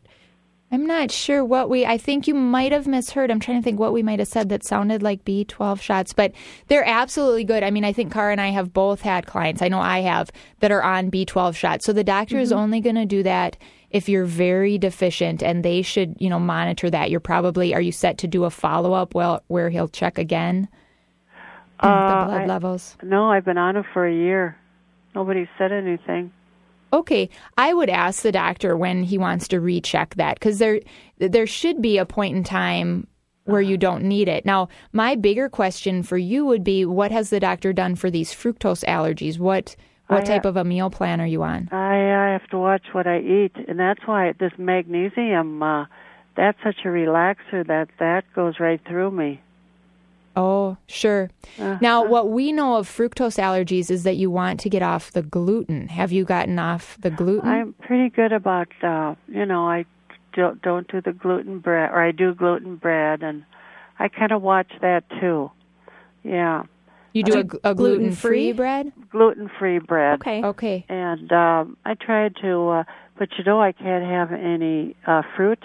I'm 0.73 0.87
not 0.87 1.11
sure 1.11 1.45
what 1.45 1.69
we. 1.69 1.85
I 1.85 1.99
think 1.99 2.27
you 2.27 2.33
might 2.35 2.73
have 2.73 2.87
misheard. 2.87 3.31
I'm 3.31 3.41
trying 3.41 3.59
to 3.61 3.63
think 3.63 3.79
what 3.79 3.93
we 3.93 4.03
might 4.03 4.21
have 4.21 4.29
said 4.29 4.49
that 4.49 4.65
sounded 4.65 5.03
like 5.03 5.23
B12 5.23 5.81
shots, 5.83 6.15
but 6.15 6.33
they're 6.69 6.87
absolutely 6.89 7.45
good. 7.45 7.63
I 7.63 7.71
mean, 7.71 7.85
I 7.85 7.93
think 7.93 8.11
Kara 8.11 8.33
and 8.33 8.41
I 8.41 8.49
have 8.49 8.73
both 8.73 9.03
had 9.03 9.27
clients. 9.27 9.61
I 9.61 9.69
know 9.69 9.81
I 9.81 10.01
have 10.01 10.33
that 10.61 10.73
are 10.73 10.83
on 10.83 11.11
B12 11.11 11.55
shots. 11.55 11.85
So 11.85 11.93
the 11.93 12.03
doctor 12.03 12.39
is 12.39 12.53
only 12.53 12.81
going 12.81 12.97
to 12.97 13.05
do 13.05 13.23
that 13.23 13.59
if 13.91 14.09
you're 14.09 14.25
very 14.25 14.79
deficient, 14.79 15.43
and 15.43 15.63
they 15.63 15.83
should, 15.83 16.17
you 16.19 16.31
know, 16.31 16.41
monitor 16.41 16.89
that. 16.89 17.11
You're 17.11 17.21
probably. 17.21 17.75
Are 17.75 17.81
you 17.83 17.93
set 17.93 18.17
to 18.19 18.27
do 18.27 18.45
a 18.45 18.51
follow 18.51 18.95
up? 18.95 19.15
Well, 19.15 19.43
where 19.49 19.69
he'll 19.69 19.89
check 19.89 20.17
again 20.17 20.69
the 21.83 21.89
Uh, 21.89 22.25
blood 22.25 22.41
I- 22.43 22.47
levels. 22.47 22.97
No, 23.03 23.31
I've 23.31 23.45
been 23.45 23.59
on 23.59 23.77
it 23.77 23.85
for 23.93 24.07
a 24.07 24.15
year. 24.15 24.57
Nobody 25.15 25.47
said 25.59 25.71
anything. 25.71 26.33
Okay, 26.93 27.31
I 27.57 27.73
would 27.73 27.89
ask 27.89 28.23
the 28.23 28.33
doctor 28.33 28.77
when 28.77 29.03
he 29.03 29.17
wants 29.17 29.49
to 29.49 29.61
recheck 29.61 30.15
that 30.17 30.35
because 30.35 30.59
there 30.59 30.81
there 31.19 31.47
should 31.47 31.81
be 31.81 31.99
a 31.99 32.05
point 32.05 32.37
in 32.37 32.45
time 32.45 33.07
where 33.45 33.61
you 33.61 33.77
don't 33.77 34.05
need 34.05 34.29
it. 34.29 34.45
Now, 34.45 34.69
my 34.93 35.17
bigger 35.17 35.49
question 35.49 36.03
for 36.03 36.19
you 36.19 36.45
would 36.47 36.63
be 36.63 36.85
what 36.85 37.11
has 37.11 37.31
the 37.31 37.41
doctor 37.41 37.73
done 37.73 37.97
for 37.97 38.11
these 38.11 38.33
fructose 38.33 38.85
allergies? 38.85 39.39
What 39.39 39.75
what 40.09 40.23
I 40.23 40.25
type 40.25 40.43
ha- 40.43 40.51
of 40.51 40.57
a 40.57 40.65
meal 40.65 40.91
plan 40.91 41.21
are 41.21 41.27
you 41.27 41.43
on? 41.43 41.69
I, 41.73 42.29
I 42.29 42.33
have 42.33 42.47
to 42.51 42.59
watch 42.59 42.87
what 42.93 43.07
I 43.07 43.19
eat, 43.19 43.53
and 43.69 43.79
that's 43.79 44.07
why 44.07 44.33
this 44.39 44.53
magnesium. 44.59 45.63
Uh, 45.63 45.87
that's 46.37 46.59
such 46.65 46.77
a 46.85 46.89
relaxer 46.89 47.67
that 47.67 47.89
that 47.99 48.25
goes 48.35 48.55
right 48.59 48.81
through 48.87 49.11
me. 49.11 49.41
Oh, 50.35 50.77
sure. 50.87 51.31
Now, 51.59 52.05
what 52.05 52.31
we 52.31 52.53
know 52.53 52.77
of 52.77 52.89
fructose 52.89 53.39
allergies 53.39 53.91
is 53.91 54.03
that 54.05 54.17
you 54.17 54.31
want 54.31 54.61
to 54.61 54.71
get 54.71 54.83
off 54.83 55.13
the 55.13 55.23
gluten. 55.23 55.89
Have 55.89 56.11
you 56.11 56.25
gotten 56.25 56.59
off 56.59 56.97
the 57.01 57.11
gluten? 57.11 57.49
I'm 57.49 57.75
pretty 57.75 58.09
good 58.09 58.33
about, 58.33 58.69
uh, 58.83 59.15
you 59.29 59.45
know, 59.45 59.69
I 59.69 59.85
don't 60.33 60.63
don't 60.63 60.91
do 60.91 61.01
the 61.01 61.13
gluten 61.13 61.59
bread, 61.59 61.91
or 61.91 62.03
I 62.03 62.13
do 62.13 62.35
gluten 62.35 62.77
bread, 62.77 63.23
and 63.23 63.45
I 63.99 64.09
kind 64.09 64.33
of 64.33 64.41
watch 64.41 64.73
that 64.81 65.05
too. 65.21 65.51
Yeah, 66.25 66.63
you 67.13 67.23
do 67.23 67.35
a, 67.35 67.71
a 67.71 67.75
gluten 67.75 67.75
gluten-free? 67.75 68.15
free 68.15 68.53
bread? 68.53 68.93
gluten 69.11 69.51
free 69.59 69.79
bread. 69.79 70.21
okay. 70.21 70.43
Okay. 70.43 70.87
And 70.89 71.31
um, 71.33 71.77
I 71.85 71.95
tried 71.95 72.37
to, 72.43 72.69
uh, 72.69 72.85
but 73.19 73.29
you 73.37 73.45
know, 73.45 73.61
I 73.61 73.73
can't 73.73 74.05
have 74.05 74.33
any 74.33 74.97
uh, 75.07 75.23
fruit. 75.37 75.63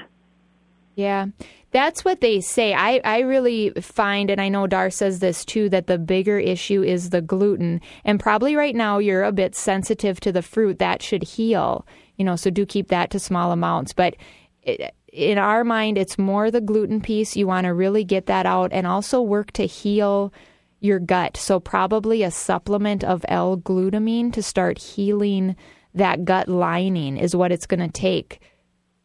Yeah, 0.98 1.28
that's 1.70 2.04
what 2.04 2.22
they 2.22 2.42
say. 2.42 2.74
I, 2.74 3.00
I 3.04 3.20
really 3.20 3.70
find, 3.80 4.32
and 4.32 4.42
I 4.42 4.50
know 4.50 4.66
Dar 4.66 4.90
says 4.90 5.20
this 5.20 5.46
too, 5.46 5.70
that 5.70 5.86
the 5.86 6.00
bigger 6.00 6.40
issue 6.40 6.82
is 6.82 7.12
the 7.12 7.22
gluten. 7.22 7.82
And 8.04 8.20
probably 8.20 8.56
right 8.56 8.76
now 8.76 8.98
you're 8.98 9.24
a 9.24 9.32
bit 9.32 9.54
sensitive 9.54 10.20
to 10.22 10.32
the 10.32 10.42
fruit. 10.42 10.80
That 10.80 11.04
should 11.04 11.22
heal, 11.22 11.86
you 12.16 12.26
know, 12.26 12.36
so 12.36 12.50
do 12.50 12.66
keep 12.66 12.88
that 12.88 13.12
to 13.12 13.20
small 13.20 13.52
amounts. 13.52 13.94
But 13.94 14.16
it, 14.64 14.96
in 15.14 15.38
our 15.38 15.64
mind, 15.64 16.00
it's 16.00 16.18
more 16.18 16.50
the 16.50 16.62
gluten 16.62 17.00
piece. 17.00 17.36
You 17.36 17.46
want 17.46 17.66
to 17.66 17.76
really 17.76 18.04
get 18.04 18.26
that 18.26 18.48
out 18.48 18.74
and 18.74 18.88
also 18.88 19.22
work 19.22 19.52
to 19.52 19.68
heal 19.68 20.34
your 20.80 20.98
gut. 20.98 21.38
So 21.38 21.60
probably 21.60 22.24
a 22.24 22.32
supplement 22.32 23.04
of 23.04 23.24
L-glutamine 23.28 24.34
to 24.34 24.42
start 24.42 24.80
healing 24.80 25.56
that 25.94 26.26
gut 26.26 26.48
lining 26.48 27.18
is 27.18 27.36
what 27.36 27.52
it's 27.52 27.68
going 27.68 27.82
to 27.82 27.88
take. 27.88 28.42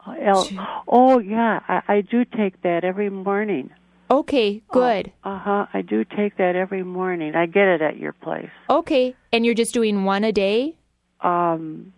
El- 0.06 0.48
oh 0.88 1.18
yeah, 1.18 1.60
I, 1.68 1.82
I 1.88 2.00
do 2.00 2.24
take 2.24 2.60
that 2.62 2.84
every 2.84 3.10
morning. 3.10 3.70
Okay, 4.10 4.62
good. 4.70 5.12
Uh 5.24 5.38
huh. 5.38 5.66
I 5.72 5.82
do 5.82 6.04
take 6.04 6.36
that 6.36 6.56
every 6.56 6.82
morning. 6.82 7.34
I 7.34 7.46
get 7.46 7.68
it 7.68 7.80
at 7.82 7.96
your 7.98 8.12
place. 8.12 8.50
Okay, 8.68 9.14
and 9.32 9.46
you're 9.46 9.54
just 9.54 9.72
doing 9.72 10.04
one 10.04 10.24
a 10.24 10.32
day? 10.32 10.76
Um, 11.20 11.92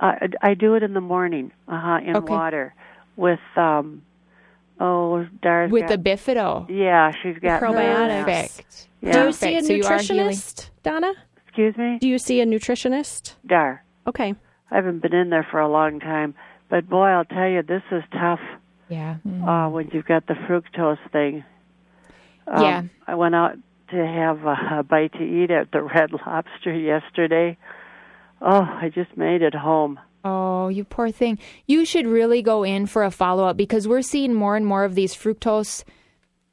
I, 0.00 0.28
I 0.42 0.54
do 0.54 0.74
it 0.74 0.82
in 0.82 0.92
the 0.94 1.00
morning. 1.00 1.50
Uh 1.66 1.80
huh. 1.80 1.98
In 2.04 2.16
Okay. 2.16 2.32
water 2.32 2.74
with 3.16 3.40
um. 3.56 4.02
Oh, 4.78 5.26
Dar's 5.40 5.70
With 5.72 5.88
the 5.88 5.96
got, 5.96 6.04
bifido. 6.18 6.66
yeah, 6.68 7.10
she's 7.22 7.38
got 7.38 7.62
Probiotics. 7.62 8.86
Yeah. 9.00 9.12
Do 9.12 9.18
you 9.28 9.32
see 9.32 9.56
a 9.56 9.62
So 9.62 9.72
you 9.72 9.84
are 9.84 9.98
healing. 10.02 10.26
nutritionist, 10.36 10.68
Donna? 10.82 11.12
Excuse 11.46 11.76
me, 11.78 11.96
Do 11.98 12.06
you 12.06 12.18
see 12.18 12.42
a 12.42 12.46
nutritionist? 12.46 13.36
Dar. 13.46 13.82
Okay. 14.06 14.34
I 14.70 14.74
haven't 14.74 15.00
been 15.00 15.14
in 15.14 15.30
there 15.30 15.46
for 15.50 15.60
a 15.60 15.68
long 15.68 15.98
time, 15.98 16.34
but 16.68 16.88
boy, 16.88 17.06
I'll 17.06 17.24
tell 17.24 17.48
you, 17.48 17.62
this 17.62 17.82
is 17.90 18.02
tough. 18.12 18.40
Yeah. 18.88 19.16
uh, 19.44 19.68
when 19.68 19.90
you've 19.92 20.04
got 20.06 20.28
the 20.28 20.34
fructose 20.34 20.98
thing. 21.10 21.44
Um, 22.46 22.62
Yeah. 22.62 22.82
I 23.08 23.16
went 23.16 23.34
out 23.34 23.56
to 23.90 23.96
have 23.96 24.44
a, 24.44 24.78
a 24.78 24.82
bite 24.84 25.12
to 25.14 25.24
eat 25.24 25.50
at 25.50 25.72
the 25.72 25.82
Red 25.94 26.12
Lobster 26.12 26.72
yesterday. 26.72 27.56
Oh, 28.40 28.60
I 28.62 28.90
just 28.94 29.16
made 29.16 29.42
it 29.42 29.54
home. 29.56 29.98
Oh, 30.24 30.68
you 30.68 30.84
poor 30.84 31.10
thing. 31.10 31.38
You 31.66 31.84
should 31.84 32.06
really 32.06 32.42
go 32.42 32.62
in 32.62 32.86
for 32.86 33.02
a 33.02 33.10
follow 33.10 33.44
up 33.46 33.56
because 33.56 33.88
we're 33.88 34.02
seeing 34.02 34.34
more 34.34 34.54
and 34.56 34.64
more 34.66 34.84
of 34.84 34.94
these 34.94 35.14
fructose 35.16 35.82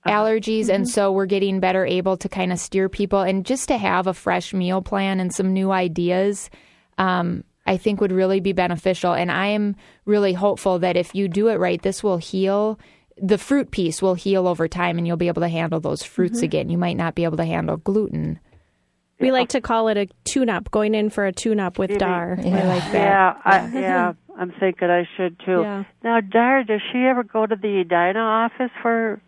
allergies. 0.08 0.70
And 0.70 0.88
so 0.90 1.12
we're 1.12 1.26
getting 1.26 1.60
better 1.60 1.86
able 1.86 2.18
to 2.18 2.30
kind 2.30 2.52
of 2.52 2.60
steer 2.60 2.90
people 2.90 3.22
and 3.22 3.46
just 3.46 3.68
to 3.70 3.78
have 3.78 4.08
a 4.08 4.14
fresh 4.14 4.54
meal 4.54 4.82
plan 4.82 5.20
and 5.20 5.34
some 5.34 5.54
new 5.54 5.72
ideas. 5.72 6.50
Um, 6.98 7.44
I 7.66 7.78
think 7.78 8.02
would 8.02 8.12
really 8.12 8.40
be 8.40 8.54
beneficial. 8.54 9.14
And 9.14 9.32
I 9.32 9.48
am 9.48 9.76
really 10.06 10.34
hopeful 10.34 10.80
that 10.80 10.98
if 10.98 11.16
you 11.16 11.28
do 11.28 11.48
it 11.48 11.60
right, 11.60 11.82
this 11.82 12.04
will 12.04 12.18
heal. 12.18 12.80
The 13.18 13.38
fruit 13.38 13.72
piece 13.72 14.02
will 14.02 14.16
heal 14.16 14.48
over 14.48 14.68
time 14.68 14.98
and 14.98 15.08
you'll 15.08 15.18
be 15.18 15.28
able 15.28 15.44
to 15.44 15.48
handle 15.48 15.80
those 15.80 16.04
fruits 16.04 16.38
mm-hmm. 16.38 16.46
again. 16.46 16.70
You 16.70 16.78
might 16.78 16.98
not 16.98 17.16
be 17.16 17.24
able 17.24 17.38
to 17.38 17.46
handle 17.46 17.78
gluten. 17.78 18.40
We 19.20 19.32
like 19.32 19.50
to 19.50 19.62
call 19.62 19.88
it 19.88 19.98
a 19.98 20.08
tune 20.26 20.50
up, 20.50 20.70
going 20.72 20.96
in 20.96 21.10
for 21.10 21.26
a 21.26 21.32
tune 21.32 21.60
up 21.60 21.80
with 21.80 21.98
Dar. 21.98 22.34
I 22.34 22.44
like 22.44 22.92
that. 22.92 22.94
Yeah, 22.94 23.34
I, 23.46 23.70
yeah, 23.74 24.14
I'm 24.38 24.52
thinking 24.60 24.90
I 24.90 25.08
should 25.16 25.40
too. 25.40 25.62
Yeah. 25.62 25.84
Now, 26.04 26.20
Dar, 26.20 26.64
does 26.64 26.82
she 26.92 27.00
ever 27.00 27.24
go 27.24 27.46
to 27.46 27.56
the 27.56 27.82
Edina 27.82 28.20
office 28.20 28.72
for? 28.82 29.22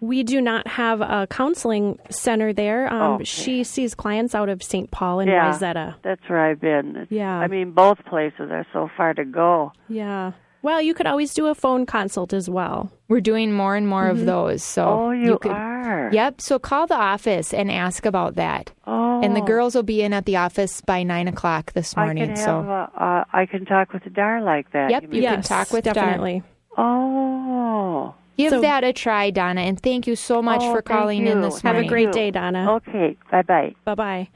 We 0.00 0.22
do 0.22 0.40
not 0.40 0.66
have 0.66 1.00
a 1.00 1.26
counseling 1.30 1.98
center 2.10 2.52
there. 2.52 2.92
Um, 2.92 3.02
Oh, 3.02 3.14
okay. 3.14 3.24
She 3.24 3.64
sees 3.64 3.94
clients 3.94 4.34
out 4.34 4.48
of 4.48 4.62
St. 4.62 4.90
Paul 4.90 5.20
and 5.20 5.30
Yeah. 5.30 5.50
Wayzata. 5.52 5.94
That's 6.02 6.20
where 6.28 6.40
I've 6.44 6.60
been. 6.60 6.90
It's- 6.90 7.06
Yeah. 7.10 7.38
I 7.38 7.46
mean, 7.46 7.70
both 7.72 8.04
places 8.04 8.50
are 8.50 8.66
so 8.72 8.90
far 8.96 9.14
to 9.14 9.24
go. 9.24 9.72
Yeah. 9.88 10.32
Well, 10.62 10.80
you 10.80 10.94
could 10.94 11.06
always 11.06 11.34
do 11.34 11.46
a 11.48 11.54
phone 11.54 11.84
consult 11.84 12.32
as 12.32 12.48
well. 12.48 12.90
We're 13.08 13.20
doing 13.20 13.52
more 13.52 13.76
and 13.76 13.86
more 13.86 14.06
of 14.08 14.24
those. 14.24 14.62
So 14.64 14.88
Oh, 14.88 15.10
you, 15.10 15.38
could, 15.38 15.52
are. 15.52 16.08
Yep. 16.10 16.40
So 16.40 16.58
call 16.58 16.86
the 16.86 16.96
office 16.96 17.52
and 17.52 17.70
ask 17.70 18.06
about 18.06 18.36
that. 18.36 18.72
Oh. 18.86 19.20
And 19.22 19.36
the 19.36 19.42
girls 19.42 19.74
will 19.74 19.82
be 19.82 20.00
in 20.02 20.14
at 20.14 20.24
the 20.24 20.36
office 20.36 20.80
by 20.80 21.02
nine 21.02 21.28
o'clock 21.28 21.72
this 21.74 21.94
I 21.96 22.04
morning. 22.04 22.26
can 22.28 22.36
so. 22.36 22.60
A, 22.60 22.90
uh, 22.98 23.24
I 23.32 23.44
can 23.44 23.66
talk 23.66 23.92
with 23.92 24.04
the 24.04 24.10
Dar 24.10 24.40
like 24.42 24.70
that. 24.72 24.90
Yep, 24.90 25.02
you 25.02 25.08
you 25.12 25.20
mean? 25.22 25.30
can 25.30 25.42
talk 25.42 25.70
with 25.70 25.84
Dar. 25.84 25.92
definitely. 25.94 26.42
Oh. 26.78 28.14
Give 28.36 28.50
So- 28.50 28.60
that 28.60 28.84
a 28.84 28.92
try, 28.92 29.30
Donna. 29.30 29.62
And 29.62 29.80
thank 29.80 30.06
you 30.06 30.16
so 30.16 30.42
much 30.42 30.60
Oh, 30.62 30.72
for 30.72 30.82
thank 30.82 30.86
calling 31.00 31.26
in 31.26 31.40
this 31.40 31.62
morning. 31.64 31.82
Have 31.82 31.86
a 31.86 31.88
great 31.88 32.12
day, 32.12 32.30
Donna. 32.30 32.74
Okay. 32.76 33.16
Bye 33.30 33.42
bye. 33.42 33.74
Bye 33.84 33.94
bye. 33.94 34.28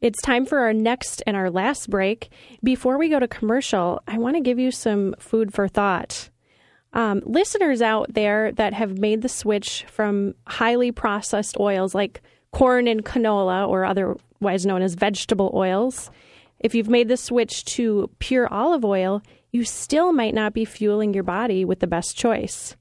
It's 0.00 0.20
time 0.22 0.46
for 0.46 0.58
our 0.58 0.72
next 0.72 1.22
and 1.26 1.36
our 1.36 1.48
last 1.50 1.88
break. 1.88 2.28
Before 2.62 2.98
we 2.98 3.08
go 3.08 3.20
to 3.20 3.28
commercial, 3.28 4.02
I 4.08 4.18
want 4.18 4.36
to 4.36 4.40
give 4.42 4.58
you 4.58 4.70
some 4.72 5.14
food 5.18 5.54
for 5.54 5.68
thought. 5.68 6.28
Um, 6.92 7.22
listeners 7.24 7.80
out 7.80 8.12
there 8.12 8.52
that 8.52 8.74
have 8.74 8.98
made 8.98 9.22
the 9.22 9.28
switch 9.28 9.84
from 9.88 10.34
highly 10.46 10.90
processed 10.92 11.56
oils 11.58 11.94
like 11.94 12.20
corn 12.50 12.86
and 12.88 13.04
canola, 13.04 13.66
or 13.66 13.84
otherwise 13.84 14.66
known 14.66 14.82
as 14.82 14.94
vegetable 14.94 15.50
oils, 15.54 16.10
if 16.60 16.74
you've 16.74 16.90
made 16.90 17.08
the 17.08 17.16
switch 17.16 17.64
to 17.64 18.10
pure 18.18 18.46
olive 18.52 18.84
oil, 18.84 19.22
you 19.52 19.64
still 19.64 20.12
might 20.12 20.34
not 20.34 20.52
be 20.52 20.64
fueling 20.64 21.14
your 21.14 21.22
body 21.24 21.64
with 21.64 21.80
the 21.80 21.86
best 21.86 22.16
choice. 22.16 22.76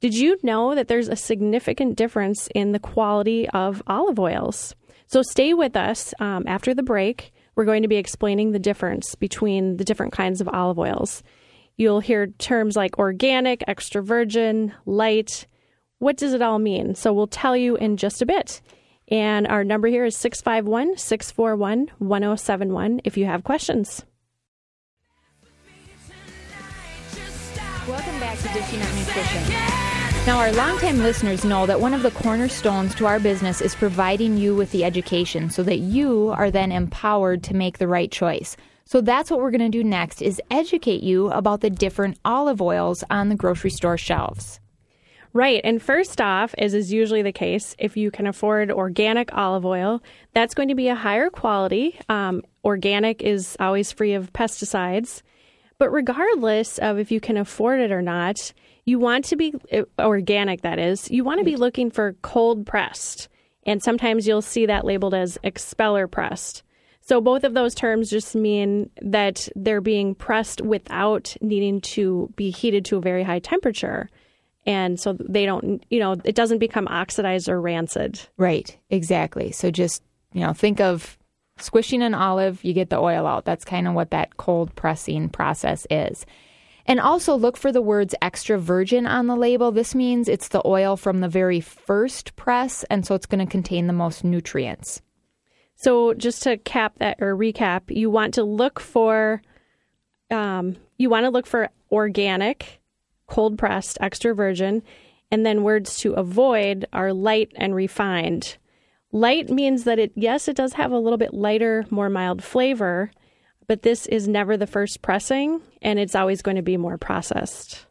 Did 0.00 0.14
you 0.14 0.38
know 0.42 0.74
that 0.74 0.88
there's 0.88 1.08
a 1.08 1.16
significant 1.16 1.94
difference 1.94 2.48
in 2.54 2.72
the 2.72 2.78
quality 2.78 3.46
of 3.50 3.82
olive 3.86 4.18
oils? 4.18 4.74
So 5.06 5.20
stay 5.20 5.52
with 5.52 5.76
us 5.76 6.14
um, 6.20 6.44
after 6.46 6.72
the 6.72 6.82
break. 6.82 7.32
We're 7.54 7.66
going 7.66 7.82
to 7.82 7.88
be 7.88 7.96
explaining 7.96 8.52
the 8.52 8.58
difference 8.58 9.14
between 9.14 9.76
the 9.76 9.84
different 9.84 10.14
kinds 10.14 10.40
of 10.40 10.48
olive 10.48 10.78
oils. 10.78 11.22
You'll 11.76 12.00
hear 12.00 12.28
terms 12.28 12.76
like 12.76 12.98
organic, 12.98 13.62
extra 13.66 14.02
virgin, 14.02 14.72
light. 14.86 15.46
What 15.98 16.16
does 16.16 16.32
it 16.32 16.40
all 16.40 16.58
mean? 16.58 16.94
So 16.94 17.12
we'll 17.12 17.26
tell 17.26 17.54
you 17.54 17.76
in 17.76 17.98
just 17.98 18.22
a 18.22 18.26
bit. 18.26 18.62
And 19.08 19.46
our 19.48 19.64
number 19.64 19.88
here 19.88 20.06
is 20.06 20.16
651 20.16 20.96
641 20.96 21.90
1071 21.98 23.02
if 23.04 23.18
you 23.18 23.26
have 23.26 23.44
questions. 23.44 24.06
Welcome 27.86 28.20
back 28.20 28.38
to 28.38 28.48
Dishing 28.48 28.80
Up 28.80 28.94
Nutrition. 28.94 29.89
Now, 30.26 30.38
our 30.38 30.52
longtime 30.52 30.98
listeners 30.98 31.46
know 31.46 31.64
that 31.64 31.80
one 31.80 31.94
of 31.94 32.02
the 32.02 32.10
cornerstones 32.10 32.94
to 32.96 33.06
our 33.06 33.18
business 33.18 33.60
is 33.60 33.74
providing 33.74 34.36
you 34.36 34.54
with 34.54 34.70
the 34.70 34.84
education 34.84 35.48
so 35.48 35.62
that 35.62 35.78
you 35.78 36.28
are 36.28 36.50
then 36.50 36.70
empowered 36.70 37.42
to 37.44 37.54
make 37.54 37.78
the 37.78 37.88
right 37.88 38.12
choice. 38.12 38.56
So 38.84 39.00
that's 39.00 39.30
what 39.30 39.40
we're 39.40 39.50
going 39.50 39.70
to 39.70 39.78
do 39.78 39.82
next 39.82 40.20
is 40.20 40.40
educate 40.50 41.02
you 41.02 41.30
about 41.30 41.62
the 41.62 41.70
different 41.70 42.18
olive 42.24 42.60
oils 42.60 43.02
on 43.08 43.28
the 43.28 43.34
grocery 43.34 43.70
store 43.70 43.96
shelves. 43.96 44.60
Right. 45.32 45.60
And 45.64 45.80
first 45.80 46.20
off, 46.20 46.54
as 46.58 46.74
is 46.74 46.92
usually 46.92 47.22
the 47.22 47.32
case, 47.32 47.74
if 47.78 47.96
you 47.96 48.10
can 48.10 48.26
afford 48.26 48.70
organic 48.70 49.32
olive 49.32 49.64
oil, 49.64 50.02
that's 50.34 50.54
going 50.54 50.68
to 50.68 50.74
be 50.74 50.88
a 50.88 50.94
higher 50.94 51.30
quality. 51.30 51.98
Um, 52.08 52.42
organic 52.64 53.22
is 53.22 53.56
always 53.58 53.90
free 53.90 54.14
of 54.14 54.32
pesticides. 54.32 55.22
But 55.78 55.90
regardless 55.90 56.78
of 56.78 56.98
if 56.98 57.10
you 57.10 57.20
can 57.20 57.36
afford 57.36 57.80
it 57.80 57.90
or 57.90 58.02
not, 58.02 58.52
you 58.90 58.98
want 58.98 59.24
to 59.26 59.36
be 59.36 59.54
uh, 59.72 59.84
organic, 59.98 60.62
that 60.62 60.78
is, 60.78 61.10
you 61.10 61.24
want 61.24 61.38
to 61.38 61.44
be 61.44 61.56
looking 61.56 61.90
for 61.90 62.14
cold 62.22 62.66
pressed. 62.66 63.28
And 63.64 63.82
sometimes 63.82 64.26
you'll 64.26 64.42
see 64.42 64.66
that 64.66 64.84
labeled 64.84 65.14
as 65.14 65.38
expeller 65.42 66.08
pressed. 66.08 66.64
So 67.00 67.20
both 67.20 67.44
of 67.44 67.54
those 67.54 67.74
terms 67.74 68.10
just 68.10 68.34
mean 68.34 68.90
that 69.00 69.48
they're 69.54 69.80
being 69.80 70.14
pressed 70.14 70.60
without 70.60 71.36
needing 71.40 71.80
to 71.82 72.32
be 72.36 72.50
heated 72.50 72.84
to 72.86 72.98
a 72.98 73.00
very 73.00 73.22
high 73.22 73.38
temperature. 73.38 74.10
And 74.66 75.00
so 75.00 75.16
they 75.18 75.46
don't, 75.46 75.84
you 75.88 76.00
know, 76.00 76.16
it 76.24 76.34
doesn't 76.34 76.58
become 76.58 76.86
oxidized 76.88 77.48
or 77.48 77.60
rancid. 77.60 78.20
Right, 78.36 78.76
exactly. 78.90 79.52
So 79.52 79.70
just, 79.70 80.02
you 80.32 80.40
know, 80.40 80.52
think 80.52 80.80
of 80.80 81.18
squishing 81.58 82.02
an 82.02 82.14
olive, 82.14 82.62
you 82.64 82.72
get 82.72 82.90
the 82.90 82.98
oil 82.98 83.26
out. 83.26 83.44
That's 83.44 83.64
kind 83.64 83.88
of 83.88 83.94
what 83.94 84.10
that 84.10 84.36
cold 84.36 84.74
pressing 84.74 85.28
process 85.28 85.86
is. 85.90 86.26
And 86.90 86.98
also 86.98 87.36
look 87.36 87.56
for 87.56 87.70
the 87.70 87.80
words 87.80 88.16
extra 88.20 88.58
virgin 88.58 89.06
on 89.06 89.28
the 89.28 89.36
label. 89.36 89.70
This 89.70 89.94
means 89.94 90.26
it's 90.26 90.48
the 90.48 90.60
oil 90.66 90.96
from 90.96 91.20
the 91.20 91.28
very 91.28 91.60
first 91.60 92.34
press, 92.34 92.84
and 92.90 93.06
so 93.06 93.14
it's 93.14 93.26
going 93.26 93.46
to 93.46 93.48
contain 93.48 93.86
the 93.86 93.92
most 93.92 94.24
nutrients. 94.24 95.00
So 95.76 96.14
just 96.14 96.42
to 96.42 96.56
cap 96.56 96.94
that 96.98 97.18
or 97.20 97.36
recap, 97.36 97.82
you 97.96 98.10
want 98.10 98.34
to 98.34 98.42
look 98.42 98.80
for, 98.80 99.40
um, 100.32 100.74
you 100.98 101.08
want 101.08 101.26
to 101.26 101.30
look 101.30 101.46
for 101.46 101.68
organic, 101.92 102.80
cold 103.28 103.56
pressed, 103.56 103.96
extra 104.00 104.34
virgin, 104.34 104.82
and 105.30 105.46
then 105.46 105.62
words 105.62 105.96
to 106.00 106.14
avoid 106.14 106.86
are 106.92 107.12
light 107.12 107.52
and 107.54 107.72
refined. 107.72 108.56
Light 109.12 109.48
means 109.48 109.84
that 109.84 110.00
it, 110.00 110.10
yes, 110.16 110.48
it 110.48 110.56
does 110.56 110.72
have 110.72 110.90
a 110.90 110.98
little 110.98 111.18
bit 111.18 111.34
lighter, 111.34 111.86
more 111.88 112.10
mild 112.10 112.42
flavor, 112.42 113.12
but 113.70 113.82
this 113.82 114.06
is 114.06 114.26
never 114.26 114.56
the 114.56 114.66
first 114.66 115.00
pressing, 115.00 115.60
and 115.80 115.96
it's 116.00 116.16
always 116.16 116.42
going 116.42 116.56
to 116.56 116.60
be 116.62 116.76
more 116.76 116.98
processed. 116.98 117.86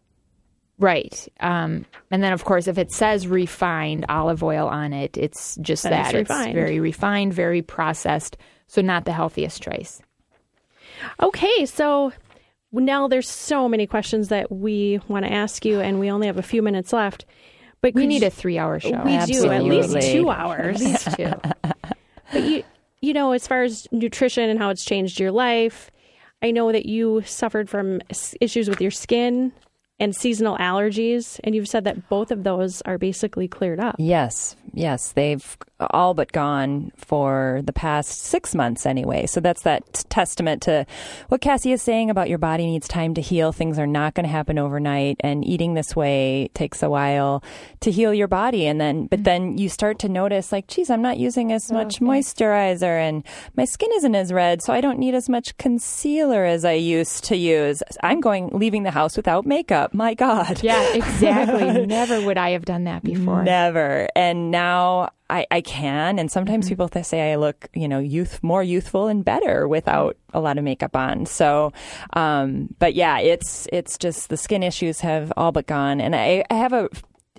Right. 0.77 1.25
Um, 1.39 1.85
and 2.11 2.21
then, 2.21 2.33
of 2.33 2.43
course, 2.43 2.67
if 2.67 2.77
it 2.77 2.91
says 2.91 3.27
refined 3.29 4.05
olive 4.09 4.43
oil 4.43 4.67
on 4.67 4.91
it, 4.91 5.15
it's 5.15 5.55
just 5.61 5.83
Then 5.83 5.93
that. 5.93 6.13
it's 6.13 6.29
It's 6.29 6.51
very 6.51 6.81
refined, 6.81 7.33
very 7.33 7.61
processed, 7.61 8.35
so 8.67 8.81
not 8.81 9.05
the 9.05 9.13
healthiest 9.13 9.61
choice. 9.63 10.01
Okay, 11.23 11.65
so 11.65 12.11
now 12.73 13.07
there's 13.07 13.29
so 13.29 13.69
many 13.69 13.87
questions 13.87 14.27
that 14.27 14.51
we 14.51 14.99
want 15.07 15.23
to 15.23 15.31
ask 15.31 15.63
you, 15.63 15.79
and 15.79 15.97
we 15.97 16.11
only 16.11 16.27
have 16.27 16.37
a 16.37 16.41
few 16.43 16.61
minutes 16.61 16.91
left. 16.91 17.23
But 17.79 17.93
We 17.93 18.05
need 18.05 18.19
you- 18.21 18.27
a 18.27 18.31
three 18.31 18.57
hour 18.57 18.81
show. 18.81 19.01
We 19.05 19.17
do 19.27 19.49
at 19.49 19.63
least 19.63 20.11
two 20.11 20.29
hours. 20.29 20.81
At 20.81 20.87
least 20.89 21.15
two. 21.15 21.33
But 22.33 22.43
you, 22.43 22.63
you 23.01 23.13
know, 23.13 23.31
as 23.31 23.47
far 23.47 23.63
as 23.63 23.87
nutrition 23.91 24.49
and 24.49 24.59
how 24.59 24.69
it's 24.69 24.85
changed 24.85 25.19
your 25.19 25.31
life, 25.31 25.91
I 26.41 26.51
know 26.51 26.71
that 26.71 26.85
you 26.85 27.21
suffered 27.25 27.69
from 27.69 28.01
issues 28.39 28.69
with 28.69 28.81
your 28.81 28.91
skin. 28.91 29.51
And 29.99 30.15
seasonal 30.15 30.57
allergies. 30.57 31.39
And 31.43 31.55
you've 31.55 31.67
said 31.67 31.83
that 31.83 32.09
both 32.09 32.31
of 32.31 32.43
those 32.43 32.81
are 32.83 32.97
basically 32.97 33.47
cleared 33.47 33.79
up. 33.79 33.95
Yes, 33.97 34.55
yes, 34.73 35.11
they've 35.11 35.57
all 35.91 36.13
but 36.13 36.31
gone 36.31 36.91
for 36.97 37.61
the 37.63 37.71
past 37.71 38.23
six 38.23 38.53
months 38.53 38.85
anyway. 38.85 39.25
So 39.25 39.39
that's 39.39 39.61
that 39.63 40.05
testament 40.09 40.61
to 40.63 40.85
what 41.29 41.41
Cassie 41.41 41.71
is 41.71 41.81
saying 41.81 42.09
about 42.09 42.29
your 42.29 42.37
body 42.37 42.65
needs 42.65 42.87
time 42.87 43.13
to 43.13 43.21
heal. 43.21 43.51
Things 43.51 43.79
are 43.79 43.87
not 43.87 44.13
going 44.13 44.25
to 44.25 44.31
happen 44.31 44.59
overnight, 44.59 45.17
and 45.21 45.45
eating 45.45 45.73
this 45.73 45.95
way 45.95 46.49
takes 46.53 46.83
a 46.83 46.89
while 46.89 47.43
to 47.79 47.91
heal 47.91 48.13
your 48.13 48.27
body. 48.27 48.65
And 48.65 48.79
then, 48.79 49.07
but 49.07 49.23
then 49.23 49.57
you 49.57 49.69
start 49.69 49.99
to 49.99 50.09
notice, 50.09 50.51
like, 50.51 50.67
geez, 50.67 50.89
I'm 50.89 51.01
not 51.01 51.17
using 51.17 51.51
as 51.51 51.71
oh, 51.71 51.75
much 51.75 51.99
moisturizer, 51.99 52.99
and 52.99 53.23
my 53.55 53.65
skin 53.65 53.89
isn't 53.95 54.15
as 54.15 54.33
red, 54.33 54.61
so 54.61 54.73
I 54.73 54.81
don't 54.81 54.99
need 54.99 55.15
as 55.15 55.29
much 55.29 55.57
concealer 55.57 56.43
as 56.43 56.65
I 56.65 56.73
used 56.73 57.23
to 57.25 57.37
use. 57.37 57.81
I'm 58.03 58.19
going 58.19 58.49
leaving 58.49 58.83
the 58.83 58.91
house 58.91 59.15
without 59.15 59.45
makeup. 59.45 59.88
My 59.93 60.13
God. 60.13 60.63
Yeah, 60.63 60.93
exactly. 60.93 61.85
Never 61.85 62.21
would 62.21 62.37
I 62.37 62.51
have 62.51 62.65
done 62.65 62.85
that 62.85 63.03
before. 63.03 63.43
Never. 63.43 64.07
And 64.15 64.51
now 64.51 65.09
I, 65.29 65.45
I 65.51 65.61
can. 65.61 66.19
And 66.19 66.31
sometimes 66.31 66.67
people 66.67 66.89
say 67.03 67.31
I 67.31 67.35
look, 67.35 67.67
you 67.73 67.87
know, 67.87 67.99
youth 67.99 68.41
more 68.41 68.63
youthful 68.63 69.07
and 69.07 69.23
better 69.23 69.67
without 69.67 70.17
a 70.33 70.39
lot 70.39 70.57
of 70.57 70.63
makeup 70.63 70.95
on. 70.95 71.25
So, 71.25 71.71
um, 72.13 72.73
but 72.79 72.95
yeah, 72.95 73.19
it's 73.19 73.67
it's 73.71 73.97
just 73.97 74.29
the 74.29 74.37
skin 74.37 74.63
issues 74.63 75.01
have 75.01 75.31
all 75.37 75.51
but 75.51 75.67
gone. 75.67 76.01
And 76.01 76.15
I, 76.15 76.43
I 76.49 76.55
have 76.55 76.73
a 76.73 76.89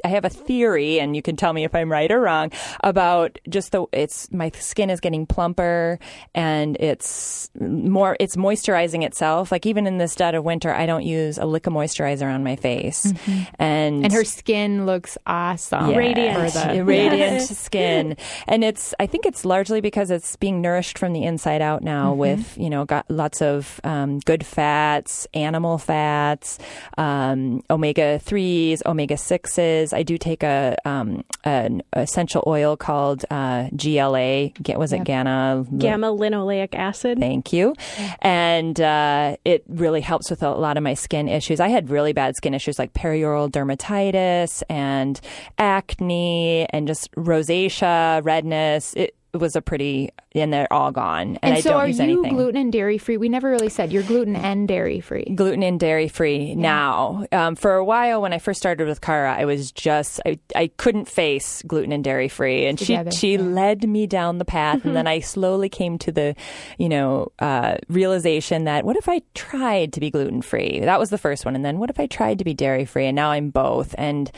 I 0.05 0.09
have 0.09 0.25
a 0.25 0.31
theory, 0.31 1.01
and 1.01 1.15
you 1.17 1.23
can 1.23 1.37
tell 1.37 1.53
me 1.53 1.65
if 1.65 1.75
I'm 1.75 1.91
right 1.91 2.11
or 2.11 2.21
wrong 2.21 2.53
about 2.83 3.39
just 3.49 3.73
the 3.73 3.87
it's 3.93 4.31
my 4.33 4.51
skin 4.51 4.91
is 4.91 5.01
getting 5.01 5.27
plumper 5.27 5.99
and 6.35 6.77
it's 6.81 7.51
more 7.61 8.17
it's 8.21 8.37
moisturizing 8.37 9.05
itself. 9.05 9.53
Like 9.53 9.67
even 9.67 9.87
in 9.87 9.99
this 9.99 10.15
dead 10.15 10.35
of 10.35 10.45
winter, 10.45 10.73
I 10.75 10.87
don't 10.87 11.05
use 11.05 11.39
a 11.39 11.47
lick 11.47 11.67
of 11.67 11.73
moisturizer 11.73 12.33
on 12.33 12.45
my 12.45 12.57
face, 12.57 13.13
and 13.59 14.05
And 14.05 14.13
her 14.13 14.25
skin 14.25 14.87
looks 14.87 15.17
awesome. 15.27 15.91
yeah, 15.91 15.97
Radiant. 15.97 16.53
for 16.53 16.75
the 16.75 16.85
radiant 16.85 17.43
skin, 17.49 18.17
and 18.47 18.65
it's 18.65 18.95
I 19.01 19.07
think 19.07 19.27
it's 19.27 19.45
largely 19.45 19.81
because 19.81 20.11
it's 20.11 20.37
being 20.37 20.61
nourished 20.61 20.99
from 20.99 21.13
the 21.13 21.25
inside 21.25 21.63
out 21.63 21.83
now 21.83 22.13
with 22.13 22.57
you 22.59 22.71
know 22.71 22.85
got 22.85 23.11
lots 23.11 23.43
of 23.43 23.81
um, 23.85 24.19
good 24.21 24.45
fats, 24.45 25.27
animal 25.35 25.79
fats, 25.79 26.59
um, 26.99 27.63
omega 27.71 28.19
threes, 28.19 28.83
omega 28.87 29.17
sixes. 29.17 29.90
I 29.93 30.03
do 30.03 30.19
take 30.19 30.43
a 30.43 30.77
um, 30.85 31.25
an 31.45 31.83
essential 31.93 32.43
oil 32.47 32.77
called 32.77 33.25
uh, 33.31 33.69
GLA. 33.75 34.51
Was 34.77 34.93
it 34.93 35.05
Gana? 35.05 35.65
Gamma 35.77 36.09
linoleic 36.09 36.75
acid. 36.75 37.19
Thank 37.19 37.53
you. 37.53 37.75
And 38.21 38.81
uh, 38.81 39.37
it 39.45 39.65
really 39.69 40.01
helps 40.01 40.31
with 40.31 40.43
a 40.43 40.51
lot 40.51 40.77
of 40.77 40.83
my 40.83 40.95
skin 40.95 41.29
issues. 41.29 41.61
I 41.61 41.69
had 41.69 41.91
really 41.91 42.13
bad 42.13 42.37
skin 42.37 42.55
issues 42.55 42.79
like 42.79 42.93
perioral 42.93 43.51
dermatitis 43.51 44.63
and 44.69 45.21
acne 45.59 46.67
and 46.71 46.87
just 46.87 47.11
rosacea, 47.13 48.25
redness. 48.25 48.95
It, 48.95 49.15
was 49.35 49.57
a 49.57 49.63
pretty, 49.63 50.11
and 50.35 50.53
they're 50.53 50.73
all 50.73 50.91
gone. 50.93 51.37
And, 51.37 51.39
And, 51.43 51.55
I 51.55 51.61
so, 51.61 51.71
don't 51.71 51.81
are 51.81 51.89
use 51.89 51.99
you 51.99 52.05
anything. 52.05 52.35
gluten 52.35 52.57
and 52.57 52.73
dairy 52.73 52.99
free? 52.99 53.17
We 53.17 53.29
never 53.29 53.49
really 53.51 53.69
said 53.69 53.93
you're 53.93 54.03
gluten 54.03 54.37
and 54.37 54.67
dairy 54.67 55.01
free. 55.01 55.25
gluten 55.35 55.63
and 55.63 55.79
dairy 55.79 56.09
free 56.09 56.55
now. 56.55 57.25
Um, 57.33 57.57
for 57.57 57.75
a 57.75 57.85
while, 57.85 58.23
when 58.23 58.33
I 58.33 58.39
first 58.39 58.59
started 58.59 58.87
with 58.89 59.01
Kara, 59.01 59.35
I 59.35 59.45
was 59.45 59.71
just 59.73 60.21
I, 60.27 60.39
I 60.57 60.69
couldn't 60.77 61.09
face 61.09 61.63
gluten 61.67 61.93
and 61.93 62.03
dairy 62.03 62.29
free, 62.29 62.67
and 62.67 62.79
Together, 62.79 63.11
she 63.11 63.17
she 63.19 63.33
yeah. 63.35 63.41
led 63.43 63.89
me 63.89 64.07
down 64.07 64.39
the 64.39 64.45
path, 64.45 64.85
and 64.85 64.97
then 64.97 65.07
I 65.07 65.21
slowly 65.21 65.69
came 65.69 65.99
to 65.99 66.11
the, 66.13 66.35
you 66.79 66.89
know, 66.89 67.31
uh, 67.39 67.77
realization 67.89 68.65
that 68.65 68.85
what 68.85 68.97
if 68.97 69.09
I 69.09 69.23
tried 69.35 69.93
to 69.95 70.01
be 70.01 70.11
gluten 70.11 70.43
free? 70.43 70.81
That 70.81 70.99
was 70.99 71.11
the 71.11 71.19
first 71.19 71.45
one, 71.45 71.55
and 71.55 71.65
then 71.65 71.79
what 71.79 71.91
if 71.91 72.01
I 72.01 72.07
tried 72.07 72.39
to 72.39 72.45
be 72.45 72.55
dairy 72.55 72.85
free? 72.85 73.07
And 73.07 73.15
now 73.17 73.31
I'm 73.31 73.51
both, 73.51 73.95
and 73.99 74.31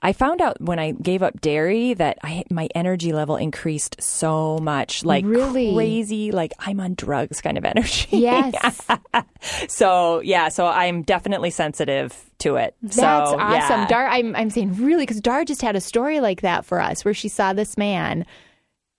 I 0.00 0.12
found 0.12 0.40
out 0.40 0.60
when 0.60 0.78
I 0.78 0.92
gave 0.92 1.22
up 1.24 1.40
dairy 1.40 1.92
that 1.94 2.18
I, 2.22 2.44
my 2.50 2.68
energy 2.74 3.12
level 3.12 3.36
increased 3.36 4.00
so 4.00 4.58
much, 4.58 5.04
like 5.04 5.24
Really? 5.24 5.74
crazy, 5.74 6.30
like 6.30 6.52
I'm 6.60 6.78
on 6.78 6.94
drugs 6.94 7.40
kind 7.40 7.58
of 7.58 7.64
energy. 7.64 8.06
Yes. 8.18 8.86
So 9.68 10.20
yeah, 10.20 10.48
so 10.48 10.66
I'm 10.66 11.02
definitely 11.02 11.50
sensitive 11.50 12.28
to 12.38 12.56
it. 12.56 12.74
That's 12.82 12.96
so, 12.96 13.04
awesome. 13.06 13.38
yeah. 13.40 13.86
Dar, 13.86 14.06
I'm, 14.08 14.34
I'm 14.34 14.50
saying 14.50 14.74
really 14.84 15.04
because 15.04 15.20
Dar 15.20 15.44
just 15.44 15.62
had 15.62 15.76
a 15.76 15.80
story 15.80 16.20
like 16.20 16.40
that 16.40 16.64
for 16.64 16.80
us 16.80 17.04
where 17.04 17.14
she 17.14 17.28
saw 17.28 17.52
this 17.52 17.76
man. 17.76 18.26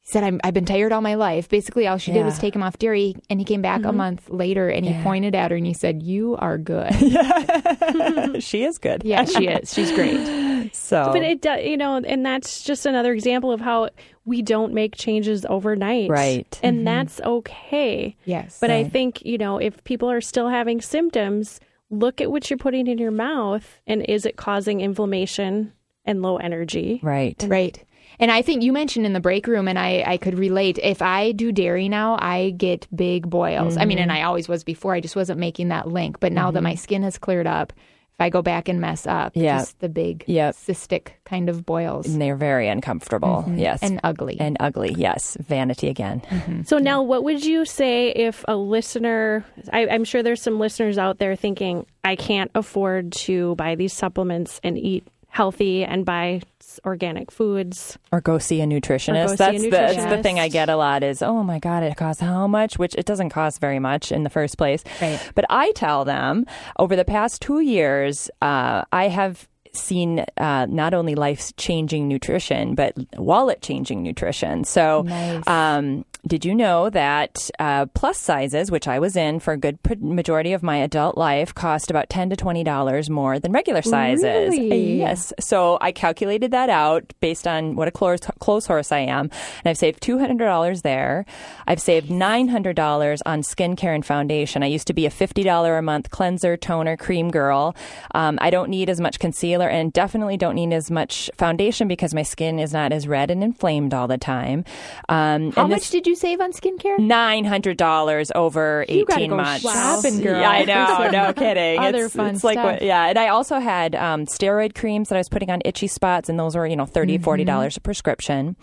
He 0.10 0.14
said, 0.14 0.24
I'm, 0.24 0.42
I've 0.44 0.56
been 0.56 0.66
tired 0.66 0.92
all 0.92 1.02
my 1.02 1.14
life. 1.14 1.50
Basically, 1.50 1.86
all 1.86 2.00
she 2.00 2.12
did 2.12 2.26
was 2.26 2.40
take 2.40 2.56
him 2.56 2.64
off 2.64 2.80
dairy, 2.80 3.16
and 3.30 3.40
he 3.40 3.46
came 3.46 3.62
back 3.62 3.82
a 3.82 3.90
mm-hmm. 3.90 3.98
month 3.98 4.28
later 4.32 4.68
and 4.68 4.84
he 4.84 5.00
pointed 5.04 5.36
at 5.36 5.52
her 5.52 5.58
and 5.58 5.68
he 5.68 5.74
said, 5.74 6.02
You 6.02 6.36
are 6.38 6.58
good. 6.58 6.92
she 8.44 8.64
is 8.64 8.80
good. 8.80 9.04
yeah, 9.06 9.26
she 9.26 9.48
is. 9.48 9.72
She's 9.72 9.92
great. 9.92 10.48
So 10.74 11.12
But 11.14 11.24
it 11.24 11.42
does, 11.42 11.64
you 11.64 11.78
know, 11.78 11.96
and 11.96 12.26
that's 12.26 12.64
just 12.64 12.86
another 12.86 13.14
example 13.14 13.52
of 13.52 13.62
how 13.62 13.90
we 14.26 14.42
don't 14.42 14.74
make 14.74 14.96
changes 14.96 15.46
overnight. 15.48 16.10
Right. 16.10 16.60
And 16.62 16.78
mm-hmm. 16.78 16.86
that's 16.86 17.22
okay. 17.22 18.16
Yes. 18.26 18.60
But 18.60 18.70
I 18.70 18.84
think, 18.84 19.26
you 19.26 19.38
know, 19.38 19.58
if 19.58 19.84
people 19.84 20.12
are 20.12 20.22
still 20.22 20.50
having 20.50 20.82
symptoms, 20.82 21.60
look 21.90 22.20
at 22.20 22.30
what 22.30 22.50
you're 22.50 22.58
putting 22.58 22.88
in 22.88 22.98
your 22.98 23.12
mouth 23.12 23.80
and 23.88 24.06
is 24.08 24.26
it 24.26 24.36
causing 24.36 24.82
inflammation 24.82 25.72
and 26.04 26.22
low 26.22 26.38
energy? 26.38 27.00
right. 27.04 27.42
Right. 27.48 27.84
And 28.20 28.32
I 28.32 28.42
think 28.42 28.64
you 28.64 28.74
mentioned 28.74 29.06
in 29.06 29.14
the 29.14 29.20
break 29.20 29.48
room, 29.48 29.68
and 29.68 29.80
I, 29.80 30.04
I 30.06 30.18
could 30.18 30.38
relate. 30.38 30.78
If 30.82 31.02
I 31.02 31.32
do 31.32 31.52
dairy 31.52 31.88
now, 31.88 32.18
I 32.20 32.50
get 32.52 32.88
big 32.94 33.30
boils. 33.30 33.78
I 33.78 33.86
mean, 33.86 33.98
and 33.98 34.12
mm-hmm. 34.12 34.20
I 34.20 34.24
always 34.24 34.50
was 34.50 34.64
before. 34.64 34.94
I 34.94 35.00
just 35.00 35.16
wasn't 35.16 35.40
making 35.40 35.70
that 35.70 35.88
link. 35.88 36.20
But 36.20 36.34
now 36.34 36.52
that 36.52 36.62
my 36.62 36.74
mm-hmm. 36.74 36.78
skin 36.78 37.04
has 37.04 37.18
cleared 37.18 37.48
up, 37.48 37.72
if 38.20 38.24
I 38.24 38.30
go 38.30 38.42
back 38.42 38.68
and 38.68 38.82
mess 38.82 39.08
up, 39.08 39.32
Yeah. 39.34 39.60
just 39.60 39.80
the 39.80 39.88
big 39.88 40.26
Yep. 40.28 40.56
cystic 40.56 41.08
kind 41.24 41.48
of 41.48 41.66
boils 41.66 42.06
And 42.06 42.22
they're 42.22 42.36
very 42.36 42.68
uncomfortable. 42.68 43.46
Mm-hmm. 43.48 43.58
Yes. 43.58 43.82
and 43.82 44.02
ugly. 44.04 44.36
and 44.38 44.58
ugly. 44.60 44.94
Yes. 44.98 45.38
Vanity 45.40 45.88
again. 45.88 46.22
So 46.66 46.80
now, 46.80 47.02
what 47.02 47.24
would 47.24 47.46
you 47.46 47.64
say 47.64 48.10
if 48.10 48.44
a 48.50 48.58
listener? 48.58 49.46
I, 49.72 49.88
I'm 49.88 50.04
sure 50.04 50.22
there's 50.22 50.42
some 50.42 50.60
listeners 50.60 50.98
out 50.98 51.20
there 51.20 51.38
thinking, 51.38 51.86
I 52.04 52.18
can't 52.18 52.52
afford 52.54 53.14
to 53.14 53.56
buy 53.56 53.76
these 53.76 53.94
supplements 53.94 54.60
and 54.62 54.78
eat 54.78 55.08
healthy 55.30 55.86
and 55.86 56.06
buy 56.06 56.42
s- 56.70 56.80
organic 56.86 57.32
foods. 57.32 57.98
Or 58.12 58.22
go 58.22 58.38
see 58.38 58.62
a 58.62 58.66
nutritionist. 58.66 59.30
See 59.30 59.34
a 59.34 59.38
that's 59.38 59.62
the 59.64 59.70
that's 59.70 60.06
the 60.06 60.24
thing 60.24 60.40
I 60.40 60.48
get 60.48 60.70
a 60.70 60.76
lot 60.76 61.04
is, 61.04 61.22
oh 61.22 61.44
my 61.44 61.60
God, 61.60 61.84
it 61.84 61.96
costs 61.98 62.22
how 62.22 62.48
much? 62.48 62.78
Which 62.78 62.96
it 62.96 63.06
doesn't 63.06 63.30
cost 63.30 63.60
very 63.60 63.80
much 63.80 64.12
in 64.12 64.24
the 64.24 64.30
first 64.30 64.58
place. 64.58 64.84
Right. 65.02 65.20
But 65.36 65.46
I 65.50 65.72
tell 65.74 66.06
them 66.06 66.46
over 66.78 66.96
the 66.96 67.06
past 67.06 67.42
two 67.42 67.60
years, 67.62 68.30
uh, 68.42 68.84
I 68.92 69.08
have 69.10 69.48
seen 69.72 70.26
uh, 70.38 70.66
not 70.68 70.96
only 70.96 71.14
life 71.14 71.56
changing 71.56 72.08
nutrition, 72.08 72.74
but 72.74 72.94
wallet 73.18 73.62
changing 73.62 74.02
nutrition. 74.02 74.64
So, 74.64 75.04
Nice. 75.04 75.48
um, 75.48 76.06
did 76.28 76.46
you 76.46 76.54
know 76.54 76.90
that 76.90 77.50
uh, 77.60 77.86
plus 77.88 78.18
sizes, 78.18 78.70
which 78.70 78.88
I 78.88 79.00
was 79.00 79.16
in 79.16 79.40
for 79.40 79.54
a 79.54 79.58
good 79.58 79.80
majority 80.02 80.54
of 80.54 80.62
my 80.62 80.78
adult 80.78 81.18
life, 81.18 81.54
cost 81.56 81.90
about 81.90 82.10
ten 82.10 82.30
to 82.30 82.36
twenty 82.36 82.64
dollars 82.64 83.10
more 83.10 83.40
than 83.40 83.52
regular 83.52 83.82
sizes? 83.82 84.52
Really? 84.52 85.00
Yes. 85.00 85.32
So 85.40 85.78
I 85.80 85.92
calculated 85.92 86.52
that 86.52 86.70
out 86.70 87.14
based 87.22 87.48
on 87.48 87.76
what 87.76 87.88
a 87.88 87.92
clothes, 87.92 88.22
clothes 88.40 88.68
horse 88.68 88.92
I 88.92 89.00
am, 89.00 89.30
and 89.32 89.66
I've 89.66 89.78
saved 89.78 90.02
two 90.02 90.20
hundred 90.20 90.40
dollars 90.40 90.82
there. 90.82 91.26
I've 91.68 91.82
saved 91.82 92.12
nine 92.12 92.50
hundred 92.50 92.76
dollars 92.76 93.22
on 93.26 93.42
skincare 93.42 93.96
and 93.96 94.06
foundation. 94.06 94.62
I 94.62 94.68
used 94.68 94.88
to 94.88 94.94
be 94.94 95.06
a 95.06 95.10
fifty 95.10 95.44
dollar 95.44 95.78
a 95.78 95.82
month 95.82 96.10
cleanser, 96.10 96.58
toner, 96.58 96.98
cream 96.98 97.32
girl. 97.32 97.76
Um, 98.14 98.38
I 98.42 98.50
don't 98.50 98.70
need 98.70 98.90
as 98.90 99.00
much 99.00 99.20
concealer, 99.20 99.70
and 99.70 99.94
definitely 99.94 100.38
don't 100.38 100.56
need 100.56 100.74
as 100.74 100.92
much 100.92 101.30
foundation 101.38 101.88
because 101.88 102.14
my 102.14 102.24
skin 102.24 102.60
is 102.60 102.74
not 102.74 102.92
as 102.92 103.08
red 103.08 103.32
and 103.32 103.44
inflamed 103.44 103.94
all 103.94 104.08
the 104.08 104.18
time. 104.18 104.66
Um, 105.08 105.52
How 105.52 105.62
and 105.62 105.72
much 105.72 105.90
did 105.90 106.06
you 106.08 106.09
save 106.16 106.40
on 106.42 106.52
skincare? 106.54 106.98
Nine 107.00 107.46
hundred 107.46 107.78
dollars 107.78 108.32
over 108.36 108.86
You 108.88 109.06
eighteen 109.10 109.30
go 109.32 109.38
months. 109.38 109.62
shopping, 109.64 110.22
girl. 110.22 110.40
Yeah, 110.40 110.50
I 110.50 110.64
know. 110.66 111.10
No 111.20 111.34
kidding. 111.34 111.80
other 111.80 112.06
it's, 112.06 112.16
fun 112.16 112.36
it's 112.36 112.44
like 112.44 112.56
stuff. 112.56 112.66
what, 112.74 112.82
yeah. 112.82 113.06
And 113.08 113.18
I 113.18 113.30
also 113.30 113.60
had 113.60 113.96
um, 113.96 114.26
steroid 114.26 114.76
creams 114.76 115.10
that 115.10 115.16
I 115.16 115.20
was 115.20 115.30
putting 115.30 115.50
on 115.50 115.62
itchy 115.66 115.88
spots, 115.88 116.30
and 116.30 116.40
those 116.40 116.56
were 116.56 116.66
you 116.68 116.76
know 116.76 116.86
30 116.86 117.16
Mm-hmm. 117.16 117.24
forty 117.24 117.44
dollars 117.44 117.78
a 117.78 117.82
prescription. 117.82 118.56